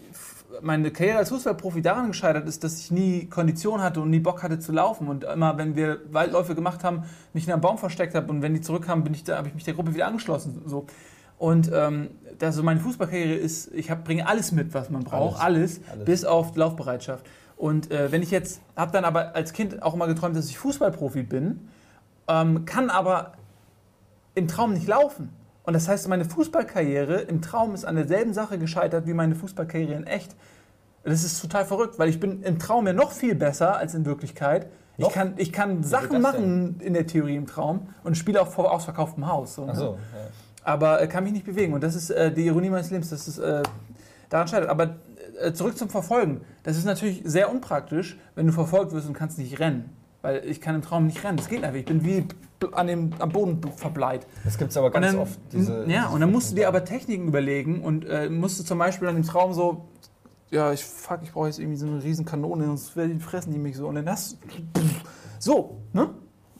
meine 0.61 0.91
Karriere 0.91 1.17
als 1.17 1.29
Fußballprofi 1.29 1.81
daran 1.81 2.07
gescheitert 2.07 2.47
ist, 2.47 2.63
dass 2.63 2.79
ich 2.79 2.91
nie 2.91 3.25
Kondition 3.25 3.81
hatte 3.81 4.01
und 4.01 4.09
nie 4.09 4.19
Bock 4.19 4.43
hatte 4.43 4.59
zu 4.59 4.71
laufen 4.71 5.07
und 5.07 5.23
immer, 5.23 5.57
wenn 5.57 5.75
wir 5.75 6.01
Waldläufe 6.11 6.55
gemacht 6.55 6.83
haben, 6.83 7.03
mich 7.33 7.47
in 7.47 7.53
einem 7.53 7.61
Baum 7.61 7.77
versteckt 7.77 8.13
habe 8.15 8.31
und 8.31 8.41
wenn 8.41 8.53
die 8.53 8.61
zurückkamen, 8.61 9.03
bin 9.03 9.13
ich 9.13 9.23
da, 9.23 9.37
habe 9.37 9.47
ich 9.47 9.55
mich 9.55 9.63
der 9.63 9.73
Gruppe 9.73 9.93
wieder 9.93 10.07
angeschlossen. 10.07 10.61
So. 10.65 10.85
Und 11.43 11.69
ähm, 11.73 12.11
das, 12.39 12.55
so 12.55 12.63
meine 12.63 12.79
Fußballkarriere 12.79 13.33
ist, 13.33 13.69
ich 13.73 13.91
hab, 13.91 14.05
bringe 14.05 14.25
alles 14.29 14.53
mit, 14.53 14.73
was 14.73 14.89
man 14.89 15.03
braucht, 15.03 15.43
alles, 15.43 15.81
Alles. 15.91 16.05
bis 16.05 16.23
auf 16.23 16.55
Laufbereitschaft. 16.55 17.25
Und 17.57 17.91
äh, 17.91 18.13
wenn 18.13 18.23
ich 18.23 18.31
jetzt, 18.31 18.61
habe 18.77 18.93
dann 18.93 19.03
aber 19.03 19.35
als 19.35 19.51
Kind 19.51 19.83
auch 19.83 19.93
immer 19.93 20.07
geträumt, 20.07 20.37
dass 20.37 20.47
ich 20.47 20.57
Fußballprofi 20.57 21.23
bin, 21.23 21.67
ähm, 22.29 22.63
kann 22.63 22.89
aber 22.89 23.33
im 24.35 24.47
Traum 24.47 24.71
nicht 24.71 24.87
laufen. 24.87 25.33
Und 25.63 25.73
das 25.73 25.89
heißt, 25.89 26.07
meine 26.07 26.23
Fußballkarriere 26.23 27.15
im 27.23 27.41
Traum 27.41 27.73
ist 27.73 27.83
an 27.83 27.97
derselben 27.97 28.33
Sache 28.33 28.57
gescheitert 28.57 29.05
wie 29.05 29.13
meine 29.13 29.35
Fußballkarriere 29.35 29.95
in 29.95 30.07
echt. 30.07 30.37
Das 31.03 31.25
ist 31.25 31.41
total 31.41 31.65
verrückt, 31.65 31.99
weil 31.99 32.07
ich 32.07 32.21
bin 32.21 32.41
im 32.43 32.57
Traum 32.57 32.87
ja 32.87 32.93
noch 32.93 33.11
viel 33.11 33.35
besser 33.35 33.75
als 33.75 33.95
in 33.95 34.05
Wirklichkeit. 34.05 34.67
Ich 34.95 35.09
kann, 35.09 35.33
ich 35.35 35.51
kann 35.51 35.83
Sachen 35.83 36.21
machen 36.21 36.79
in 36.79 36.93
der 36.93 37.05
Theorie 37.05 37.35
im 37.35 37.47
Traum 37.47 37.89
und 38.05 38.17
spiele 38.17 38.41
auch 38.41 38.47
vor 38.47 38.71
ausverkauftem 38.71 39.27
Haus. 39.27 39.55
So, 39.55 39.65
ne? 39.65 39.75
So, 39.75 39.97
ja. 40.15 40.29
Aber 40.63 41.01
äh, 41.01 41.07
kann 41.07 41.23
mich 41.23 41.33
nicht 41.33 41.45
bewegen. 41.45 41.73
Und 41.73 41.83
das 41.83 41.95
ist 41.95 42.09
äh, 42.09 42.31
die 42.31 42.45
Ironie 42.45 42.69
meines 42.69 42.91
Lebens, 42.91 43.09
dass 43.09 43.27
es 43.27 43.37
äh, 43.37 43.63
daran 44.29 44.47
scheitert. 44.47 44.69
Aber 44.69 44.95
äh, 45.39 45.53
zurück 45.53 45.77
zum 45.77 45.89
Verfolgen. 45.89 46.41
Das 46.63 46.77
ist 46.77 46.85
natürlich 46.85 47.21
sehr 47.25 47.51
unpraktisch, 47.51 48.17
wenn 48.35 48.47
du 48.47 48.53
verfolgt 48.53 48.91
wirst 48.91 49.07
und 49.07 49.13
kannst 49.13 49.37
nicht 49.37 49.59
rennen. 49.59 49.89
Weil 50.21 50.45
ich 50.45 50.61
kann 50.61 50.75
im 50.75 50.81
Traum 50.81 51.05
nicht 51.05 51.23
rennen. 51.23 51.37
Das 51.37 51.49
geht 51.49 51.63
einfach. 51.63 51.79
Ich 51.79 51.85
bin 51.85 52.05
wie 52.05 52.25
an 52.71 52.87
dem, 52.87 53.11
am 53.19 53.29
Boden 53.29 53.59
verbleit. 53.75 54.25
Das 54.45 54.57
gibt 54.57 54.71
es 54.71 54.77
aber 54.77 54.89
ganz 54.91 55.07
dann, 55.07 55.17
oft. 55.17 55.39
Diese, 55.51 55.85
ja, 55.89 56.07
und 56.07 56.21
dann 56.21 56.31
musst 56.31 56.51
du 56.51 56.55
dir 56.55 56.67
aber 56.69 56.85
Techniken 56.85 57.27
überlegen 57.27 57.81
und 57.81 58.05
äh, 58.05 58.29
musst 58.29 58.59
du 58.59 58.63
zum 58.63 58.79
Beispiel 58.79 59.07
dann 59.07 59.17
im 59.17 59.23
Traum 59.23 59.53
so, 59.53 59.89
ja, 60.49 60.71
ich 60.71 60.83
fuck, 60.85 61.19
ich 61.23 61.33
brauche 61.33 61.47
jetzt 61.47 61.59
irgendwie 61.59 61.77
so 61.77 61.87
eine 61.87 62.01
riesen 62.01 62.25
Kanone, 62.25 62.65
sonst 62.65 62.91
fressen 63.19 63.51
die 63.51 63.59
mich 63.59 63.75
so. 63.75 63.87
Und 63.87 63.95
dann 63.95 64.07
hast 64.07 64.37
so, 65.39 65.81
ne? 65.91 66.09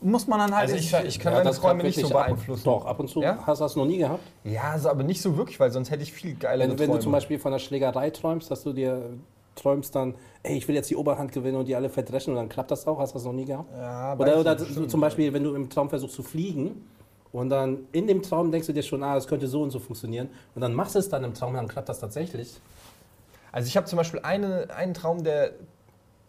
Muss 0.04 0.26
man 0.26 0.38
dann 0.38 0.54
halt. 0.54 0.70
Also 0.70 0.76
ich, 0.76 0.92
ich 1.06 1.18
kann 1.18 1.32
Ja, 1.32 1.38
meine 1.38 1.48
das 1.48 1.60
Träume 1.60 1.82
nicht 1.82 1.98
so 1.98 2.10
beeinflussen. 2.10 2.64
Doch, 2.64 2.84
ab 2.84 3.00
und 3.00 3.08
zu. 3.08 3.22
Ja? 3.22 3.38
Hast 3.46 3.60
du 3.60 3.64
das 3.64 3.74
noch 3.74 3.86
nie 3.86 3.96
gehabt? 3.96 4.22
Ja, 4.44 4.72
also 4.72 4.90
aber 4.90 5.02
nicht 5.02 5.22
so 5.22 5.36
wirklich, 5.38 5.58
weil 5.58 5.70
sonst 5.70 5.90
hätte 5.90 6.02
ich 6.02 6.12
viel 6.12 6.34
geilere 6.34 6.68
Wenn, 6.68 6.78
wenn 6.78 6.86
Träume. 6.88 6.98
du 6.98 7.02
zum 7.04 7.12
Beispiel 7.12 7.38
von 7.38 7.52
einer 7.52 7.58
Schlägerei 7.58 8.10
träumst, 8.10 8.50
dass 8.50 8.62
du 8.62 8.74
dir 8.74 9.14
träumst 9.54 9.94
dann, 9.94 10.14
ey, 10.42 10.58
ich 10.58 10.68
will 10.68 10.74
jetzt 10.74 10.90
die 10.90 10.96
Oberhand 10.96 11.32
gewinnen 11.32 11.56
und 11.56 11.66
die 11.68 11.74
alle 11.74 11.88
verdreschen 11.88 12.32
und 12.34 12.36
dann 12.36 12.48
klappt 12.50 12.70
das 12.70 12.86
auch? 12.86 12.98
Hast 12.98 13.14
du 13.14 13.18
das 13.18 13.24
noch 13.24 13.32
nie 13.32 13.46
gehabt? 13.46 13.70
Ja, 13.74 14.14
Oder, 14.18 14.40
oder 14.40 14.54
bestimmt, 14.56 14.90
zum 14.90 15.00
Beispiel, 15.00 15.32
wenn 15.32 15.44
du 15.44 15.54
im 15.54 15.70
Traum 15.70 15.88
versuchst 15.88 16.16
zu 16.16 16.22
fliegen 16.22 16.84
und 17.32 17.48
dann 17.48 17.86
in 17.92 18.06
dem 18.06 18.20
Traum 18.20 18.50
denkst 18.52 18.66
du 18.66 18.74
dir 18.74 18.82
schon, 18.82 19.02
ah, 19.02 19.14
das 19.14 19.26
könnte 19.26 19.46
so 19.48 19.62
und 19.62 19.70
so 19.70 19.78
funktionieren 19.78 20.28
und 20.54 20.60
dann 20.60 20.74
machst 20.74 20.96
du 20.96 20.98
es 20.98 21.08
dann 21.08 21.24
im 21.24 21.32
Traum 21.32 21.50
und 21.50 21.56
dann 21.56 21.68
klappt 21.68 21.88
das 21.88 21.98
tatsächlich. 22.00 22.60
Also 23.52 23.68
ich 23.68 23.76
habe 23.76 23.86
zum 23.86 23.96
Beispiel 23.96 24.20
eine, 24.22 24.68
einen 24.76 24.92
Traum, 24.92 25.22
der 25.24 25.52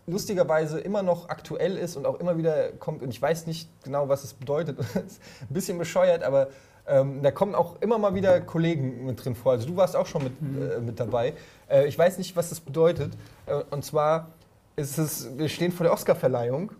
lustigerweise 0.08 0.80
immer 0.80 1.02
noch 1.02 1.30
aktuell 1.30 1.78
ist 1.78 1.96
und 1.96 2.06
auch 2.06 2.20
immer 2.20 2.38
wieder 2.38 2.72
kommt 2.74 3.02
und 3.02 3.10
ich 3.10 3.22
weiß 3.22 3.48
nicht 3.48 3.70
genau, 3.84 4.08
was 4.08 4.24
es 4.24 4.34
bedeutet. 4.34 4.80
ist 5.06 5.22
ein 5.41 5.54
bisschen 5.54 5.78
bescheuert, 5.78 6.24
aber 6.24 6.50
ähm, 6.88 7.24
da 7.24 7.32
kommen 7.32 7.56
auch 7.56 7.82
immer 7.82 7.98
mal 7.98 8.13
wieder 8.13 8.41
Kollegen 8.41 9.06
mit 9.06 9.24
drin 9.24 9.36
vor. 9.36 9.54
Also 9.54 9.68
du 9.68 9.76
warst 9.76 9.96
auch 9.96 10.06
schon 10.06 10.24
mit, 10.24 10.34
äh, 10.41 10.80
mit 10.80 11.00
dabei. 11.00 11.34
Äh, 11.68 11.88
ich 11.88 11.98
weiß 11.98 12.18
nicht, 12.20 12.36
was 12.36 12.50
das 12.50 12.60
bedeutet. 12.60 13.13
Äh, 13.48 13.63
und 13.72 13.84
zwar 13.84 14.30
ist 14.76 14.98
es, 14.98 15.38
wir 15.38 15.50
stehen 15.50 15.72
vor 15.72 15.86
der 15.86 15.94
Oscarverleihung 15.94 16.72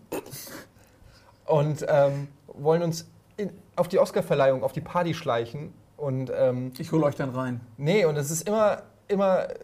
und 1.46 1.84
ähm, 1.88 2.28
wollen 2.46 2.82
uns 2.82 3.08
in, 3.36 3.50
auf 3.74 3.88
die 3.88 3.98
Oscarverleihung, 3.98 4.62
auf 4.62 4.72
die 4.72 4.80
Party 4.80 5.14
schleichen 5.14 5.72
und 5.96 6.30
ähm, 6.34 6.72
Ich 6.78 6.92
hole 6.92 7.04
euch 7.04 7.16
dann 7.16 7.30
rein. 7.30 7.60
Nee, 7.76 8.04
und 8.04 8.16
es 8.16 8.30
ist 8.30 8.46
immer, 8.46 8.82
immer, 9.08 9.50
äh, 9.50 9.54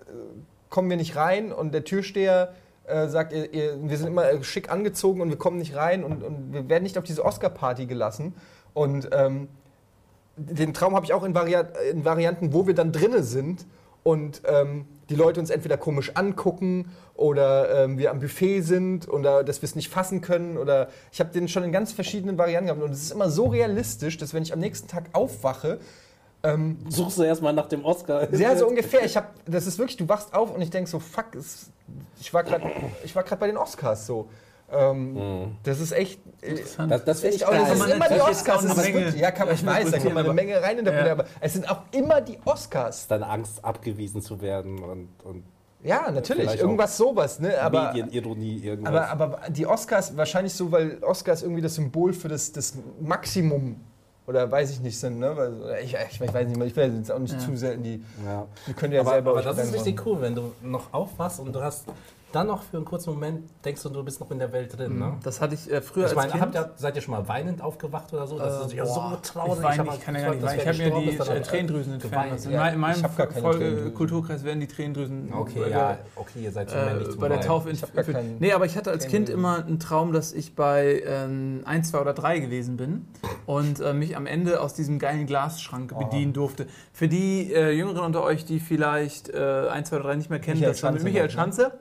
kommen 0.70 0.88
wir 0.90 0.96
nicht 0.96 1.16
rein 1.16 1.52
und 1.52 1.72
der 1.72 1.84
Türsteher 1.84 2.54
äh, 2.92 3.08
sagt, 3.08 3.32
ihr, 3.32 3.52
ihr, 3.52 3.78
wir 3.82 3.96
sind 3.96 4.08
immer 4.08 4.30
äh, 4.30 4.42
schick 4.42 4.70
angezogen 4.70 5.20
und 5.20 5.30
wir 5.30 5.38
kommen 5.38 5.58
nicht 5.58 5.74
rein 5.74 6.04
und, 6.04 6.22
und 6.22 6.52
wir 6.52 6.68
werden 6.68 6.82
nicht 6.82 6.98
auf 6.98 7.04
diese 7.04 7.24
Oscar-Party 7.24 7.86
gelassen. 7.86 8.34
Und 8.74 9.08
ähm, 9.12 9.48
den 10.36 10.72
Traum 10.74 10.94
habe 10.94 11.04
ich 11.04 11.12
auch 11.12 11.24
in, 11.24 11.34
Vari 11.34 11.56
in 11.90 12.04
Varianten, 12.04 12.52
wo 12.52 12.66
wir 12.66 12.74
dann 12.74 12.92
drinne 12.92 13.22
sind 13.22 13.66
und 14.02 14.42
ähm, 14.46 14.86
die 15.10 15.14
Leute 15.14 15.40
uns 15.40 15.50
entweder 15.50 15.76
komisch 15.76 16.12
angucken 16.14 16.90
oder 17.14 17.84
ähm, 17.84 17.98
wir 17.98 18.10
am 18.10 18.20
Buffet 18.20 18.62
sind 18.62 19.08
oder 19.08 19.44
dass 19.44 19.62
wir 19.62 19.66
es 19.66 19.76
nicht 19.76 19.88
fassen 19.88 20.20
können 20.22 20.56
oder 20.56 20.88
ich 21.12 21.20
habe 21.20 21.30
den 21.30 21.48
schon 21.48 21.64
in 21.64 21.72
ganz 21.72 21.92
verschiedenen 21.92 22.38
Varianten 22.38 22.66
gehabt 22.66 22.82
und 22.82 22.90
es 22.90 23.02
ist 23.02 23.12
immer 23.12 23.30
so 23.30 23.46
realistisch, 23.46 24.16
dass 24.16 24.34
wenn 24.34 24.42
ich 24.42 24.52
am 24.52 24.58
nächsten 24.58 24.88
Tag 24.88 25.04
aufwache, 25.12 25.78
ähm, 26.42 26.78
Suchst 26.88 27.18
du 27.18 27.22
erstmal 27.22 27.52
nach 27.52 27.66
dem 27.68 27.84
Oscar. 27.84 28.26
sehr 28.30 28.56
so 28.58 28.66
ungefähr. 28.66 29.04
Ich 29.04 29.16
hab, 29.16 29.32
das 29.46 29.66
ist 29.66 29.78
wirklich, 29.78 29.96
du 29.96 30.08
wachst 30.08 30.34
auf 30.34 30.54
und 30.54 30.60
ich 30.62 30.70
denk 30.70 30.88
so, 30.88 30.98
fuck, 30.98 31.34
es, 31.36 31.70
ich 32.20 32.32
war 32.34 32.42
gerade, 32.44 32.64
ich 33.04 33.14
war 33.14 33.22
gerade 33.22 33.40
bei 33.40 33.46
den 33.46 33.56
Oscars 33.56 34.06
so. 34.06 34.28
Ähm, 34.70 35.56
Das 35.64 35.80
ist 35.80 35.92
echt. 35.92 36.18
äh, 36.40 36.54
Das, 36.88 37.04
das 37.04 37.20
finde 37.20 37.36
ich 37.36 37.42
geil. 37.42 37.60
das 37.60 37.72
ist 37.74 37.78
man 37.78 37.90
immer 37.90 38.08
die 38.08 38.20
Oscars. 38.20 38.64
auch 38.66 38.76
ist 38.76 38.82
Menge 38.82 39.10
ja, 39.16 39.30
kann, 39.30 39.48
ich 39.52 39.64
weiß, 39.66 39.90
da 39.90 39.98
kann 39.98 40.06
man 40.08 40.18
eine 40.18 40.28
aber- 40.30 40.32
Menge 40.34 40.62
reininterpretieren, 40.62 41.06
Ja. 41.18 41.24
aber 41.24 41.26
es 41.40 41.52
sind 41.52 41.70
auch 41.70 41.82
immer 41.92 42.20
die 42.22 42.38
Oscars. 42.46 43.06
Deine 43.06 43.26
Angst, 43.26 43.62
abgewiesen 43.64 44.22
zu 44.22 44.40
werden 44.40 44.78
und, 44.82 45.08
und 45.24 45.44
Ja, 45.84 46.10
natürlich, 46.10 46.58
irgendwas 46.58 46.96
sowas, 46.96 47.38
ne? 47.38 47.60
Aber, 47.60 47.92
Medienironie, 47.92 48.60
irgendwas. 48.64 49.10
aber, 49.10 49.26
aber 49.36 49.50
die 49.50 49.66
Oscars, 49.66 50.16
wahrscheinlich 50.16 50.54
so, 50.54 50.72
weil 50.72 50.98
Oscars 51.04 51.42
irgendwie 51.42 51.60
das 51.60 51.74
Symbol 51.74 52.14
für 52.14 52.28
das, 52.28 52.50
das 52.52 52.74
Maximum 53.00 53.76
oder 54.26 54.50
weiß 54.50 54.70
ich 54.70 54.80
nicht 54.80 54.98
sind, 54.98 55.18
ne? 55.18 55.36
Weil, 55.36 55.78
ich, 55.82 55.94
ich, 56.10 56.20
weiß 56.20 56.46
nicht, 56.46 56.60
ich 56.62 56.76
will 56.76 56.96
jetzt 56.96 57.10
auch 57.10 57.18
nicht 57.18 57.34
Ja. 57.34 57.38
zu 57.40 57.56
selten 57.56 57.82
die. 57.82 58.04
ja. 58.24 58.46
Die 58.66 58.72
könnt 58.72 58.92
ihr 58.92 58.96
ja 58.96 59.02
Aber, 59.02 59.10
selber 59.12 59.30
aber 59.32 59.42
das 59.42 59.58
ist 59.58 59.74
richtig 59.74 60.04
cool, 60.06 60.20
wenn 60.20 60.34
du 60.34 60.52
noch 60.62 60.92
aufwachst 60.92 61.40
und 61.40 61.52
du 61.52 61.62
hast 61.62 61.86
dann 62.32 62.46
noch 62.46 62.62
für 62.62 62.76
einen 62.76 62.86
kurzen 62.86 63.10
Moment 63.10 63.48
denkst 63.64 63.82
du, 63.82 63.88
du 63.90 64.02
bist 64.02 64.20
noch 64.20 64.30
in 64.30 64.38
der 64.38 64.52
Welt 64.52 64.76
drin. 64.76 64.98
Ne? 64.98 65.18
Das 65.22 65.40
hatte 65.40 65.54
ich 65.54 65.70
äh, 65.70 65.80
früher 65.80 66.04
Ich 66.06 66.10
als 66.10 66.16
meine, 66.16 66.30
Kind. 66.32 66.42
habt 66.42 66.54
ihr, 66.54 66.70
seid 66.76 66.96
ihr 66.96 67.02
schon 67.02 67.12
mal 67.14 67.28
weinend 67.28 67.62
aufgewacht 67.62 68.12
oder 68.12 68.26
so? 68.26 68.38
Das 68.38 68.66
ist 68.66 68.72
ja 68.72 68.86
so 68.86 69.16
traurig. 69.22 69.58
Ich, 69.58 69.62
weine, 69.62 69.84
mal 69.84 69.94
ich 69.94 70.00
kann 70.00 70.14
ja 70.14 70.20
gar 70.22 70.30
nicht 70.34 70.42
weinen. 70.42 70.60
Ich 70.60 70.66
habe 70.66 70.78
mir 70.78 71.12
die 71.12 71.16
äh, 71.18 71.40
Tränendrüsen 71.42 71.92
entfernt. 71.94 72.44
in 72.44 72.50
Ja, 72.52 72.60
mein- 72.60 72.74
in 72.74 72.80
meinem 72.80 73.04
ich 73.04 73.06
Folge 73.06 73.58
Tränendrüsen. 73.58 73.94
Kulturkreis 73.94 74.44
werden 74.44 74.60
die 74.60 74.66
Tränendrüsen 74.66 75.32
Okay, 75.32 75.62
äh, 75.62 75.70
ja, 75.70 75.98
okay, 76.16 76.40
ihr 76.42 76.52
seid 76.52 76.70
zu 76.70 76.76
männlich 76.76 77.08
äh, 77.08 77.10
zum 77.10 77.20
bei 77.20 77.28
der. 77.28 77.40
Taufe 77.40 77.70
Ich 77.70 77.82
Nee, 78.38 78.52
aber 78.52 78.66
ich 78.66 78.76
hatte 78.76 78.90
als 78.90 79.06
Kind 79.06 79.28
immer 79.28 79.64
einen 79.64 79.78
Traum, 79.78 80.12
dass 80.12 80.32
ich 80.32 80.54
bei 80.54 81.02
ähm, 81.06 81.62
1, 81.64 81.90
2 81.90 82.00
oder 82.00 82.12
3 82.14 82.38
gewesen 82.38 82.76
bin 82.76 83.06
und 83.46 83.80
äh, 83.80 83.92
mich 83.92 84.16
am 84.16 84.26
Ende 84.26 84.60
aus 84.60 84.74
diesem 84.74 84.98
geilen 84.98 85.26
Glasschrank 85.26 85.96
bedienen 85.98 86.32
durfte. 86.32 86.66
Für 86.92 87.08
die 87.08 87.52
äh, 87.52 87.70
Jüngeren 87.72 88.04
unter 88.04 88.22
euch, 88.22 88.44
die 88.44 88.60
vielleicht 88.60 89.28
äh, 89.28 89.68
1, 89.70 89.88
2 89.88 89.96
oder 89.96 90.04
3 90.06 90.16
nicht 90.16 90.30
mehr 90.30 90.38
kennen, 90.38 90.58
Michael 90.58 90.72
das 90.72 90.82
war 90.82 90.92
mit 90.92 91.02
Michael 91.02 91.24
ne? 91.26 91.30
Schanze. 91.30 91.72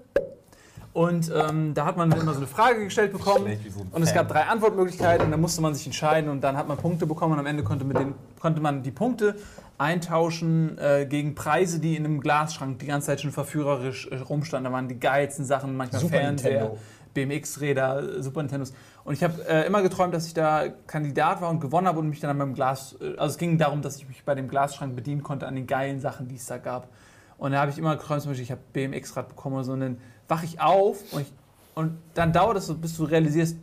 Und 0.93 1.31
ähm, 1.33 1.73
da 1.73 1.85
hat 1.85 1.95
man 1.95 2.11
immer 2.11 2.33
so 2.33 2.39
eine 2.39 2.47
Frage 2.47 2.83
gestellt 2.83 3.13
bekommen 3.13 3.57
so 3.69 3.85
und 3.91 4.03
es 4.03 4.13
gab 4.13 4.27
drei 4.27 4.41
Antwortmöglichkeiten 4.41 5.25
und 5.25 5.31
dann 5.31 5.39
musste 5.39 5.61
man 5.61 5.73
sich 5.73 5.85
entscheiden 5.85 6.29
und 6.29 6.41
dann 6.41 6.57
hat 6.57 6.67
man 6.67 6.77
Punkte 6.77 7.05
bekommen 7.05 7.33
und 7.33 7.39
am 7.39 7.45
Ende 7.45 7.63
konnte, 7.63 7.85
den, 7.85 8.13
konnte 8.39 8.59
man 8.59 8.83
die 8.83 8.91
Punkte 8.91 9.35
eintauschen 9.77 10.77
äh, 10.77 11.05
gegen 11.09 11.33
Preise, 11.33 11.79
die 11.79 11.95
in 11.95 12.05
einem 12.05 12.19
Glasschrank 12.19 12.79
die 12.79 12.87
ganze 12.87 13.07
Zeit 13.07 13.21
schon 13.21 13.31
verführerisch 13.31 14.07
äh, 14.07 14.17
rumstanden. 14.17 14.69
Da 14.69 14.75
waren 14.75 14.89
die 14.89 14.99
geilsten 14.99 15.45
Sachen, 15.45 15.77
manchmal 15.77 16.01
Super 16.01 16.17
Fernseher, 16.17 16.51
Nintendo. 16.51 16.77
BMX-Räder, 17.13 18.21
Super 18.21 18.43
Nintendos. 18.43 18.73
Und 19.05 19.13
ich 19.13 19.23
habe 19.23 19.43
äh, 19.47 19.65
immer 19.65 19.81
geträumt, 19.81 20.13
dass 20.13 20.27
ich 20.27 20.33
da 20.33 20.67
Kandidat 20.87 21.41
war 21.41 21.49
und 21.49 21.61
gewonnen 21.61 21.87
habe 21.87 21.99
und 21.99 22.09
mich 22.09 22.19
dann 22.19 22.37
beim 22.37 22.53
Glas, 22.53 22.97
äh, 23.01 23.17
also 23.17 23.31
es 23.31 23.37
ging 23.37 23.57
darum, 23.57 23.81
dass 23.81 23.95
ich 23.95 24.07
mich 24.07 24.23
bei 24.25 24.35
dem 24.35 24.49
Glasschrank 24.49 24.95
bedienen 24.95 25.23
konnte 25.23 25.47
an 25.47 25.55
den 25.55 25.67
geilen 25.67 25.99
Sachen, 25.99 26.27
die 26.27 26.35
es 26.35 26.45
da 26.45 26.57
gab. 26.57 26.89
Und 27.37 27.53
da 27.53 27.61
habe 27.61 27.71
ich 27.71 27.79
immer 27.79 27.95
geträumt, 27.95 28.21
zum 28.21 28.31
Beispiel, 28.31 28.43
ich 28.43 28.51
habe 28.51 28.61
BMX-Rad 28.73 29.29
bekommen 29.29 29.55
oder 29.55 29.63
so, 29.63 29.75
dann 29.75 29.97
wache 30.31 30.45
ich 30.45 30.59
auf 30.61 30.97
und, 31.11 31.21
ich, 31.21 31.31
und 31.75 31.97
dann 32.15 32.31
dauert 32.33 32.57
es 32.57 32.65
so, 32.67 32.75
bis 32.75 32.97
du 32.97 33.03
realisierst, 33.03 33.57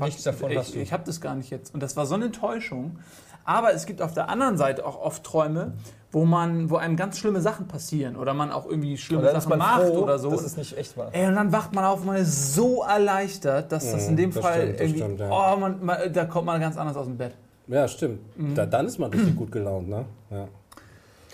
Nichts 0.00 0.22
davon 0.22 0.50
ich, 0.50 0.58
hast 0.58 0.74
du. 0.74 0.78
ich 0.78 0.92
habe 0.92 1.02
das 1.04 1.20
gar 1.20 1.34
nicht 1.34 1.50
jetzt. 1.50 1.74
Und 1.74 1.82
das 1.82 1.96
war 1.96 2.06
so 2.06 2.14
eine 2.14 2.26
Enttäuschung. 2.26 2.98
Aber 3.44 3.72
es 3.74 3.84
gibt 3.84 4.00
auf 4.00 4.14
der 4.14 4.28
anderen 4.28 4.56
Seite 4.56 4.86
auch 4.86 5.00
oft 5.00 5.24
Träume, 5.24 5.72
wo 6.12 6.24
man, 6.24 6.70
wo 6.70 6.76
einem 6.76 6.96
ganz 6.96 7.18
schlimme 7.18 7.40
Sachen 7.40 7.66
passieren 7.66 8.14
oder 8.16 8.32
man 8.32 8.52
auch 8.52 8.66
irgendwie 8.66 8.96
schlimme 8.96 9.26
ist 9.26 9.32
Sachen 9.32 9.48
man 9.50 9.58
macht 9.58 9.82
froh, 9.88 10.02
oder 10.04 10.18
so. 10.18 10.30
dass 10.30 10.42
es 10.44 10.56
nicht 10.56 10.76
echt 10.78 10.96
war. 10.96 11.12
Ey, 11.14 11.26
und 11.26 11.34
dann 11.34 11.50
wacht 11.50 11.74
man 11.74 11.84
auf 11.84 12.00
und 12.00 12.06
man 12.06 12.16
ist 12.16 12.54
so 12.54 12.82
erleichtert, 12.84 13.72
dass 13.72 13.90
das 13.90 14.06
in 14.06 14.12
Mhm, 14.12 14.16
dem 14.18 14.32
das 14.34 14.44
Fall 14.44 14.54
stimmt, 14.60 14.74
das 14.74 14.80
irgendwie, 14.82 14.98
stimmt, 15.00 15.20
ja. 15.20 15.30
oh, 15.30 15.56
man, 15.58 15.84
man, 15.84 16.12
da 16.12 16.24
kommt 16.26 16.46
man 16.46 16.60
ganz 16.60 16.76
anders 16.76 16.96
aus 16.96 17.06
dem 17.06 17.16
Bett. 17.16 17.32
ja, 17.66 17.88
stimmt. 17.88 18.20
Da, 18.54 18.66
dann 18.66 18.86
ist 18.86 18.98
man 18.98 19.10
richtig 19.10 19.34
gut 19.34 19.50
gelaunt, 19.50 19.88
ne? 19.88 20.04
Ja. 20.30 20.46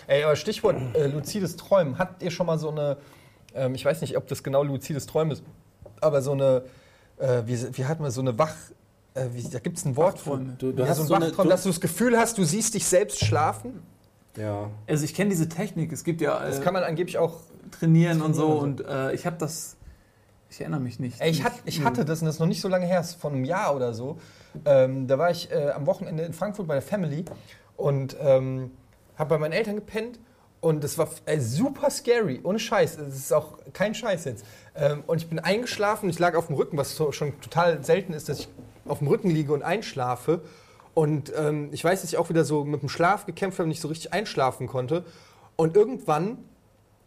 Ey, 0.07 0.23
aber 0.23 0.35
Stichwort 0.35 0.77
äh, 0.93 1.07
luzides 1.07 1.55
Träumen. 1.55 1.97
Habt 1.99 2.21
ihr 2.23 2.31
schon 2.31 2.45
mal 2.47 2.57
so 2.57 2.69
eine, 2.69 2.97
ähm, 3.55 3.75
ich 3.75 3.83
weiß 3.85 4.01
nicht, 4.01 4.17
ob 4.17 4.27
das 4.27 4.43
genau 4.43 4.63
luzides 4.63 5.05
Träumen 5.07 5.31
ist, 5.31 5.43
aber 6.01 6.21
so 6.21 6.33
eine, 6.33 6.63
äh, 7.17 7.43
wie, 7.45 7.77
wie 7.77 7.85
hat 7.85 7.99
man 7.99 8.11
so 8.11 8.21
eine 8.21 8.37
Wach, 8.37 8.55
äh, 9.13 9.25
wie, 9.33 9.43
da 9.49 9.59
gibt 9.59 9.77
es 9.77 9.85
ein 9.85 9.95
Wort 9.95 10.19
für. 10.19 10.31
Wachträume. 10.31 10.55
Du, 10.59 10.71
du 10.71 10.83
Ja, 10.83 10.89
hast 10.89 10.97
so 10.97 11.03
ein 11.03 11.07
so 11.07 11.13
eine, 11.15 11.25
Wachtraum, 11.27 11.45
du, 11.45 11.49
dass 11.51 11.63
du 11.63 11.69
das 11.69 11.81
Gefühl 11.81 12.17
hast, 12.17 12.37
du 12.37 12.43
siehst 12.43 12.73
dich 12.73 12.85
selbst 12.85 13.23
schlafen. 13.23 13.81
ja. 14.37 14.69
Also 14.87 15.05
ich 15.05 15.13
kenne 15.13 15.29
diese 15.31 15.47
Technik, 15.49 15.91
es 15.93 16.03
gibt 16.03 16.21
ja 16.21 16.39
Das 16.39 16.59
äh, 16.59 16.61
kann 16.61 16.73
man 16.73 16.83
angeblich 16.83 17.17
auch. 17.17 17.39
trainieren 17.71 18.21
und 18.21 18.33
so 18.35 18.59
trainieren 18.59 18.79
und 18.81 18.85
äh, 18.87 19.13
ich 19.13 19.25
habe 19.25 19.37
das, 19.39 19.77
ich 20.49 20.61
erinnere 20.61 20.79
mich 20.81 20.99
nicht. 20.99 21.19
Ey, 21.21 21.31
ich, 21.31 21.43
hat, 21.43 21.53
ich 21.65 21.83
hatte 21.83 22.05
das, 22.05 22.19
und 22.21 22.25
das 22.27 22.35
ist 22.35 22.39
noch 22.39 22.47
nicht 22.47 22.61
so 22.61 22.67
lange 22.67 22.85
her, 22.85 22.99
ist 22.99 23.15
von 23.15 23.33
einem 23.33 23.45
Jahr 23.45 23.75
oder 23.75 23.93
so. 23.93 24.17
Ähm, 24.65 25.07
da 25.07 25.17
war 25.17 25.31
ich 25.31 25.51
äh, 25.51 25.71
am 25.71 25.85
Wochenende 25.85 26.23
in 26.23 26.31
Frankfurt 26.33 26.67
bei 26.67 26.75
der 26.75 26.81
Family 26.83 27.25
und 27.75 28.15
ähm, 28.21 28.71
habe 29.17 29.29
bei 29.31 29.37
meinen 29.37 29.51
Eltern 29.53 29.75
gepennt. 29.75 30.19
Und 30.65 30.83
das 30.83 30.97
war 30.97 31.07
äh, 31.27 31.39
super 31.39 31.91
scary, 31.91 32.39
ohne 32.41 32.57
Scheiß. 32.57 32.97
Es 32.97 33.15
ist 33.15 33.31
auch 33.31 33.59
kein 33.71 33.93
Scheiß 33.93 34.25
jetzt. 34.25 34.43
Ähm, 34.75 35.03
und 35.05 35.21
ich 35.21 35.29
bin 35.29 35.37
eingeschlafen, 35.37 36.09
ich 36.09 36.17
lag 36.17 36.33
auf 36.33 36.47
dem 36.47 36.55
Rücken, 36.55 36.75
was 36.75 36.95
so, 36.95 37.11
schon 37.11 37.39
total 37.39 37.83
selten 37.83 38.13
ist, 38.13 38.29
dass 38.29 38.39
ich 38.39 38.47
auf 38.87 38.97
dem 38.97 39.07
Rücken 39.07 39.29
liege 39.29 39.53
und 39.53 39.61
einschlafe. 39.61 40.41
Und 40.95 41.31
ähm, 41.37 41.69
ich 41.71 41.83
weiß, 41.83 42.01
dass 42.01 42.09
ich 42.09 42.17
auch 42.17 42.29
wieder 42.29 42.43
so 42.45 42.65
mit 42.65 42.81
dem 42.81 42.89
Schlaf 42.89 43.27
gekämpft 43.27 43.59
habe 43.59 43.65
und 43.65 43.69
nicht 43.69 43.81
so 43.81 43.89
richtig 43.89 44.11
einschlafen 44.11 44.65
konnte. 44.65 45.05
Und 45.55 45.75
irgendwann 45.75 46.39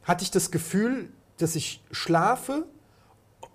hatte 0.04 0.22
ich 0.22 0.30
das 0.30 0.52
Gefühl, 0.52 1.08
dass 1.38 1.56
ich 1.56 1.82
schlafe 1.90 2.64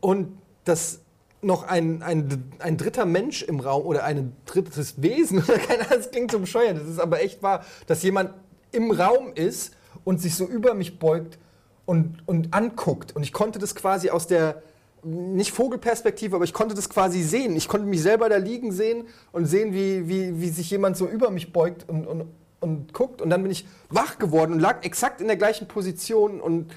und 0.01 0.37
dass 0.65 0.99
noch 1.41 1.63
ein, 1.63 2.03
ein, 2.03 2.51
ein 2.59 2.75
dritter 2.75 3.05
Mensch 3.05 3.41
im 3.41 3.61
Raum 3.61 3.85
oder 3.85 4.03
ein 4.03 4.35
drittes 4.47 5.01
Wesen 5.01 5.41
oder 5.43 5.57
keine 5.59 5.85
Ahnung, 5.85 5.99
das 5.99 6.11
klingt 6.11 6.31
so 6.31 6.39
bescheuert, 6.39 6.75
das 6.75 6.87
ist 6.89 6.99
aber 6.99 7.21
echt 7.21 7.41
wahr, 7.41 7.63
dass 7.87 8.03
jemand 8.03 8.33
im 8.73 8.91
Raum 8.91 9.31
ist 9.33 9.77
und 10.03 10.21
sich 10.21 10.35
so 10.35 10.45
über 10.45 10.73
mich 10.73 10.99
beugt 10.99 11.37
und, 11.85 12.17
und 12.25 12.53
anguckt. 12.53 13.15
Und 13.15 13.23
ich 13.23 13.33
konnte 13.33 13.59
das 13.59 13.75
quasi 13.75 14.09
aus 14.09 14.27
der, 14.27 14.61
nicht 15.03 15.51
Vogelperspektive, 15.51 16.35
aber 16.35 16.45
ich 16.45 16.53
konnte 16.53 16.75
das 16.75 16.89
quasi 16.89 17.23
sehen. 17.23 17.55
Ich 17.55 17.67
konnte 17.67 17.87
mich 17.87 18.01
selber 18.01 18.29
da 18.29 18.37
liegen 18.37 18.71
sehen 18.71 19.07
und 19.31 19.45
sehen, 19.45 19.73
wie, 19.73 20.07
wie, 20.07 20.39
wie 20.39 20.49
sich 20.49 20.69
jemand 20.69 20.97
so 20.97 21.07
über 21.07 21.29
mich 21.29 21.51
beugt 21.51 21.89
und, 21.89 22.07
und, 22.07 22.25
und 22.61 22.93
guckt. 22.93 23.21
Und 23.21 23.29
dann 23.29 23.41
bin 23.43 23.51
ich 23.51 23.65
wach 23.89 24.17
geworden 24.17 24.53
und 24.53 24.59
lag 24.59 24.83
exakt 24.83 25.21
in 25.21 25.27
der 25.27 25.37
gleichen 25.37 25.67
Position 25.67 26.39
und 26.39 26.71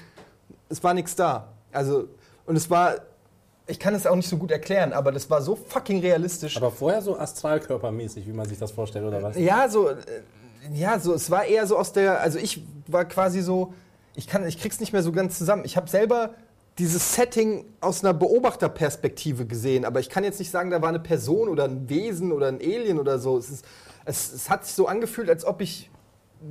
es 0.69 0.83
war 0.83 0.93
nichts 0.93 1.15
da. 1.15 1.53
Also, 1.71 2.09
und 2.45 2.55
es 2.55 2.69
war, 2.69 2.95
ich 3.67 3.79
kann 3.79 3.93
es 3.93 4.05
auch 4.05 4.15
nicht 4.15 4.29
so 4.29 4.37
gut 4.37 4.51
erklären, 4.51 4.93
aber 4.93 5.11
das 5.11 5.29
war 5.29 5.41
so 5.41 5.55
fucking 5.55 5.99
realistisch. 5.99 6.57
Aber 6.57 6.71
vorher 6.71 7.01
so 7.01 7.17
astralkörpermäßig, 7.17 8.27
wie 8.27 8.33
man 8.33 8.47
sich 8.47 8.57
das 8.57 8.71
vorstellt, 8.71 9.05
oder 9.05 9.23
was? 9.23 9.37
Ja, 9.37 9.69
so, 9.69 9.89
äh, 9.89 9.95
ja, 10.73 10.99
so, 10.99 11.13
es 11.13 11.29
war 11.29 11.45
eher 11.45 11.67
so 11.67 11.77
aus 11.77 11.93
der, 11.93 12.21
also 12.21 12.39
ich 12.39 12.63
war 12.87 13.05
quasi 13.05 13.41
so, 13.41 13.73
ich 14.15 14.27
kann, 14.27 14.45
ich 14.47 14.59
krieg's 14.59 14.79
nicht 14.79 14.93
mehr 14.93 15.03
so 15.03 15.11
ganz 15.11 15.37
zusammen. 15.37 15.63
Ich 15.65 15.77
habe 15.77 15.89
selber 15.89 16.33
dieses 16.77 17.15
Setting 17.15 17.65
aus 17.81 18.03
einer 18.03 18.13
Beobachterperspektive 18.13 19.45
gesehen, 19.45 19.85
aber 19.85 19.99
ich 19.99 20.09
kann 20.09 20.23
jetzt 20.23 20.39
nicht 20.39 20.51
sagen, 20.51 20.69
da 20.69 20.81
war 20.81 20.89
eine 20.89 20.99
Person 20.99 21.49
oder 21.49 21.65
ein 21.65 21.89
Wesen 21.89 22.31
oder 22.31 22.47
ein 22.47 22.59
Alien 22.59 22.99
oder 22.99 23.19
so. 23.19 23.37
Es, 23.37 23.49
ist, 23.49 23.65
es, 24.05 24.33
es 24.33 24.49
hat 24.49 24.65
sich 24.65 24.75
so 24.75 24.87
angefühlt, 24.87 25.29
als 25.29 25.45
ob 25.45 25.61
ich 25.61 25.89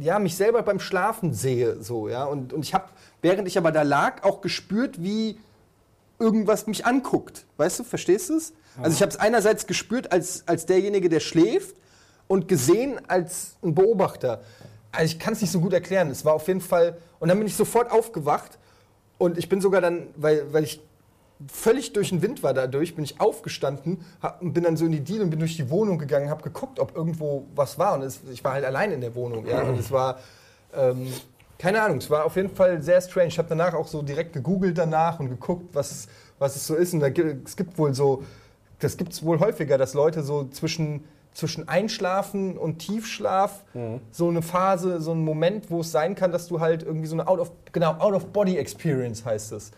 ja, 0.01 0.19
mich 0.19 0.35
selber 0.35 0.62
beim 0.62 0.81
Schlafen 0.81 1.33
sehe, 1.33 1.81
so, 1.81 2.09
ja. 2.09 2.25
Und, 2.25 2.53
und 2.53 2.64
ich 2.64 2.75
habe, 2.75 2.87
während 3.23 3.47
ich 3.47 3.57
aber 3.57 3.71
da 3.71 3.83
lag, 3.83 4.25
auch 4.25 4.41
gespürt, 4.41 5.03
wie 5.03 5.39
irgendwas 6.19 6.67
mich 6.67 6.87
anguckt. 6.87 7.45
Weißt 7.57 7.79
du, 7.79 7.85
verstehst 7.85 8.31
du 8.31 8.37
es? 8.37 8.53
Also 8.83 8.95
ich 8.95 9.03
habe 9.03 9.11
es 9.11 9.17
einerseits 9.17 9.67
gespürt 9.67 10.12
als, 10.12 10.47
als 10.47 10.67
derjenige, 10.67 11.09
der 11.09 11.21
schläft 11.21 11.77
und 12.29 12.49
gesehen 12.49 13.01
als 13.09 13.57
ein 13.62 13.74
Beobachter. 13.74 14.41
Also 14.93 15.07
ich 15.12 15.18
kann 15.18 15.33
es 15.35 15.41
nicht 15.41 15.51
so 15.51 15.61
gut 15.61 15.72
erklären. 15.72 16.11
Es 16.11 16.24
war 16.24 16.35
auf 16.35 16.49
jeden 16.49 16.61
Fall, 16.61 16.97
und 17.20 17.29
dann 17.29 17.39
bin 17.39 17.47
ich 17.47 17.57
sofort 17.57 17.91
aufgewacht 17.93 18.59
und 19.18 19.39
ich 19.39 19.49
bin 19.49 19.61
sogar 19.61 19.81
dann, 19.81 20.09
weil, 20.16 20.53
weil 20.53 20.64
ich 20.64 20.81
völlig 21.53 21.93
durch 21.93 22.09
den 22.09 22.22
Wind 22.22 22.43
war 22.43 22.55
dadurch, 22.55 22.95
bin 22.95 23.05
ich 23.05 23.20
aufgestanden 23.20 24.05
hab, 24.22 24.41
und 24.41 24.55
bin 24.55 24.64
dann 24.64 24.77
so 24.79 24.87
in 24.87 24.93
die 24.93 25.01
Deal 25.01 25.20
und 25.20 25.29
bin 25.31 25.39
durch 25.39 25.57
die 25.57 25.68
Wohnung 25.68 25.99
gegangen, 25.99 26.31
habe 26.31 26.43
geguckt, 26.43 26.81
ob 26.81 26.97
irgendwo 26.97 27.45
was 27.55 27.79
war. 27.79 27.95
Und 27.95 28.03
es, 28.03 28.20
ich 28.33 28.43
war 28.43 28.55
halt 28.55 28.64
allein 28.64 28.91
in 28.93 29.03
der 29.03 29.14
Wohnung. 29.14 29.47
Ja? 29.47 29.62
Und 29.62 29.79
es 29.79 29.91
war, 29.91 30.18
ähm, 30.74 31.12
keine 31.59 31.83
Ahnung, 31.83 31.99
es 31.99 32.09
war 32.09 32.24
auf 32.24 32.37
jeden 32.37 32.49
Fall 32.55 32.81
sehr 32.81 33.01
strange. 33.03 33.29
Ich 33.29 33.39
habe 33.39 33.49
danach 33.49 33.74
auch 33.74 33.87
so 33.87 34.01
direkt 34.03 34.33
gegoogelt 34.33 34.79
danach 34.79 35.20
und 35.20 35.29
geguckt, 35.29 35.74
was, 35.74 36.09
was 36.39 36.57
es 36.57 36.66
so 36.66 36.74
ist. 36.74 36.95
Und 36.95 37.01
da, 37.01 37.11
gibt- 37.11 37.47
es 37.47 37.55
gibt 37.55 37.77
wohl 37.77 37.93
so, 37.95 38.22
das 38.79 38.97
gibt 38.97 39.12
es 39.12 39.22
wohl 39.22 39.39
häufiger, 39.39 39.77
dass 39.77 39.93
Leute 39.93 40.22
so 40.22 40.45
zwischen, 40.49 41.05
zwischen 41.37 41.68
Einschlafen 41.68 42.57
und 42.57 42.78
Tiefschlaf 42.78 43.62
so 44.11 44.28
eine 44.28 44.41
Phase, 44.41 45.03
so 45.03 45.11
einen 45.12 45.22
Moment, 45.22 45.70
wo 45.70 45.80
es 45.80 45.93
sein 45.93 46.14
kann, 46.14 46.32
dass 46.32 46.47
du 46.49 46.61
halt 46.61 46.82
irgendwie 46.82 47.07
so 47.07 47.14
eine 47.14 47.28
Out 47.28 47.41
of, 47.41 47.53
genau, 47.72 47.93
Out-of-Body-Experience 47.93 49.24
heißt 49.24 49.53
es. 49.53 49.70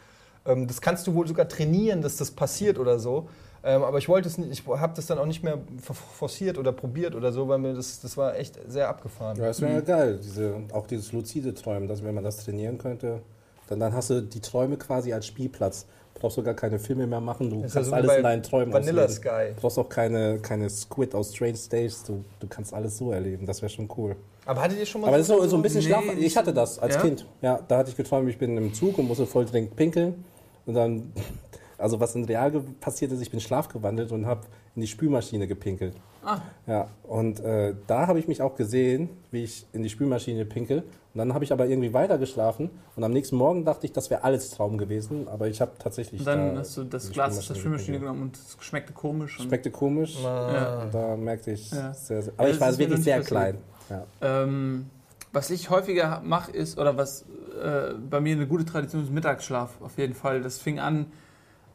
Ähm, 0.46 0.68
das 0.68 0.80
kannst 0.80 1.06
du 1.09 1.14
wohl 1.14 1.26
sogar 1.26 1.48
trainieren, 1.48 2.00
dass 2.00 2.16
das 2.16 2.30
passiert 2.30 2.78
oder 2.78 3.00
so. 3.00 3.28
Ähm, 3.64 3.82
aber 3.82 3.98
ich 3.98 4.09
wollte 4.09 4.28
es 4.28 4.38
nicht, 4.38 4.52
ich 4.52 4.66
habe 4.68 4.92
das 4.94 5.06
dann 5.06 5.18
auch 5.18 5.26
nicht 5.26 5.42
mehr 5.42 5.59
for- 5.82 5.96
forciert 5.96 6.59
oder 6.59 6.70
probiert 6.70 7.16
oder 7.16 7.32
so, 7.32 7.48
weil 7.48 7.59
mir 7.59 7.74
das, 7.74 7.98
das 8.00 8.16
war 8.16 8.36
echt 8.36 8.56
sehr 8.68 8.88
abgefahren. 8.88 9.36
Ja, 9.36 9.46
das 9.46 9.61
wäre 9.61 9.72
ja 9.72 9.80
geil, 9.80 10.20
diese, 10.22 10.54
auch 10.72 10.86
dieses 10.86 11.11
luzide 11.12 11.52
Träumen, 11.54 11.88
dass 11.88 12.04
wenn 12.04 12.14
man 12.14 12.22
das 12.22 12.44
trainieren 12.44 12.78
könnte, 12.78 13.20
dann, 13.68 13.80
dann 13.80 13.92
hast 13.94 14.11
du 14.11 14.22
die 14.22 14.40
Träume 14.40 14.76
quasi 14.76 15.12
als 15.12 15.26
Spielplatz. 15.26 15.86
Du 16.19 16.23
brauchst 16.23 16.35
sogar 16.35 16.55
keine 16.55 16.81
Filme 16.81 17.07
mehr 17.07 17.21
machen, 17.21 17.49
du 17.49 17.62
Das 17.62 17.75
kannst 17.75 17.91
so 17.91 17.95
alles 17.95 18.16
in 18.16 18.23
deinen 18.25 18.43
Träumen 18.43 18.73
Vanilla 18.73 19.05
ausleben. 19.05 19.23
Sky. 19.23 19.55
Du 19.55 19.61
brauchst 19.61 19.79
auch 19.79 19.89
keine, 19.89 20.41
keine 20.41 20.69
Squid 20.69 21.14
aus 21.14 21.33
Strange 21.33 21.59
Days, 21.71 22.03
du, 22.03 22.25
du 22.41 22.49
kannst 22.49 22.75
alles 22.75 22.99
so 22.99 23.12
erleben, 23.12 23.47
das 23.47 23.62
wäre 23.62 23.71
schon 23.71 23.89
cool. 23.97 24.16
Aber 24.45 24.61
hattet 24.61 24.81
ihr 24.81 24.87
schon 24.87 25.01
mal 25.03 25.09
Aber 25.09 25.19
das 25.19 25.29
ist 25.29 25.37
so, 25.37 25.47
so 25.47 25.55
ein 25.55 25.62
bisschen 25.62 25.81
nee, 25.83 25.87
Schlaf. 25.87 26.03
Ich 26.19 26.37
hatte 26.37 26.53
das 26.53 26.81
als 26.81 26.97
Ja? 26.97 27.03
Kind. 27.03 27.25
Ja, 27.41 27.61
da 27.69 27.79
hatte 27.79 27.91
ich 27.91 27.97
geträumt, 27.97 28.29
ich 28.29 28.37
bin 28.39 28.57
im 28.57 28.75
Zug 28.75 28.99
und 28.99 29.07
musste 29.07 29.27
voll 29.27 29.45
dringend 29.45 29.77
pinkeln. 29.77 30.25
Und 30.66 30.75
dann, 30.75 31.12
also 31.79 32.01
was 32.01 32.16
in 32.16 32.25
Real 32.25 32.51
passiert 32.81 33.12
ist, 33.12 33.21
ich 33.21 33.31
bin 33.31 33.39
schlafgewandelt 33.39 34.11
und 34.11 34.27
habe 34.27 34.41
in 34.75 34.81
die 34.83 34.89
Spülmaschine 34.89 35.47
gepinkelt. 35.47 35.95
Ah. 36.29 36.43
Ja, 36.66 36.89
und 37.05 37.41
äh, 37.41 37.74
da 37.87 38.07
habe 38.07 38.18
ich 38.18 38.29
mich 38.29 38.43
auch 38.43 38.55
gesehen, 38.55 39.09
wie 39.31 39.45
ich 39.45 39.66
in 39.72 39.83
die 39.83 39.89
Spülmaschine 39.89 40.45
pinkel. 40.45 40.79
Und 41.14 41.18
dann 41.18 41.33
habe 41.33 41.43
ich 41.43 41.53
aber 41.53 41.66
irgendwie 41.66 41.95
weiter 41.95 42.18
geschlafen. 42.18 42.68
Und 42.97 43.03
am 43.03 43.12
nächsten 43.12 43.37
Morgen 43.37 43.64
dachte 43.64 43.87
ich, 43.87 43.93
das 43.93 44.11
wäre 44.11 44.24
alles 44.24 44.51
Traum 44.51 44.76
gewesen. 44.76 45.26
Aber 45.26 45.49
ich 45.49 45.61
habe 45.62 45.72
tatsächlich. 45.79 46.20
Und 46.20 46.26
dann 46.26 46.55
da 46.55 46.61
hast 46.61 46.76
du 46.76 46.85
das 46.85 47.11
Glas 47.11 47.39
aus 47.39 47.49
der 47.49 47.55
Spülmaschine 47.55 47.99
genommen 47.99 48.22
und 48.22 48.37
es 48.37 48.57
schmeckte 48.61 48.93
komisch. 48.93 49.41
Und, 49.41 49.47
Schmeckte 49.47 49.70
komisch. 49.70 50.18
Ja. 50.22 50.85
Da 50.93 51.16
merkte 51.16 51.53
ich 51.53 51.70
Ja. 51.70 51.95
sehr, 51.95 52.22
sehr. 52.22 52.33
Ja, 52.35 52.39
Aber 52.39 52.49
ich 52.51 52.59
das 52.59 52.72
war 52.72 52.79
wirklich 52.79 53.03
sehr 53.03 53.22
klein. 53.22 53.57
Ja. 53.89 54.05
Ähm, 54.20 54.91
was 55.33 55.49
ich 55.49 55.70
häufiger 55.70 56.20
mache 56.22 56.53
ist, 56.53 56.79
oder 56.79 56.97
was 56.99 57.22
äh, 57.62 57.95
bei 58.11 58.20
mir 58.20 58.37
eine 58.37 58.47
gute 58.47 58.66
Tradition 58.66 59.03
ist, 59.03 59.11
Mittagsschlaf 59.11 59.81
auf 59.81 59.97
jeden 59.97 60.14
Fall. 60.14 60.43
Das 60.43 60.59
fing 60.59 60.79
an 60.79 61.07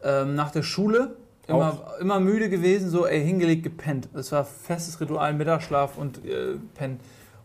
ähm, 0.04 0.36
nach 0.36 0.52
der 0.52 0.64
Schule. 0.64 1.16
Immer, 1.48 1.78
immer 2.00 2.20
müde 2.20 2.50
gewesen, 2.50 2.90
so 2.90 3.06
ey, 3.06 3.24
hingelegt, 3.24 3.64
gepennt. 3.64 4.08
Das 4.14 4.32
war 4.32 4.46
festes 4.46 5.02
Ritual, 5.02 5.34
Mittagsschlaf 5.34 5.98
und 5.98 6.24
äh, 6.26 6.56
pennen. 6.76 7.00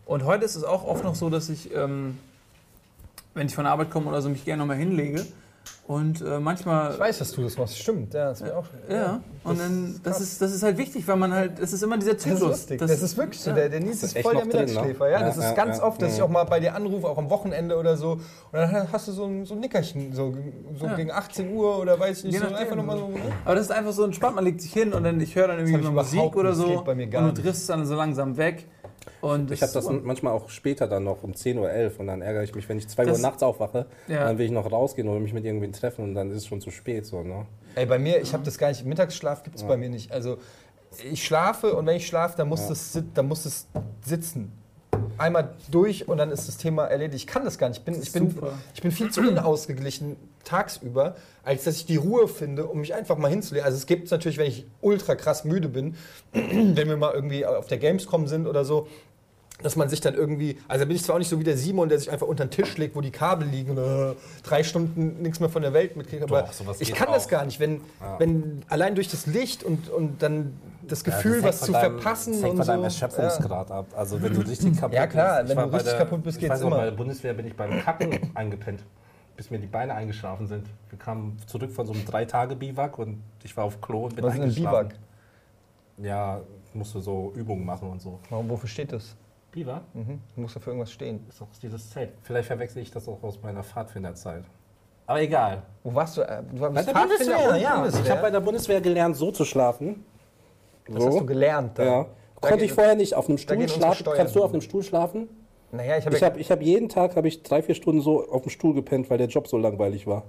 Und 0.05 0.23
heute 0.23 0.45
ist 0.45 0.55
es 0.55 0.63
auch 0.63 0.85
oft 0.85 1.03
noch 1.03 1.15
so, 1.15 1.29
dass 1.29 1.49
ich, 1.49 1.75
ähm, 1.75 2.17
wenn 3.33 3.47
ich 3.47 3.55
von 3.55 3.65
der 3.65 3.73
Arbeit 3.73 3.91
komme 3.91 4.07
oder 4.07 4.21
so, 4.21 4.29
mich 4.29 4.45
gerne 4.45 4.61
nochmal 4.61 4.77
hinlege. 4.77 5.25
Und 5.87 6.21
äh, 6.21 6.39
manchmal. 6.39 6.91
Ich 6.93 6.99
weiß, 6.99 7.17
dass 7.17 7.31
du 7.31 7.41
das 7.41 7.57
machst. 7.57 7.79
Stimmt, 7.79 8.13
ja, 8.13 8.29
das 8.29 8.41
wäre 8.43 8.57
auch. 8.57 8.65
Ja, 8.87 9.21
und 9.43 9.59
dann, 9.59 9.99
das 10.03 10.21
ist, 10.21 10.39
das 10.39 10.53
ist 10.53 10.61
halt 10.61 10.77
wichtig, 10.77 11.07
weil 11.07 11.15
man 11.15 11.33
halt, 11.33 11.57
es 11.57 11.73
ist 11.73 11.81
immer 11.81 11.97
dieser 11.97 12.13
Das 12.13 12.21
Zyklus. 12.21 12.41
ist 12.41 12.47
lustig. 12.47 12.79
Das, 12.79 12.91
ist 13.01 13.17
wirklich 13.17 13.39
so. 13.41 13.49
ja. 13.49 13.55
Der, 13.55 13.69
der 13.69 13.79
Nils 13.79 14.01
Das 14.01 14.13
ist 14.13 14.21
voll 14.21 14.35
der 14.35 14.45
ne? 14.45 14.53
Mittagsschläfer. 14.53 15.09
Ja, 15.09 15.19
Ja, 15.21 15.25
das 15.25 15.37
ist 15.37 15.43
ja, 15.45 15.53
ganz 15.53 15.79
ja. 15.79 15.83
oft, 15.83 15.99
dass 15.99 16.13
ich 16.13 16.19
Mhm. 16.19 16.25
auch 16.25 16.29
mal 16.29 16.43
bei 16.43 16.59
dir 16.59 16.75
anrufe, 16.75 17.07
auch 17.07 17.17
am 17.17 17.31
Wochenende 17.31 17.75
oder 17.75 17.97
so. 17.97 18.11
Und 18.11 18.21
dann 18.53 18.91
hast 18.91 19.07
du 19.07 19.11
so 19.13 19.25
ein, 19.25 19.45
so 19.47 19.55
ein 19.55 19.61
Nickerchen, 19.61 20.13
so, 20.13 20.31
so 20.79 20.85
Ja. 20.85 20.95
gegen 20.95 21.09
18 21.09 21.51
Uhr 21.55 21.79
oder 21.79 21.99
weiß 21.99 22.19
ich 22.19 22.23
nicht, 22.25 22.39
so 22.39 22.53
einfach 22.53 22.75
nochmal 22.75 22.97
so. 22.99 23.07
Ne? 23.07 23.17
Aber 23.43 23.55
das 23.55 23.65
ist 23.65 23.71
einfach 23.71 23.91
so 23.93 24.03
entspannt, 24.03 24.35
man 24.35 24.45
legt 24.45 24.61
sich 24.61 24.71
hin 24.71 24.93
und 24.93 25.03
dann 25.03 25.19
ich 25.19 25.35
höre 25.35 25.47
dann 25.47 25.57
irgendwie 25.57 25.81
Das 25.81 25.91
mal 25.91 26.03
Musik 26.03 26.35
oder. 26.35 26.49
Das 26.49 26.57
so 26.59 26.67
geht 26.67 26.85
bei 26.85 26.93
mir 26.93 27.07
gar 27.07 27.27
und 27.27 27.35
du 27.35 27.41
triffst 27.41 27.67
dann 27.67 27.83
so 27.87 27.95
langsam 27.95 28.37
weg. 28.37 28.67
Und 29.21 29.51
Ich 29.51 29.61
habe 29.61 29.71
das 29.73 29.89
manchmal 29.89 30.33
auch 30.33 30.49
später 30.49 30.87
dann 30.87 31.03
noch 31.03 31.23
um 31.23 31.31
10.11 31.33 31.93
Uhr 31.95 31.99
und 31.99 32.07
dann 32.07 32.21
ärgere 32.21 32.43
ich 32.43 32.55
mich, 32.55 32.67
wenn 32.69 32.77
ich 32.77 32.87
2 32.87 33.07
Uhr 33.11 33.17
nachts 33.17 33.43
aufwache, 33.43 33.85
Ja. 34.07 34.25
dann 34.25 34.37
will 34.37 34.45
ich 34.45 34.51
noch 34.51 34.71
rausgehen 34.71 35.07
oder 35.07 35.19
mich 35.19 35.33
mit 35.33 35.45
irgendwen 35.45 35.73
treffen 35.73 36.03
und 36.03 36.15
dann 36.15 36.31
ist 36.31 36.37
es 36.37 36.47
schon 36.47 36.61
zu 36.61 36.71
spät. 36.71 37.05
So, 37.05 37.21
ne? 37.23 37.45
Ey, 37.75 37.85
bei 37.85 37.99
mir, 37.99 38.21
ich 38.21 38.33
habe 38.33 38.43
das 38.43 38.57
gar 38.57 38.69
nicht. 38.69 38.85
Mittagsschlaf 38.85 39.43
gibt 39.43 39.55
es 39.57 39.63
bei 39.63 39.77
mir 39.77 39.89
nicht. 39.89 40.11
Also, 40.11 40.37
ich 41.11 41.23
schlafe 41.23 41.73
und 41.75 41.85
wenn 41.85 41.97
ich 41.97 42.07
schlafe, 42.07 42.35
dann 42.37 42.49
muss, 42.49 42.67
das, 42.67 42.93
sit- 42.93 43.15
dann 43.15 43.27
muss 43.27 43.43
das 43.43 43.67
sitzen. 44.05 44.51
Einmal 45.17 45.55
durch 45.69 46.07
und 46.07 46.17
dann 46.17 46.31
ist 46.31 46.47
das 46.47 46.57
Thema 46.57 46.85
erledigt. 46.85 47.23
Ich 47.23 47.27
kann 47.27 47.43
das 47.45 47.57
gar 47.57 47.69
nicht. 47.69 47.79
Ich 47.79 47.85
bin, 47.85 48.01
ich 48.01 48.11
bin, 48.11 48.31
super. 48.31 48.53
ich 48.73 48.81
bin 48.81 48.91
viel 48.91 49.11
zu 49.11 49.21
unausgeglichen 49.21 50.15
tagsüber, 50.43 51.15
als 51.43 51.63
dass 51.63 51.77
ich 51.77 51.85
die 51.85 51.97
Ruhe 51.97 52.27
finde, 52.27 52.65
um 52.65 52.79
mich 52.79 52.93
einfach 52.93 53.17
mal 53.17 53.29
hinzulegen. 53.29 53.65
Also 53.65 53.77
es 53.77 53.85
gibt 53.85 54.05
es 54.05 54.11
natürlich, 54.11 54.37
wenn 54.37 54.47
ich 54.47 54.65
ultra 54.81 55.15
krass 55.15 55.43
müde 55.43 55.69
bin, 55.69 55.95
wenn 56.33 56.87
wir 56.87 56.97
mal 56.97 57.13
irgendwie 57.13 57.45
auf 57.45 57.67
der 57.67 57.77
Gamescom 57.77 58.27
sind 58.27 58.47
oder 58.47 58.65
so, 58.65 58.87
dass 59.61 59.75
man 59.75 59.89
sich 59.89 59.99
dann 60.01 60.13
irgendwie, 60.13 60.57
also 60.67 60.85
bin 60.85 60.95
ich 60.95 61.03
zwar 61.03 61.15
auch 61.15 61.19
nicht 61.19 61.27
so 61.29 61.39
wie 61.39 61.43
der 61.43 61.57
Simon, 61.57 61.89
der 61.89 61.99
sich 61.99 62.09
einfach 62.09 62.27
unter 62.27 62.45
den 62.45 62.51
Tisch 62.51 62.77
legt, 62.77 62.95
wo 62.95 63.01
die 63.01 63.11
Kabel 63.11 63.47
liegen 63.47 63.71
und 63.71 63.77
äh, 63.77 64.15
drei 64.43 64.63
Stunden 64.63 65.21
nichts 65.21 65.39
mehr 65.41 65.49
von 65.49 65.61
der 65.61 65.73
Welt 65.73 65.97
mitkriegt, 65.97 66.23
aber 66.23 66.43
Doch, 66.43 66.79
ich 66.79 66.93
kann 66.93 67.11
das 67.11 67.25
auch. 67.25 67.29
gar 67.29 67.45
nicht, 67.45 67.59
wenn, 67.59 67.81
Ja. 67.99 68.19
wenn 68.19 68.63
allein 68.69 68.95
durch 68.95 69.09
das 69.09 69.25
Licht 69.25 69.63
und, 69.63 69.89
und 69.89 70.21
dann 70.23 70.57
das 70.87 70.99
Ja, 71.05 71.11
Gefühl, 71.13 71.41
das 71.41 71.59
was 71.59 71.61
zu 71.67 71.71
deinem- 71.73 71.99
verpassen 71.99 72.33
Das 72.33 72.41
hängt 72.43 72.51
und 72.51 72.57
von 72.57 72.65
so. 72.65 72.71
deinem 72.71 72.83
Erschöpfungsgrad 72.85 73.71
ab. 73.71 73.87
Also 73.95 74.21
wenn 74.21 74.33
du 74.33 74.41
richtig 74.41 74.77
kaputt 74.79 74.95
Ja, 74.95 75.07
klar, 75.07 75.43
bist. 75.43 75.49
wenn 75.55 75.69
du 75.69 75.73
richtig 75.75 75.91
bei 75.93 75.97
kaputt 75.99 76.23
bist, 76.23 76.39
geht's 76.39 76.51
weiß 76.53 76.61
immer. 76.61 76.77
Bei 76.77 76.85
der 76.85 76.91
Bundeswehr 76.91 77.33
bin 77.33 77.45
ich 77.47 77.55
beim 77.55 77.81
Kacken 77.81 78.17
eingepennt, 78.35 78.83
bis 79.35 79.49
mir 79.51 79.59
die 79.59 79.67
Beine 79.67 79.93
eingeschlafen 79.93 80.47
sind. 80.47 80.67
Wir 80.89 80.97
kamen 80.97 81.37
zurück 81.47 81.71
von 81.71 81.85
so 81.85 81.91
einem 81.93 82.05
Drei-Tage-Biwak 82.05 82.97
und 82.97 83.21
ich 83.43 83.55
war 83.57 83.65
auf 83.65 83.81
Klo 83.81 84.05
und 84.05 84.15
bin 84.15 84.23
Was 84.23 84.33
ist 84.35 84.39
ein 84.39 84.43
eingeschlafen. 84.43 84.87
Biwak? 84.89 84.95
Ja, 86.01 86.41
musste 86.73 87.01
so 87.01 87.33
Übungen 87.35 87.65
machen 87.65 87.89
und 87.89 88.01
so. 88.01 88.19
Warum, 88.29 88.47
wofür 88.49 88.69
steht 88.69 88.93
das? 88.93 89.15
Biwak? 89.51 89.83
Mhm. 89.93 90.21
Muss 90.35 90.53
dafür 90.53 90.73
irgendwas 90.73 90.91
stehen. 90.91 91.25
Ist 91.29 91.41
doch 91.41 91.47
dieses 91.61 91.89
Zelt. 91.89 92.13
Vielleicht 92.21 92.47
verwechsel 92.47 92.81
ich 92.81 92.91
das 92.91 93.07
auch 93.07 93.21
aus 93.23 93.41
meiner 93.41 93.63
Pfadfinderzeit. 93.63 94.43
Aber 95.07 95.21
egal. 95.21 95.63
Wo 95.83 95.93
warst 95.95 96.17
du? 96.17 96.21
Äh, 96.21 96.43
Du 96.51 96.59
warst 96.59 96.75
Bei 96.75 96.83
der 96.83 96.93
Pfadfinder 96.93 97.07
Bundeswehr, 97.17 97.49
und 97.49 97.61
ja. 97.61 97.75
Bundeswehr? 97.75 98.03
Ich 98.03 98.11
habe 98.11 98.21
bei 98.21 98.31
der 98.31 98.39
Bundeswehr 98.41 98.81
gelernt, 98.81 99.15
so 99.17 99.31
zu 99.31 99.45
schlafen. 99.45 100.05
Das 100.87 101.05
hast 101.05 101.19
du 101.19 101.25
gelernt 101.25 101.77
da. 101.77 101.83
Ja. 101.83 102.05
Da 102.41 102.49
Konnte 102.49 102.65
ich 102.65 102.73
vorher 102.73 102.95
nicht. 102.95 103.15
Auf 103.15 103.27
einem 103.27 103.37
Stuhl 103.37 103.67
schlafen. 103.67 104.05
Kannst 104.15 104.35
du 104.35 104.43
auf 104.43 104.51
einem 104.51 104.61
Stuhl 104.61 104.83
schlafen? 104.83 105.27
Naja, 105.71 105.97
ich 105.97 106.05
habe 106.05 106.15
Ich 106.15 106.21
ja, 106.21 106.27
habe 106.29 106.39
ich 106.39 106.51
hab 106.51 106.61
jeden 106.61 106.89
Tag 106.89 107.15
habe 107.15 107.27
ich 107.27 107.43
drei, 107.43 107.61
vier 107.61 107.75
Stunden 107.75 108.01
so 108.01 108.27
auf 108.29 108.41
dem 108.43 108.49
Stuhl 108.49 108.73
gepennt, 108.73 109.09
weil 109.09 109.17
der 109.17 109.27
Job 109.27 109.47
so 109.47 109.57
langweilig 109.57 110.07
war. 110.07 110.23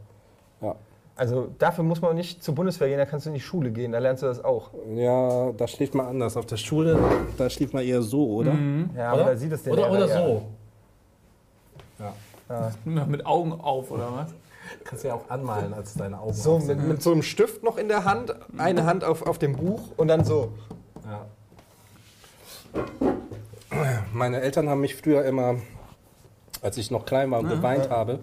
Ja, 0.60 0.76
also 1.20 1.52
dafür 1.58 1.84
muss 1.84 2.00
man 2.00 2.16
nicht 2.16 2.42
zur 2.42 2.54
Bundeswehr 2.54 2.88
gehen, 2.88 2.96
da 2.96 3.04
kannst 3.04 3.26
du 3.26 3.30
in 3.30 3.34
die 3.34 3.42
Schule 3.42 3.70
gehen, 3.72 3.92
da 3.92 3.98
lernst 3.98 4.22
du 4.22 4.26
das 4.26 4.42
auch. 4.42 4.70
ja 4.94 5.52
da 5.52 5.68
schläft 5.68 5.94
man 5.94 6.06
anders. 6.06 6.34
Auf 6.38 6.46
der 6.46 6.56
Schule, 6.56 6.98
da 7.36 7.50
schläft 7.50 7.74
man 7.74 7.84
eher 7.84 8.00
so, 8.00 8.26
oder? 8.26 8.54
Ja, 8.96 9.12
aber 9.12 9.24
da 9.24 9.36
sieht 9.36 9.52
es 9.52 9.62
der 9.62 9.74
Oder, 9.74 9.90
Lehrer 9.90 9.96
oder 9.98 10.08
ja. 11.98 12.14
so. 12.48 12.72
Noch 12.86 13.06
mit 13.06 13.26
Augen 13.26 13.52
auf, 13.52 13.90
oder 13.90 14.08
was? 14.14 14.32
Kannst 14.82 15.04
du 15.04 15.08
ja 15.08 15.14
auch 15.14 15.28
anmalen, 15.28 15.74
als 15.74 15.92
deine 15.92 16.18
Augen 16.18 16.32
So, 16.32 16.58
mit, 16.58 16.80
mit 16.88 17.02
so 17.02 17.12
einem 17.12 17.20
Stift 17.22 17.62
noch 17.62 17.76
in 17.76 17.88
der 17.88 18.06
Hand, 18.06 18.34
eine 18.56 18.86
Hand 18.86 19.04
auf, 19.04 19.26
auf 19.26 19.36
dem 19.38 19.56
Buch 19.56 19.90
und 19.98 20.08
dann 20.08 20.24
so. 20.24 20.54
Ja. 21.04 21.26
Meine 24.14 24.40
Eltern 24.40 24.70
haben 24.70 24.80
mich 24.80 24.96
früher 24.96 25.22
immer, 25.26 25.56
als 26.62 26.78
ich 26.78 26.90
noch 26.90 27.04
klein 27.04 27.30
war 27.30 27.40
und 27.40 27.50
geweint 27.50 27.90
habe, 27.90 28.20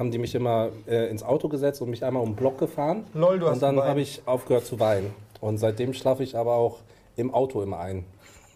haben 0.00 0.10
die 0.10 0.18
mich 0.18 0.34
immer 0.34 0.70
äh, 0.88 1.08
ins 1.10 1.22
Auto 1.22 1.48
gesetzt 1.48 1.80
und 1.82 1.90
mich 1.90 2.02
einmal 2.04 2.22
um 2.22 2.30
den 2.30 2.36
Block 2.36 2.58
gefahren. 2.58 3.04
Lol, 3.14 3.38
du 3.38 3.46
hast 3.46 3.54
und 3.56 3.62
dann 3.62 3.76
habe 3.84 4.00
ich 4.00 4.22
aufgehört 4.26 4.64
zu 4.66 4.80
weinen. 4.80 5.14
Und 5.40 5.58
seitdem 5.58 5.92
schlafe 5.92 6.22
ich 6.24 6.36
aber 6.36 6.54
auch 6.54 6.78
im 7.16 7.32
Auto 7.32 7.62
immer 7.62 7.78
ein. 7.78 8.04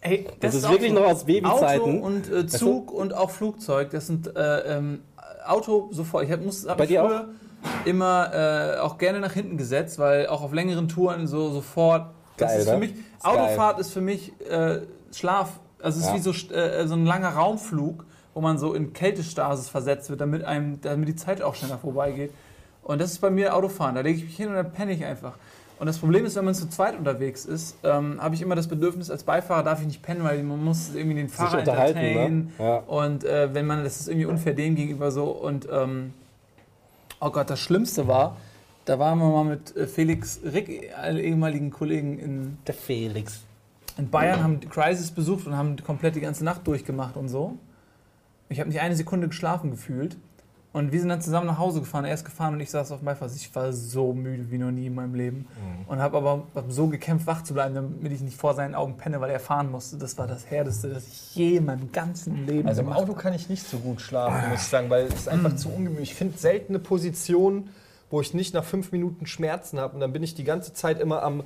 Ey, 0.00 0.26
Das, 0.40 0.54
ist 0.54 0.64
auch 0.64 0.70
wirklich 0.70 0.92
so. 0.92 0.98
noch 1.00 1.06
aus 1.06 1.24
Babyzeiten. 1.24 1.80
Auto 2.02 2.06
und 2.06 2.32
äh, 2.32 2.46
Zug 2.46 2.90
und 2.90 3.14
auch 3.14 3.30
Flugzeug, 3.30 3.90
das 3.90 4.06
sind 4.06 4.34
äh, 4.36 4.76
ähm, 4.76 5.02
Auto 5.46 5.88
sofort. 5.92 6.24
Ich 6.24 6.32
hab, 6.32 6.42
muss, 6.42 6.66
hab 6.66 6.78
Bei 6.78 6.86
dir 6.86 7.02
früher 7.04 7.28
immer 7.84 8.30
äh, 8.76 8.78
auch 8.80 8.98
gerne 8.98 9.20
nach 9.20 9.32
hinten 9.32 9.56
gesetzt, 9.56 9.98
weil 9.98 10.26
auch 10.26 10.42
auf 10.42 10.52
längeren 10.52 10.88
Touren 10.88 11.26
so 11.26 11.50
sofort. 11.50 12.06
Das 12.38 12.50
Geil, 12.50 12.60
ist 12.60 12.66
für 12.68 12.72
ne? 12.74 12.78
mich, 12.80 12.90
Ist 12.92 13.24
Autofahrt 13.24 13.78
ist 13.80 13.92
für 13.92 14.00
mich 14.00 14.32
äh, 14.50 14.80
Schlaf. 15.12 15.60
Also 15.80 15.98
es 16.00 16.04
ist 16.06 16.10
Ja. 16.10 16.16
wie 16.16 16.20
so, 16.20 16.54
äh, 16.54 16.86
so 16.86 16.94
ein 16.94 17.04
langer 17.06 17.30
Raumflug, 17.30 18.04
wo 18.34 18.40
man 18.40 18.58
so 18.58 18.74
in 18.74 18.92
Kältestasis 18.92 19.68
versetzt 19.68 20.10
wird, 20.10 20.20
damit 20.20 20.44
einem, 20.44 20.80
damit 20.80 21.08
die 21.08 21.16
Zeit 21.16 21.40
auch 21.40 21.54
schneller 21.54 21.78
vorbeigeht. 21.78 22.32
Und 22.82 23.00
das 23.00 23.12
ist 23.12 23.20
bei 23.20 23.30
mir 23.30 23.54
Autofahren. 23.54 23.94
Da 23.94 24.02
lege 24.02 24.18
ich 24.18 24.24
mich 24.24 24.36
hin 24.36 24.48
und 24.48 24.54
dann 24.54 24.72
penne 24.72 24.92
ich 24.92 25.04
einfach. 25.04 25.34
Und 25.78 25.86
das 25.86 25.98
Problem 25.98 26.24
ist, 26.24 26.36
wenn 26.36 26.44
man 26.44 26.54
zu 26.54 26.68
zweit 26.68 26.96
unterwegs 26.96 27.44
ist, 27.46 27.76
ähm, 27.82 28.20
habe 28.20 28.34
ich 28.34 28.42
immer 28.42 28.54
das 28.54 28.68
Bedürfnis, 28.68 29.10
als 29.10 29.24
Beifahrer 29.24 29.62
darf 29.64 29.80
ich 29.80 29.86
nicht 29.86 30.02
pennen, 30.02 30.22
weil 30.22 30.42
man 30.42 30.62
muss 30.62 30.94
irgendwie 30.94 31.16
den 31.16 31.28
Fahrer 31.28 31.58
unterhalten, 31.58 32.00
ne? 32.00 32.46
Ja. 32.58 32.76
Und 32.86 33.24
äh, 33.24 33.52
wenn 33.54 33.66
man, 33.66 33.82
das 33.82 34.00
ist 34.00 34.08
irgendwie 34.08 34.26
unfair 34.26 34.54
dem 34.54 34.76
gegenüber 34.76 35.10
so. 35.10 35.24
Und 35.24 35.66
ähm, 35.72 36.12
oh 37.20 37.30
Gott, 37.30 37.50
das 37.50 37.58
Schlimmste 37.60 38.06
war, 38.06 38.36
Da 38.84 38.98
waren 38.98 39.18
wir 39.18 39.30
mal 39.30 39.44
mit 39.44 39.74
äh, 39.76 39.86
Felix 39.86 40.40
Rick, 40.44 40.90
alle 40.96 41.22
ehemaligen 41.22 41.70
Kollegen 41.70 42.18
in, 42.18 42.58
Der 42.66 42.74
Felix. 42.74 43.40
in 43.96 44.10
Bayern, 44.10 44.42
haben 44.42 44.60
die 44.60 44.68
Crisis 44.68 45.10
besucht 45.10 45.46
und 45.46 45.56
haben 45.56 45.76
komplett 45.84 46.14
die 46.16 46.20
ganze 46.20 46.44
Nacht 46.44 46.66
durchgemacht 46.66 47.16
und 47.16 47.28
so. 47.28 47.56
Ich 48.48 48.60
habe 48.60 48.68
nicht 48.68 48.80
eine 48.80 48.96
Sekunde 48.96 49.28
geschlafen 49.28 49.70
gefühlt. 49.70 50.16
Und 50.74 50.90
wir 50.90 50.98
sind 50.98 51.08
dann 51.08 51.20
zusammen 51.20 51.46
nach 51.46 51.58
Hause 51.58 51.78
gefahren. 51.78 52.04
Er 52.04 52.14
ist 52.14 52.24
gefahren 52.24 52.54
und 52.54 52.60
ich 52.60 52.68
saß 52.68 52.90
auf 52.90 52.98
dem 52.98 53.04
Beifahrer. 53.04 53.30
Ich 53.32 53.54
war 53.54 53.72
so 53.72 54.12
müde 54.12 54.50
wie 54.50 54.58
noch 54.58 54.72
nie 54.72 54.86
in 54.86 54.94
meinem 54.96 55.14
Leben. 55.14 55.46
Und 55.86 56.00
habe 56.00 56.16
aber 56.16 56.48
hab 56.52 56.72
so 56.72 56.88
gekämpft, 56.88 57.28
wach 57.28 57.44
zu 57.44 57.54
bleiben, 57.54 57.76
damit 57.76 58.10
ich 58.10 58.20
nicht 58.20 58.36
vor 58.36 58.54
seinen 58.54 58.74
Augen 58.74 58.96
penne, 58.96 59.20
weil 59.20 59.30
er 59.30 59.38
fahren 59.38 59.70
musste. 59.70 59.98
Das 59.98 60.18
war 60.18 60.26
das 60.26 60.50
Härteste, 60.50 60.88
das 60.88 61.06
ich 61.06 61.36
je 61.36 61.58
in 61.58 61.66
meinem 61.66 61.92
ganzen 61.92 62.44
Leben 62.44 62.66
Also 62.66 62.82
im 62.82 62.92
Auto 62.92 63.12
kann 63.14 63.32
ich 63.34 63.48
nicht 63.48 63.62
so 63.62 63.78
gut 63.78 64.00
schlafen, 64.00 64.50
muss 64.50 64.62
ich 64.62 64.66
sagen, 64.66 64.90
weil 64.90 65.04
es 65.06 65.14
ist 65.14 65.28
einfach 65.28 65.54
zu 65.54 65.68
ungemütlich. 65.68 66.10
Ich 66.10 66.16
finde 66.16 66.36
selten 66.38 66.72
eine 66.72 66.80
Position, 66.80 67.70
wo 68.10 68.20
ich 68.20 68.34
nicht 68.34 68.52
nach 68.52 68.64
fünf 68.64 68.90
Minuten 68.90 69.26
Schmerzen 69.26 69.78
habe 69.78 69.94
und 69.94 70.00
dann 70.00 70.12
bin 70.12 70.24
ich 70.24 70.34
die 70.34 70.44
ganze 70.44 70.72
Zeit 70.72 71.00
immer 71.00 71.22
am 71.22 71.44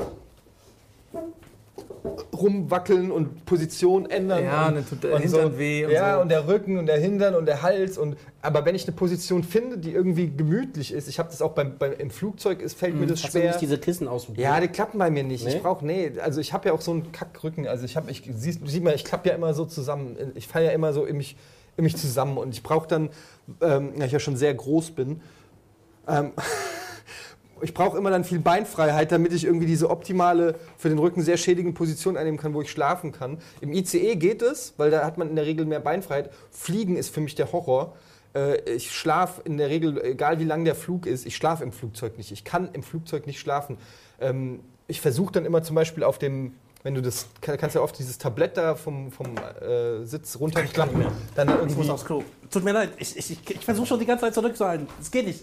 rumwackeln 2.32 3.10
und 3.10 3.44
Position 3.44 4.08
ändern. 4.08 4.44
Ja, 4.44 4.62
und, 4.62 4.68
und 4.68 4.74
dann 4.76 4.88
tut 4.88 5.04
der 5.04 5.18
Hintern 5.18 5.58
weh 5.58 5.84
und 5.84 5.92
ja, 5.92 6.14
so. 6.14 6.20
und 6.22 6.28
der 6.28 6.46
Rücken 6.48 6.78
und 6.78 6.86
der 6.86 6.98
Hintern 6.98 7.34
und 7.34 7.46
der 7.46 7.62
Hals. 7.62 7.98
Und, 7.98 8.16
aber 8.42 8.64
wenn 8.64 8.74
ich 8.74 8.86
eine 8.86 8.96
Position 8.96 9.42
finde, 9.42 9.78
die 9.78 9.92
irgendwie 9.92 10.30
gemütlich 10.30 10.92
ist, 10.92 11.08
ich 11.08 11.18
habe 11.18 11.30
das 11.30 11.42
auch 11.42 11.52
beim, 11.52 11.78
beim, 11.78 11.92
im 11.92 12.10
Flugzeug, 12.10 12.60
ist, 12.60 12.78
fällt 12.78 12.94
mir 12.94 13.06
das 13.06 13.24
Hast 13.24 13.34
du 13.34 13.38
schwer. 13.38 13.48
nicht 13.48 13.60
diese 13.60 13.78
Kissen 13.78 14.08
ausprobiert? 14.08 14.44
Ja, 14.44 14.60
die 14.60 14.68
klappen 14.68 14.98
bei 14.98 15.10
mir 15.10 15.24
nicht. 15.24 15.44
Nee? 15.44 15.56
Ich 15.56 15.62
brauche, 15.62 15.84
nee, 15.84 16.12
also 16.22 16.40
ich 16.40 16.52
habe 16.52 16.68
ja 16.68 16.74
auch 16.74 16.80
so 16.80 16.92
einen 16.92 17.12
Kackrücken. 17.12 17.66
Also 17.66 17.84
ich 17.84 17.96
habe, 17.96 18.10
ich 18.10 18.28
siehst, 18.32 18.66
sieht 18.66 18.84
man, 18.84 18.94
ich 18.94 19.04
klappe 19.04 19.28
ja 19.28 19.34
immer 19.34 19.54
so 19.54 19.64
zusammen. 19.64 20.16
Ich 20.34 20.46
falle 20.46 20.66
ja 20.66 20.72
immer 20.72 20.92
so 20.92 21.04
in 21.04 21.16
mich, 21.16 21.36
in 21.76 21.84
mich 21.84 21.96
zusammen 21.96 22.38
und 22.38 22.54
ich 22.54 22.62
brauche 22.62 22.88
dann, 22.88 23.10
ähm, 23.60 23.92
ja, 23.98 24.06
ich 24.06 24.12
ja 24.12 24.20
schon 24.20 24.36
sehr 24.36 24.54
groß 24.54 24.92
bin, 24.92 25.20
ähm, 26.06 26.32
ich 27.62 27.74
brauche 27.74 27.96
immer 27.98 28.10
dann 28.10 28.24
viel 28.24 28.38
Beinfreiheit, 28.38 29.10
damit 29.12 29.32
ich 29.32 29.44
irgendwie 29.44 29.66
diese 29.66 29.90
optimale, 29.90 30.54
für 30.76 30.88
den 30.88 30.98
Rücken 30.98 31.22
sehr 31.22 31.36
schädigende 31.36 31.76
Position 31.76 32.16
einnehmen 32.16 32.38
kann, 32.38 32.54
wo 32.54 32.62
ich 32.62 32.70
schlafen 32.70 33.12
kann. 33.12 33.38
Im 33.60 33.72
ICE 33.72 34.16
geht 34.16 34.42
es, 34.42 34.74
weil 34.76 34.90
da 34.90 35.04
hat 35.04 35.18
man 35.18 35.28
in 35.30 35.36
der 35.36 35.46
Regel 35.46 35.66
mehr 35.66 35.80
Beinfreiheit. 35.80 36.30
Fliegen 36.50 36.96
ist 36.96 37.14
für 37.14 37.20
mich 37.20 37.34
der 37.34 37.52
Horror. 37.52 37.96
Äh, 38.34 38.60
Ich 38.74 38.90
schlafe 38.92 39.40
in 39.44 39.56
der 39.58 39.68
Regel, 39.68 40.00
egal 40.04 40.38
wie 40.38 40.44
lang 40.44 40.64
der 40.64 40.74
Flug 40.74 41.06
ist, 41.06 41.26
ich 41.26 41.34
schlafe 41.36 41.62
im 41.64 41.72
Flugzeug 41.72 42.16
nicht. 42.18 42.30
Ich 42.32 42.44
kann 42.44 42.68
im 42.72 42.82
Flugzeug 42.82 43.26
nicht 43.26 43.40
schlafen. 43.40 43.78
Ähm, 44.20 44.60
Ich 44.86 45.00
versuche 45.00 45.32
dann 45.32 45.44
immer 45.44 45.62
zum 45.62 45.74
Beispiel 45.76 46.02
auf 46.04 46.18
dem, 46.18 46.54
wenn 46.82 46.94
du 46.94 47.02
das, 47.02 47.26
kann- 47.40 47.58
kannst 47.58 47.74
ja 47.76 47.82
oft 47.82 47.98
dieses 47.98 48.16
Tablett 48.18 48.56
da 48.56 48.74
vom, 48.74 49.10
vom 49.12 49.26
äh, 49.36 50.04
Sitz 50.04 50.38
runterklappen, 50.40 51.04
dann 51.34 51.48
Ich 51.48 51.54
irgendwie 51.56 51.76
muss 51.76 51.90
aufs 51.90 52.04
Klo. 52.04 52.22
Tut 52.50 52.64
mir 52.64 52.72
leid, 52.72 52.90
ich, 52.98 53.16
ich, 53.16 53.30
ich, 53.32 53.50
ich 53.50 53.64
versuche 53.64 53.86
schon 53.86 53.98
die 53.98 54.06
ganze 54.06 54.24
Zeit 54.26 54.34
zurückzuhalten. 54.34 54.86
Es 55.00 55.10
geht 55.10 55.26
nicht. 55.26 55.42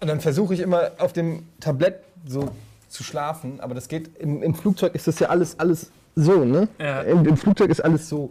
Und 0.00 0.08
dann 0.08 0.20
versuche 0.20 0.54
ich 0.54 0.60
immer 0.60 0.90
auf 0.98 1.12
dem 1.12 1.44
Tablett 1.60 1.96
so 2.26 2.50
zu 2.88 3.02
schlafen, 3.04 3.60
aber 3.60 3.74
das 3.74 3.88
geht, 3.88 4.16
im, 4.18 4.42
im 4.42 4.54
Flugzeug 4.54 4.94
ist 4.94 5.06
das 5.06 5.18
ja 5.20 5.28
alles, 5.28 5.58
alles 5.58 5.90
so, 6.16 6.44
ne? 6.44 6.68
Ja. 6.78 7.02
Im, 7.02 7.24
Im 7.26 7.36
Flugzeug 7.36 7.70
ist 7.70 7.80
alles 7.84 8.08
so. 8.08 8.30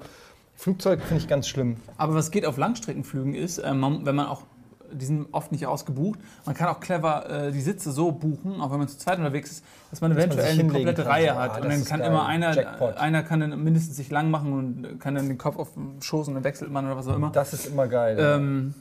Flugzeug 0.55 1.01
finde 1.01 1.24
ich 1.24 1.30
ganz 1.30 1.47
schlimm. 1.47 1.78
Aber 1.97 2.13
was 2.15 2.32
geht 2.32 2.45
auf 2.45 2.57
Langstreckenflügen 2.57 3.34
ist, 3.36 3.59
äh, 3.59 3.74
man, 3.74 4.05
wenn 4.05 4.15
man 4.15 4.26
auch, 4.28 4.41
die 4.91 5.05
sind 5.05 5.28
oft 5.32 5.51
nicht 5.53 5.65
ausgebucht, 5.67 6.20
man 6.45 6.55
kann 6.55 6.67
auch 6.67 6.80
clever 6.82 7.30
äh, 7.47 7.51
die 7.53 7.61
Sitze 7.61 7.91
so 7.93 8.11
buchen, 8.11 8.59
auch 8.59 8.72
wenn 8.72 8.80
man 8.80 8.88
zu 8.89 8.97
zweit 8.97 9.20
unterwegs 9.20 9.51
ist, 9.51 9.63
dass 9.91 10.01
man 10.01 10.11
man 10.11 10.17
eventuell 10.17 10.51
sich 10.51 10.59
eine 10.59 10.74
komplette 10.74 11.03
kann. 11.03 11.11
Reihe 11.11 11.34
Ah, 11.38 11.41
hat. 11.53 11.61
und 11.61 11.70
dann 11.72 11.86
kann 11.86 12.01
immer 12.01 12.26
einer, 12.26 12.53
Jackpot. 12.53 12.97
einer 12.97 13.24
kann 13.24 13.39
dann 13.39 13.63
mindestens 13.63 13.95
sich 13.95 14.09
lang 14.09 14.30
machen 14.30 14.51
und 14.51 14.99
kann 14.99 15.15
dann 15.15 15.28
den 15.30 15.38
Kopf 15.38 15.57
auf 15.57 15.74
den 15.76 16.01
Schoß 16.01 16.28
und 16.28 16.34
dann 16.34 16.43
wechselt 16.43 16.72
man 16.72 16.86
oder 16.86 16.97
was 16.97 17.07
auch 17.07 17.15
immer. 17.15 17.30
Das 17.32 17.53
ist 17.53 17.67
immer 17.67 17.88
geil. 17.88 18.17
Ähm, 18.20 18.74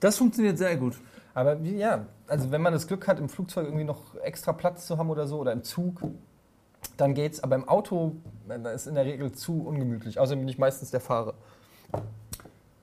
das 0.00 0.16
funktioniert 0.16 0.58
sehr 0.58 0.76
gut. 0.76 0.96
Aber 1.34 1.62
wie, 1.62 1.76
ja, 1.76 2.06
also 2.26 2.50
wenn 2.50 2.62
man 2.62 2.72
das 2.72 2.86
Glück 2.86 3.06
hat, 3.06 3.18
im 3.18 3.28
Flugzeug 3.28 3.66
irgendwie 3.66 3.84
noch 3.84 4.16
extra 4.16 4.52
Platz 4.52 4.86
zu 4.86 4.98
haben 4.98 5.10
oder 5.10 5.26
so 5.26 5.38
oder 5.38 5.52
im 5.52 5.62
Zug, 5.62 6.02
dann 6.96 7.14
geht's. 7.14 7.42
Aber 7.42 7.56
im 7.56 7.68
Auto 7.68 8.16
äh, 8.48 8.58
da 8.58 8.70
ist 8.70 8.86
in 8.86 8.94
der 8.94 9.04
Regel 9.04 9.32
zu 9.32 9.62
ungemütlich. 9.66 10.18
Außerdem 10.18 10.40
bin 10.40 10.48
ich 10.48 10.58
meistens 10.58 10.90
der 10.90 11.00
Fahrer. 11.00 11.34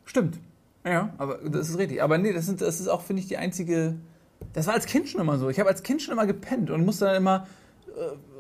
Stimmt. 0.05 0.39
Ja, 0.85 1.13
aber 1.17 1.37
das 1.49 1.69
ist 1.69 1.77
richtig. 1.77 2.01
Aber 2.01 2.17
nee, 2.17 2.33
das, 2.33 2.45
sind, 2.45 2.61
das 2.61 2.79
ist 2.79 2.87
auch, 2.87 3.01
finde 3.01 3.21
ich, 3.21 3.27
die 3.27 3.37
einzige. 3.37 3.95
Das 4.53 4.67
war 4.67 4.73
als 4.73 4.85
Kind 4.85 5.09
schon 5.09 5.19
immer 5.19 5.37
so. 5.37 5.49
Ich 5.49 5.59
habe 5.59 5.69
als 5.69 5.83
Kind 5.83 6.01
schon 6.01 6.13
immer 6.13 6.25
gepennt 6.25 6.69
und 6.69 6.85
musste 6.85 7.05
dann 7.05 7.15
immer 7.15 7.47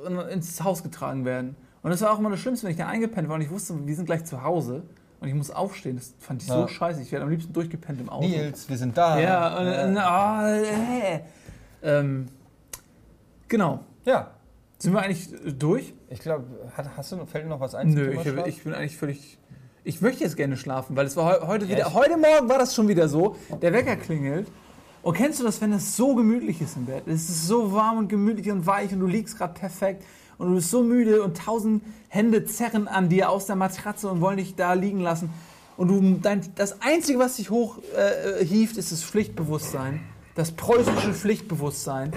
äh, 0.05 0.33
ins 0.33 0.63
Haus 0.63 0.83
getragen 0.83 1.25
werden. 1.25 1.55
Und 1.81 1.91
das 1.91 2.01
war 2.01 2.11
auch 2.11 2.19
immer 2.19 2.29
das 2.29 2.39
Schlimmste, 2.39 2.65
wenn 2.65 2.71
ich 2.71 2.77
da 2.77 2.87
eingepennt 2.87 3.27
war 3.27 3.35
und 3.35 3.41
ich 3.41 3.49
wusste, 3.49 3.85
wir 3.85 3.95
sind 3.95 4.05
gleich 4.05 4.25
zu 4.25 4.43
Hause 4.43 4.83
und 5.19 5.27
ich 5.27 5.33
muss 5.33 5.49
aufstehen. 5.51 5.95
Das 5.97 6.13
fand 6.19 6.41
ich 6.41 6.47
so 6.47 6.53
Ja. 6.61 6.67
scheiße. 6.67 7.01
Ich 7.01 7.11
werde 7.11 7.25
am 7.25 7.31
liebsten 7.31 7.53
durchgepennt 7.53 7.99
im 8.01 8.09
Auto. 8.09 8.27
Nils, 8.27 8.69
wir 8.69 8.77
sind 8.77 8.97
da. 8.97 9.19
Ja, 9.19 9.57
und, 9.57 9.89
und, 9.89 9.97
ah, 9.97 10.55
äh. 10.57 11.19
ähm, 11.83 12.27
genau. 13.47 13.79
Ja, 14.05 14.31
Sind 14.79 14.93
wir 14.93 15.01
eigentlich 15.01 15.29
durch? 15.57 15.93
ich 16.09 16.19
glaube, 16.19 16.45
hast 16.95 17.11
du, 17.11 17.25
fällt 17.25 17.45
dir 17.45 17.49
noch 17.49 17.59
was 17.59 17.75
ein? 17.75 17.89
Nö, 17.89 18.11
ich, 18.13 18.21
Schlaf? 18.21 18.47
ich 18.47 18.63
bin 18.63 18.73
eigentlich 18.73 18.95
völlig. 18.97 19.37
Ich 19.83 20.01
möchte 20.01 20.23
jetzt 20.23 20.35
gerne 20.37 20.57
schlafen, 20.57 20.95
weil 20.95 21.05
es 21.07 21.15
war 21.15 21.25
heu- 21.41 21.47
heute 21.47 21.65
Ja, 21.65 21.71
wieder. 21.71 21.93
heute 21.93 22.17
Morgen 22.17 22.49
war 22.49 22.59
das 22.59 22.75
schon 22.75 22.87
wieder 22.87 23.07
so. 23.07 23.35
Der 23.61 23.71
Wecker 23.73 23.95
klingelt. 23.95 24.47
Und 25.01 25.15
kennst 25.15 25.39
du 25.39 25.43
das, 25.45 25.61
wenn 25.61 25.71
es 25.73 25.95
so 25.95 26.15
gemütlich 26.15 26.61
ist 26.61 26.75
im 26.75 26.85
Bett? 26.85 27.07
Es 27.07 27.29
ist 27.29 27.47
so 27.47 27.71
warm 27.71 27.97
und 27.99 28.07
gemütlich 28.09 28.51
und 28.51 28.65
weich 28.65 28.91
und 28.91 28.99
du 28.99 29.07
liegst 29.07 29.37
gerade 29.37 29.53
perfekt 29.53 30.03
und 30.37 30.49
du 30.49 30.55
bist 30.55 30.69
so 30.69 30.83
müde 30.83 31.23
und 31.23 31.37
tausend 31.37 31.83
Hände 32.09 32.45
zerren 32.45 32.87
an 32.87 33.09
dir 33.09 33.29
aus 33.29 33.45
der 33.45 33.55
Matratze 33.55 34.09
und 34.09 34.21
wollen 34.21 34.37
dich 34.37 34.55
da 34.55 34.73
liegen 34.73 34.99
lassen. 34.99 35.29
Und 35.77 35.89
du, 35.89 36.19
dein, 36.21 36.41
das 36.55 36.81
Einzige, 36.81 37.19
was 37.19 37.35
dich 37.35 37.49
hochhieft, 37.49 37.93
äh, 37.95 38.45
hieft, 38.45 38.77
ist 38.77 38.91
das 38.91 39.03
Pflichtbewusstsein. 39.03 40.01
Das 40.35 40.51
preußische 40.51 41.13
Pflichtbewusstsein. 41.13 42.11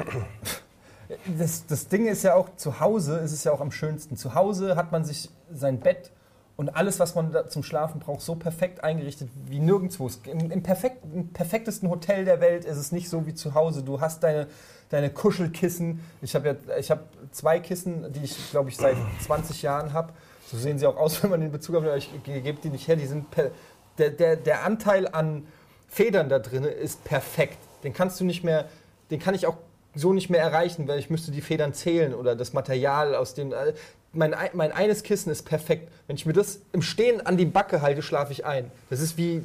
Das, 1.39 1.67
das 1.67 1.89
Ding 1.89 2.07
ist 2.07 2.23
ja 2.23 2.35
auch, 2.35 2.55
zu 2.57 2.81
Hause 2.81 3.19
ist 3.19 3.33
es 3.33 3.45
ja 3.45 3.53
auch 3.53 3.61
am 3.61 3.73
schönsten. 3.73 4.17
Zu 4.17 4.35
Hause 4.35 4.77
hat 4.77 4.93
man 4.93 5.05
sich 5.05 5.29
sein 5.53 5.81
Bett 5.81 6.13
und 6.57 6.77
alles, 6.77 7.01
was 7.01 7.15
man 7.15 7.33
da 7.33 7.49
zum 7.49 7.63
Schlafen 7.63 8.01
braucht, 8.01 8.21
so 8.21 8.35
perfekt 8.35 8.85
eingerichtet 8.85 9.31
wie 9.47 9.59
nirgendwo. 9.59 10.11
Im, 10.25 10.51
im, 10.51 10.63
perfekt, 10.63 10.99
Im 11.15 11.33
perfektesten 11.33 11.89
Hotel 11.89 12.25
der 12.25 12.41
Welt 12.43 12.67
ist 12.67 12.77
es 12.77 12.93
nicht 12.93 13.09
so 13.09 13.27
wie 13.27 13.35
zu 13.35 13.55
Hause. 13.55 13.83
Du 13.83 14.01
hast 14.01 14.23
deine, 14.23 14.47
deine 14.91 15.11
Kuschelkissen. 15.11 16.01
Ich 16.23 16.35
habe 16.35 16.49
ja, 16.67 16.77
ich 16.77 16.91
habe 16.91 17.03
zwei 17.33 17.59
Kissen, 17.61 18.13
die 18.13 18.25
ich, 18.25 18.51
glaube 18.51 18.69
ich, 18.71 18.77
seit 18.77 18.97
20 19.25 19.63
Jahren 19.63 19.93
habe. 19.93 20.13
So 20.47 20.57
sehen 20.59 20.79
sie 20.79 20.87
auch 20.87 20.97
aus, 20.97 21.21
wenn 21.23 21.31
man 21.31 21.41
den 21.41 21.53
Bezug 21.53 21.77
hat, 21.77 21.83
aber 21.85 21.97
ich 21.97 22.11
ge- 22.25 22.41
gebe 22.41 22.61
die 22.63 22.71
nicht 22.71 22.87
her. 22.89 22.97
Die 22.97 23.07
sind 23.07 23.31
per, 23.31 23.51
der, 23.99 24.11
der, 24.11 24.37
der 24.37 24.65
Anteil 24.65 25.09
an 25.09 25.47
Federn 25.89 26.29
da 26.29 26.39
drin 26.39 26.65
ist 26.65 27.03
perfekt. 27.05 27.59
Den 27.83 27.93
kannst 27.93 28.21
du 28.21 28.25
nicht 28.25 28.45
mehr, 28.45 28.67
den 29.11 29.19
kann 29.19 29.35
ich 29.35 29.47
auch 29.47 29.57
so 29.95 30.13
nicht 30.13 30.31
mehr 30.31 30.41
erreichen, 30.41 30.87
weil 30.87 30.99
ich 31.01 31.11
müsste 31.11 31.33
die 31.33 31.41
Federn 31.41 31.73
zählen 31.75 32.15
oder 32.15 32.37
das 32.37 32.53
Material 32.53 33.15
aus 33.17 33.35
dem. 33.35 33.53
äh, 33.53 33.73
Mein, 34.13 34.35
ein- 34.35 34.51
mein 34.55 34.73
eines 34.73 35.03
Kissen 35.03 35.31
ist 35.31 35.45
perfekt. 35.45 35.91
Wenn 36.07 36.17
ich 36.17 36.27
mir 36.27 36.33
das 36.33 36.61
im 36.73 36.83
Stehen 36.83 37.25
an 37.27 37.37
die 37.37 37.45
Backe 37.47 37.81
halte, 37.83 38.03
schlafe 38.03 38.33
ich 38.33 38.45
ein. 38.45 38.71
Das 38.89 39.01
ist 39.01 39.17
wie 39.17 39.45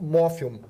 Morphium. 0.00 0.60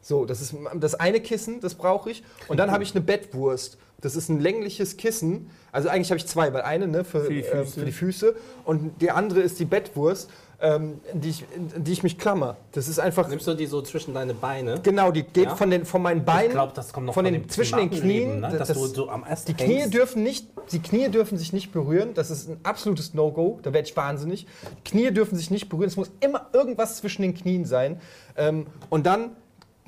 So, 0.00 0.24
das 0.24 0.40
ist 0.40 0.54
das 0.76 0.94
eine 0.94 1.20
Kissen, 1.20 1.60
das 1.60 1.74
brauche 1.74 2.10
ich. 2.10 2.22
Und 2.48 2.58
dann 2.58 2.70
habe 2.70 2.82
ich 2.82 2.92
eine 2.94 3.00
Bettwurst. 3.02 3.78
Das 4.00 4.14
ist 4.14 4.28
ein 4.28 4.38
längliches 4.40 4.96
Kissen. 4.96 5.50
Also 5.72 5.88
eigentlich 5.88 6.10
habe 6.10 6.18
ich 6.18 6.26
zwei, 6.26 6.52
weil 6.52 6.62
eine 6.62 6.86
ne, 6.86 7.04
für, 7.04 7.22
Für 7.24 7.32
die 7.34 7.42
Füße. 7.42 7.80
für 7.80 7.84
die 7.84 7.92
Füße 7.92 8.36
und 8.64 8.92
die 9.02 9.10
andere 9.10 9.40
ist 9.40 9.58
die 9.58 9.64
Bettwurst, 9.64 10.30
ähm, 10.60 11.00
die 11.12 11.30
ich, 11.30 11.44
die 11.76 11.92
ich 11.92 12.02
mich 12.04 12.16
klammer. 12.16 12.56
Das 12.72 12.86
ist 12.86 13.00
einfach. 13.00 13.28
Nimmst 13.28 13.46
du 13.48 13.54
die 13.54 13.66
so 13.66 13.82
zwischen 13.82 14.14
deine 14.14 14.34
Beine? 14.34 14.80
Genau, 14.84 15.10
die 15.10 15.24
geht 15.24 15.46
Ja? 15.46 15.56
von, 15.56 15.68
den, 15.70 15.84
von 15.84 16.00
meinen 16.00 16.24
Beinen. 16.24 16.46
Ich 16.46 16.52
glaube, 16.52 16.72
das 16.76 16.92
kommt 16.92 17.06
noch 17.06 17.14
von 17.14 17.24
den, 17.24 17.34
dem 17.34 17.48
zwischen 17.48 17.76
den 17.78 17.90
Knien. 17.90 18.02
Leben, 18.06 18.40
ne? 18.40 18.48
das- 18.50 18.58
dass 18.58 18.68
das- 18.68 18.76
du 18.78 18.86
so 18.86 19.08
am 19.10 19.24
Ast 19.24 19.48
die 19.48 19.54
Knie 19.54 19.74
hängst. 19.80 19.94
dürfen 19.94 20.22
nicht, 20.22 20.46
die 20.70 20.78
Knie 20.80 21.08
dürfen 21.08 21.36
sich 21.36 21.52
nicht 21.52 21.72
berühren. 21.72 22.14
Das 22.14 22.30
ist 22.30 22.48
ein 22.48 22.58
absolutes 22.62 23.14
No-Go. 23.14 23.58
Da 23.62 23.72
werde 23.72 23.88
ich 23.88 23.96
wahnsinnig. 23.96 24.46
Die 24.86 24.90
Knie 24.90 25.10
dürfen 25.10 25.36
sich 25.36 25.50
nicht 25.50 25.68
berühren. 25.68 25.88
Es 25.88 25.96
muss 25.96 26.10
immer 26.20 26.46
irgendwas 26.52 26.98
zwischen 26.98 27.22
den 27.22 27.34
Knien 27.34 27.64
sein. 27.64 28.00
Ähm, 28.36 28.66
und 28.90 29.06
dann 29.06 29.30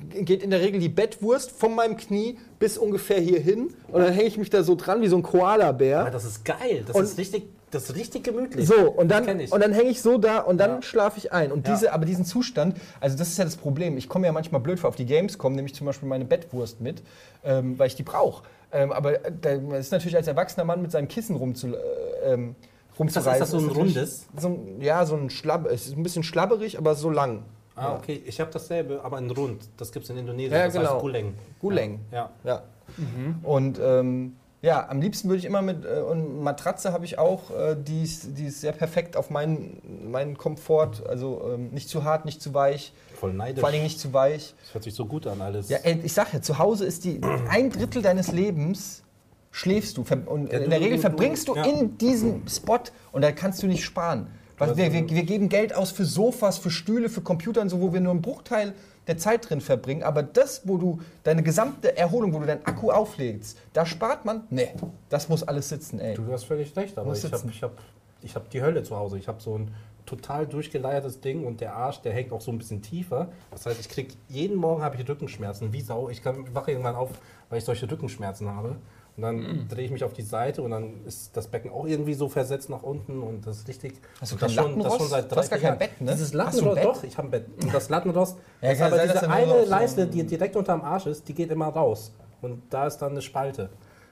geht 0.09 0.43
in 0.43 0.49
der 0.49 0.61
Regel 0.61 0.79
die 0.79 0.89
Bettwurst 0.89 1.51
von 1.51 1.75
meinem 1.75 1.97
Knie 1.97 2.37
bis 2.59 2.77
ungefähr 2.77 3.19
hier 3.19 3.39
hin. 3.39 3.73
Und 3.89 4.01
dann 4.01 4.13
hänge 4.13 4.27
ich 4.27 4.37
mich 4.37 4.49
da 4.49 4.63
so 4.63 4.75
dran 4.75 5.01
wie 5.01 5.07
so 5.07 5.17
ein 5.17 5.23
Koala-Bär. 5.23 6.01
Aber 6.01 6.09
das 6.11 6.25
ist 6.25 6.43
geil. 6.45 6.83
Das 6.85 6.95
Und- 6.95 7.03
ist 7.03 7.17
richtig, 7.17 7.45
das 7.71 7.83
ist 7.89 7.95
richtig 7.95 8.23
gemütlich. 8.23 8.67
So, 8.67 8.89
und 8.91 9.09
dann, 9.09 9.27
und 9.27 9.61
dann 9.63 9.71
hänge 9.73 9.89
ich 9.89 10.01
so 10.01 10.17
da 10.17 10.39
und 10.39 10.57
dann 10.57 10.71
Ja. 10.71 10.81
schlafe 10.81 11.17
ich 11.17 11.31
ein. 11.31 11.51
Und 11.51 11.67
Ja. 11.67 11.73
diese, 11.73 11.93
aber 11.93 12.05
diesen 12.05 12.25
Zustand, 12.25 12.75
also 12.99 13.17
das 13.17 13.29
ist 13.29 13.37
ja 13.37 13.45
das 13.45 13.55
Problem. 13.55 13.97
Ich 13.97 14.09
komme 14.09 14.25
ja 14.27 14.33
manchmal 14.33 14.61
blöd 14.61 14.79
vor 14.79 14.89
auf 14.89 14.95
die 14.95 15.05
Games 15.05 15.37
kommen, 15.37 15.55
nehme 15.55 15.67
ich 15.67 15.75
zum 15.75 15.85
Beispiel 15.87 16.09
meine 16.09 16.25
Bettwurst 16.25 16.81
mit, 16.81 17.01
ähm, 17.43 17.77
weil 17.79 17.87
ich 17.87 17.95
die 17.95 18.03
brauche. 18.03 18.43
Ähm, 18.73 18.91
aber 18.91 19.25
äh, 19.25 19.31
da 19.41 19.51
ist 19.77 19.91
natürlich 19.91 20.15
als 20.15 20.27
erwachsener 20.27 20.63
Mann 20.65 20.81
mit 20.81 20.91
seinem 20.91 21.07
Kissen 21.07 21.35
rumzu, 21.35 21.67
äh, 21.67 22.33
ähm, 22.33 22.55
rumzureisen. 22.99 23.33
ist 23.33 23.39
das 23.39 23.51
so 23.51 23.57
ein 23.57 23.67
rundes? 23.75 24.25
So 24.37 24.47
ein, 24.49 24.81
ja, 24.81 25.05
so 25.05 25.15
ein 25.15 25.29
Schlabb. 25.29 25.65
Es 25.69 25.87
ist 25.87 25.97
ein 25.97 26.03
bisschen 26.03 26.23
schlabberig, 26.23 26.77
aber 26.77 26.95
so 26.95 27.09
lang. 27.09 27.43
Ah, 27.81 27.95
okay. 27.95 28.21
Ich 28.25 28.39
habe 28.39 28.51
dasselbe, 28.51 29.01
aber 29.03 29.17
in 29.19 29.29
rund. 29.31 29.67
Das 29.77 29.91
gibt 29.91 30.03
es 30.05 30.09
in 30.09 30.17
Indonesien. 30.17 30.53
Ja, 30.53 30.65
das 30.65 30.73
genau. 30.73 30.91
heißt 30.93 31.01
Guleng. 31.01 31.33
Guleng. 31.59 31.99
Ja. 32.11 32.29
Ja. 32.43 32.63
Und 33.43 33.79
ähm, 33.83 34.35
Ja, 34.63 34.87
am 34.89 35.01
liebsten 35.01 35.27
würde 35.27 35.39
ich 35.39 35.45
immer 35.45 35.63
mit, 35.63 35.85
äh, 35.85 36.01
und 36.01 36.43
Matratze 36.43 36.93
habe 36.93 37.03
ich 37.05 37.17
auch, 37.17 37.49
äh, 37.49 37.75
die, 37.75 38.03
ist, 38.03 38.37
die 38.37 38.45
ist 38.45 38.61
sehr 38.61 38.73
perfekt 38.73 39.17
auf 39.17 39.31
meinen, 39.31 39.81
meinen 40.11 40.37
Komfort. 40.37 41.01
Also 41.09 41.41
ähm, 41.55 41.69
nicht 41.71 41.89
zu 41.89 42.03
hart, 42.03 42.25
nicht 42.25 42.41
zu 42.43 42.53
weich, 42.53 42.93
Voll 43.15 43.33
neidisch. 43.33 43.59
vor 43.61 43.71
Dingen 43.71 43.83
nicht 43.83 43.99
zu 43.99 44.13
weich. 44.13 44.53
Das 44.65 44.73
hört 44.75 44.83
sich 44.83 44.93
so 44.93 45.05
gut 45.07 45.25
an 45.25 45.41
alles. 45.41 45.69
Ja, 45.69 45.79
ey, 45.81 45.99
ich 46.03 46.13
sag 46.13 46.31
ja, 46.33 46.41
zu 46.43 46.59
Hause 46.59 46.85
ist 46.85 47.05
die 47.05 47.19
ein 47.49 47.71
Drittel 47.71 48.03
deines 48.03 48.31
Lebens 48.31 49.01
schläfst 49.49 49.97
du 49.97 50.05
und 50.27 50.51
Ja, 50.51 50.59
in 50.59 50.63
du- 50.65 50.69
der 50.69 50.79
Regel 50.79 50.95
du- 50.97 51.01
verbringst 51.01 51.47
du 51.47 51.55
ja. 51.55 51.63
in 51.65 51.97
diesem 51.97 52.47
Spot 52.47 52.77
und 53.11 53.21
da 53.23 53.31
kannst 53.31 53.63
du 53.63 53.67
nicht 53.67 53.83
sparen. 53.83 54.27
Was, 54.61 54.77
wir, 54.77 54.93
wir, 54.93 55.09
wir 55.09 55.23
geben 55.23 55.49
Geld 55.49 55.75
aus 55.75 55.91
für 55.91 56.05
Sofas, 56.05 56.59
für 56.59 56.69
Stühle, 56.69 57.09
für 57.09 57.21
Computer 57.21 57.61
und 57.61 57.69
so, 57.69 57.81
wo 57.81 57.93
wir 57.93 57.99
nur 57.99 58.11
einen 58.11 58.21
Bruchteil 58.21 58.73
der 59.07 59.17
Zeit 59.17 59.49
drin 59.49 59.59
verbringen. 59.59 60.03
Aber 60.03 60.21
das, 60.21 60.61
wo 60.65 60.77
du 60.77 60.99
deine 61.23 61.41
gesamte 61.41 61.97
Erholung, 61.97 62.33
wo 62.33 62.39
du 62.39 62.45
deinen 62.45 62.65
Akku 62.65 62.91
auflegst, 62.91 63.57
da 63.73 63.85
spart 63.85 64.23
man. 64.23 64.43
Nee, 64.51 64.69
das 65.09 65.29
muss 65.29 65.41
alles 65.43 65.69
sitzen, 65.69 65.99
ey. 65.99 66.13
Du 66.13 66.31
hast 66.31 66.43
völlig 66.43 66.75
recht, 66.75 66.97
aber 66.97 67.09
Muss 67.09 67.23
ich 67.23 67.31
habe 67.31 67.49
ich 67.49 67.63
hab, 67.63 67.71
ich 68.21 68.35
hab 68.35 68.49
die 68.51 68.61
Hölle 68.61 68.83
zu 68.83 68.95
Hause. 68.95 69.17
Ich 69.17 69.27
habe 69.27 69.41
so 69.41 69.57
ein 69.57 69.73
total 70.05 70.45
durchgeleiertes 70.45 71.21
Ding 71.21 71.45
und 71.45 71.61
der 71.61 71.75
Arsch, 71.75 72.01
der 72.01 72.13
hängt 72.13 72.31
auch 72.31 72.41
so 72.41 72.51
ein 72.51 72.57
bisschen 72.57 72.81
tiefer. 72.81 73.29
Das 73.49 73.65
heißt, 73.65 73.79
ich 73.79 73.89
krieg 73.89 74.15
jeden 74.29 74.57
Morgen 74.57 74.83
habe 74.83 74.95
ich 74.95 75.07
Rückenschmerzen, 75.07 75.73
wie 75.73 75.81
Sau. 75.81 76.09
Ich 76.09 76.21
kann, 76.21 76.53
wache 76.53 76.71
irgendwann 76.71 76.95
auf, 76.95 77.09
weil 77.49 77.59
ich 77.59 77.65
solche 77.65 77.89
Rückenschmerzen 77.89 78.49
habe. 78.49 78.75
Und 79.21 79.27
dann 79.27 79.35
Mhm. 79.37 79.67
drehe 79.67 79.85
ich 79.85 79.91
mich 79.91 80.03
auf 80.03 80.13
die 80.13 80.23
Seite 80.23 80.63
und 80.63 80.71
dann 80.71 81.05
ist 81.05 81.37
das 81.37 81.45
Becken 81.47 81.69
auch 81.71 81.85
irgendwie 81.85 82.15
so 82.15 82.27
versetzt 82.27 82.71
nach 82.71 82.81
unten 82.81 83.21
und 83.21 83.45
das 83.45 83.57
ist 83.59 83.67
richtig. 83.67 83.93
Hast 84.19 84.31
du 84.31 84.35
das 84.37 84.55
kein 84.55 84.63
schon, 84.65 84.79
das 84.79 84.95
schon 84.97 85.07
seit 85.07 85.25
Du 85.29 85.35
drei 85.35 85.41
hast 85.41 85.49
gar 85.51 85.59
vier 85.59 85.69
kein 85.69 85.79
Jahren. 85.79 85.89
Bett, 85.91 86.01
ne? 86.01 86.11
Dieses 86.13 86.33
Lattenrost, 86.33 86.75
Bett? 86.75 86.83
doch, 86.85 87.03
ich 87.03 87.17
habe 87.17 87.27
ein 87.27 87.31
Bett. 87.31 87.45
Und 87.61 87.71
das 87.73 87.89
Lattenrost, 87.89 88.37
Ja, 88.61 88.71
ist 88.71 88.81
aber 88.81 88.95
sein, 88.97 89.09
diese 89.13 89.29
eine 89.29 89.65
Leiste, 89.65 90.07
die 90.07 90.23
direkt 90.23 90.55
unterm 90.55 90.81
Arsch 90.81 91.05
ist, 91.05 91.27
die 91.27 91.35
geht 91.35 91.51
immer 91.51 91.67
raus. 91.67 92.11
Und 92.41 92.63
da 92.71 92.87
ist 92.87 92.97
dann 92.97 93.11
eine 93.11 93.21
Spalte. 93.21 93.69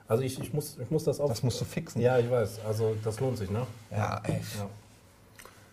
Also 0.07 0.22
ich, 0.24 0.39
ich, 0.39 0.53
muss, 0.53 0.78
ich 0.80 0.91
muss 0.91 1.03
das 1.05 1.20
auch. 1.20 1.28
Das 1.30 1.41
musst 1.41 1.60
du 1.60 1.66
fixen. 1.66 2.01
Ja, 2.01 2.20
ich 2.20 2.30
weiß. 2.30 2.60
Also 2.68 2.95
das 3.03 3.20
lohnt 3.20 3.39
sich, 3.39 3.49
ne? 3.49 3.66
Ja, 3.89 4.22
ey. 4.26 4.34
Ja. 4.60 4.68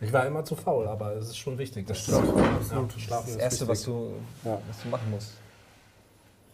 Ich 0.00 0.12
war 0.14 0.24
immer 0.26 0.44
zu 0.46 0.56
faul, 0.56 0.86
aber 0.88 1.12
es 1.16 1.26
ist 1.28 1.36
schon 1.36 1.58
wichtig. 1.58 1.86
Das 1.86 1.98
stimmt. 2.00 2.26
Ja, 2.26 2.58
Schlafen 2.62 2.98
Das 3.08 3.28
ist 3.28 3.36
Erste, 3.36 3.68
was 3.68 3.82
du, 3.82 4.12
Ja. 4.44 4.58
was 4.66 4.82
du 4.82 4.88
machen 4.88 5.10
musst. 5.10 5.32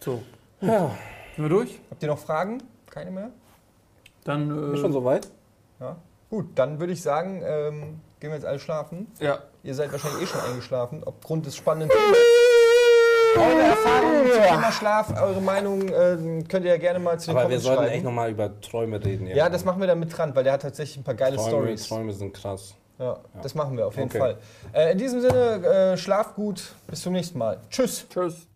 So, 0.01 0.21
Ja, 0.61 0.91
sind 1.35 1.43
wir 1.45 1.49
durch? 1.49 1.79
Habt 1.89 2.01
ihr 2.03 2.07
noch 2.09 2.19
Fragen? 2.19 2.61
Keine 2.93 3.09
mehr? 3.11 3.29
Dann. 4.23 4.71
Äh, 4.71 4.73
ist 4.75 4.81
schon 4.81 4.93
soweit? 4.93 5.27
Ja. 5.79 5.95
Gut, 6.29 6.45
dann 6.55 6.79
würde 6.79 6.93
ich 6.93 7.01
sagen, 7.01 7.41
ähm, 7.45 7.99
gehen 8.19 8.29
wir 8.29 8.35
jetzt 8.35 8.45
alle 8.45 8.59
schlafen. 8.59 9.07
Ja. 9.19 9.39
Ihr 9.63 9.73
seid 9.73 9.91
wahrscheinlich 9.91 10.21
eh 10.23 10.25
schon 10.27 10.41
eingeschlafen, 10.41 11.03
aufgrund 11.03 11.45
des 11.47 11.55
spannenden 11.55 11.89
Themas. 11.89 12.17
Eure 13.35 13.61
Erfahrungen 13.63 14.31
zum 14.31 14.41
Thema 14.43 14.71
Schlaf, 14.71 15.13
eure 15.19 15.41
Meinung 15.41 15.81
äh, 15.89 16.43
könnt 16.47 16.65
ihr 16.65 16.71
ja 16.71 16.77
gerne 16.77 16.99
mal 16.99 17.19
zu 17.19 17.31
den 17.31 17.37
Aber 17.39 17.49
wir 17.49 17.59
sollten 17.59 17.79
schreiben. 17.81 17.93
echt 17.95 18.03
nochmal 18.03 18.29
über 18.29 18.61
Träume 18.61 19.03
reden. 19.03 19.25
ja, 19.27 19.49
das 19.49 19.65
machen 19.65 19.79
wir 19.79 19.87
dann 19.87 19.99
mit 19.99 20.15
dran, 20.15 20.35
weil 20.35 20.43
der 20.43 20.53
hat 20.53 20.61
tatsächlich 20.61 20.97
ein 20.97 21.03
paar 21.03 21.15
geile 21.15 21.37
Träume, 21.37 21.49
Stories. 21.49 21.87
Träume 21.87 22.13
sind 22.13 22.31
krass. 22.33 22.75
Ja, 22.99 23.17
das 23.41 23.55
machen 23.55 23.75
wir 23.75 23.87
auf 23.87 23.95
jeden 23.95 24.09
Okay. 24.09 24.19
Fall. 24.19 24.37
Äh, 24.71 24.91
in 24.91 24.99
diesem 24.99 25.19
Sinne, 25.21 25.65
äh, 25.93 25.97
schlaft 25.97 26.35
gut, 26.35 26.75
bis 26.87 27.01
zum 27.01 27.13
nächsten 27.13 27.39
Mal. 27.39 27.59
Tschüss. 27.71 28.05
Tschüss. 28.07 28.47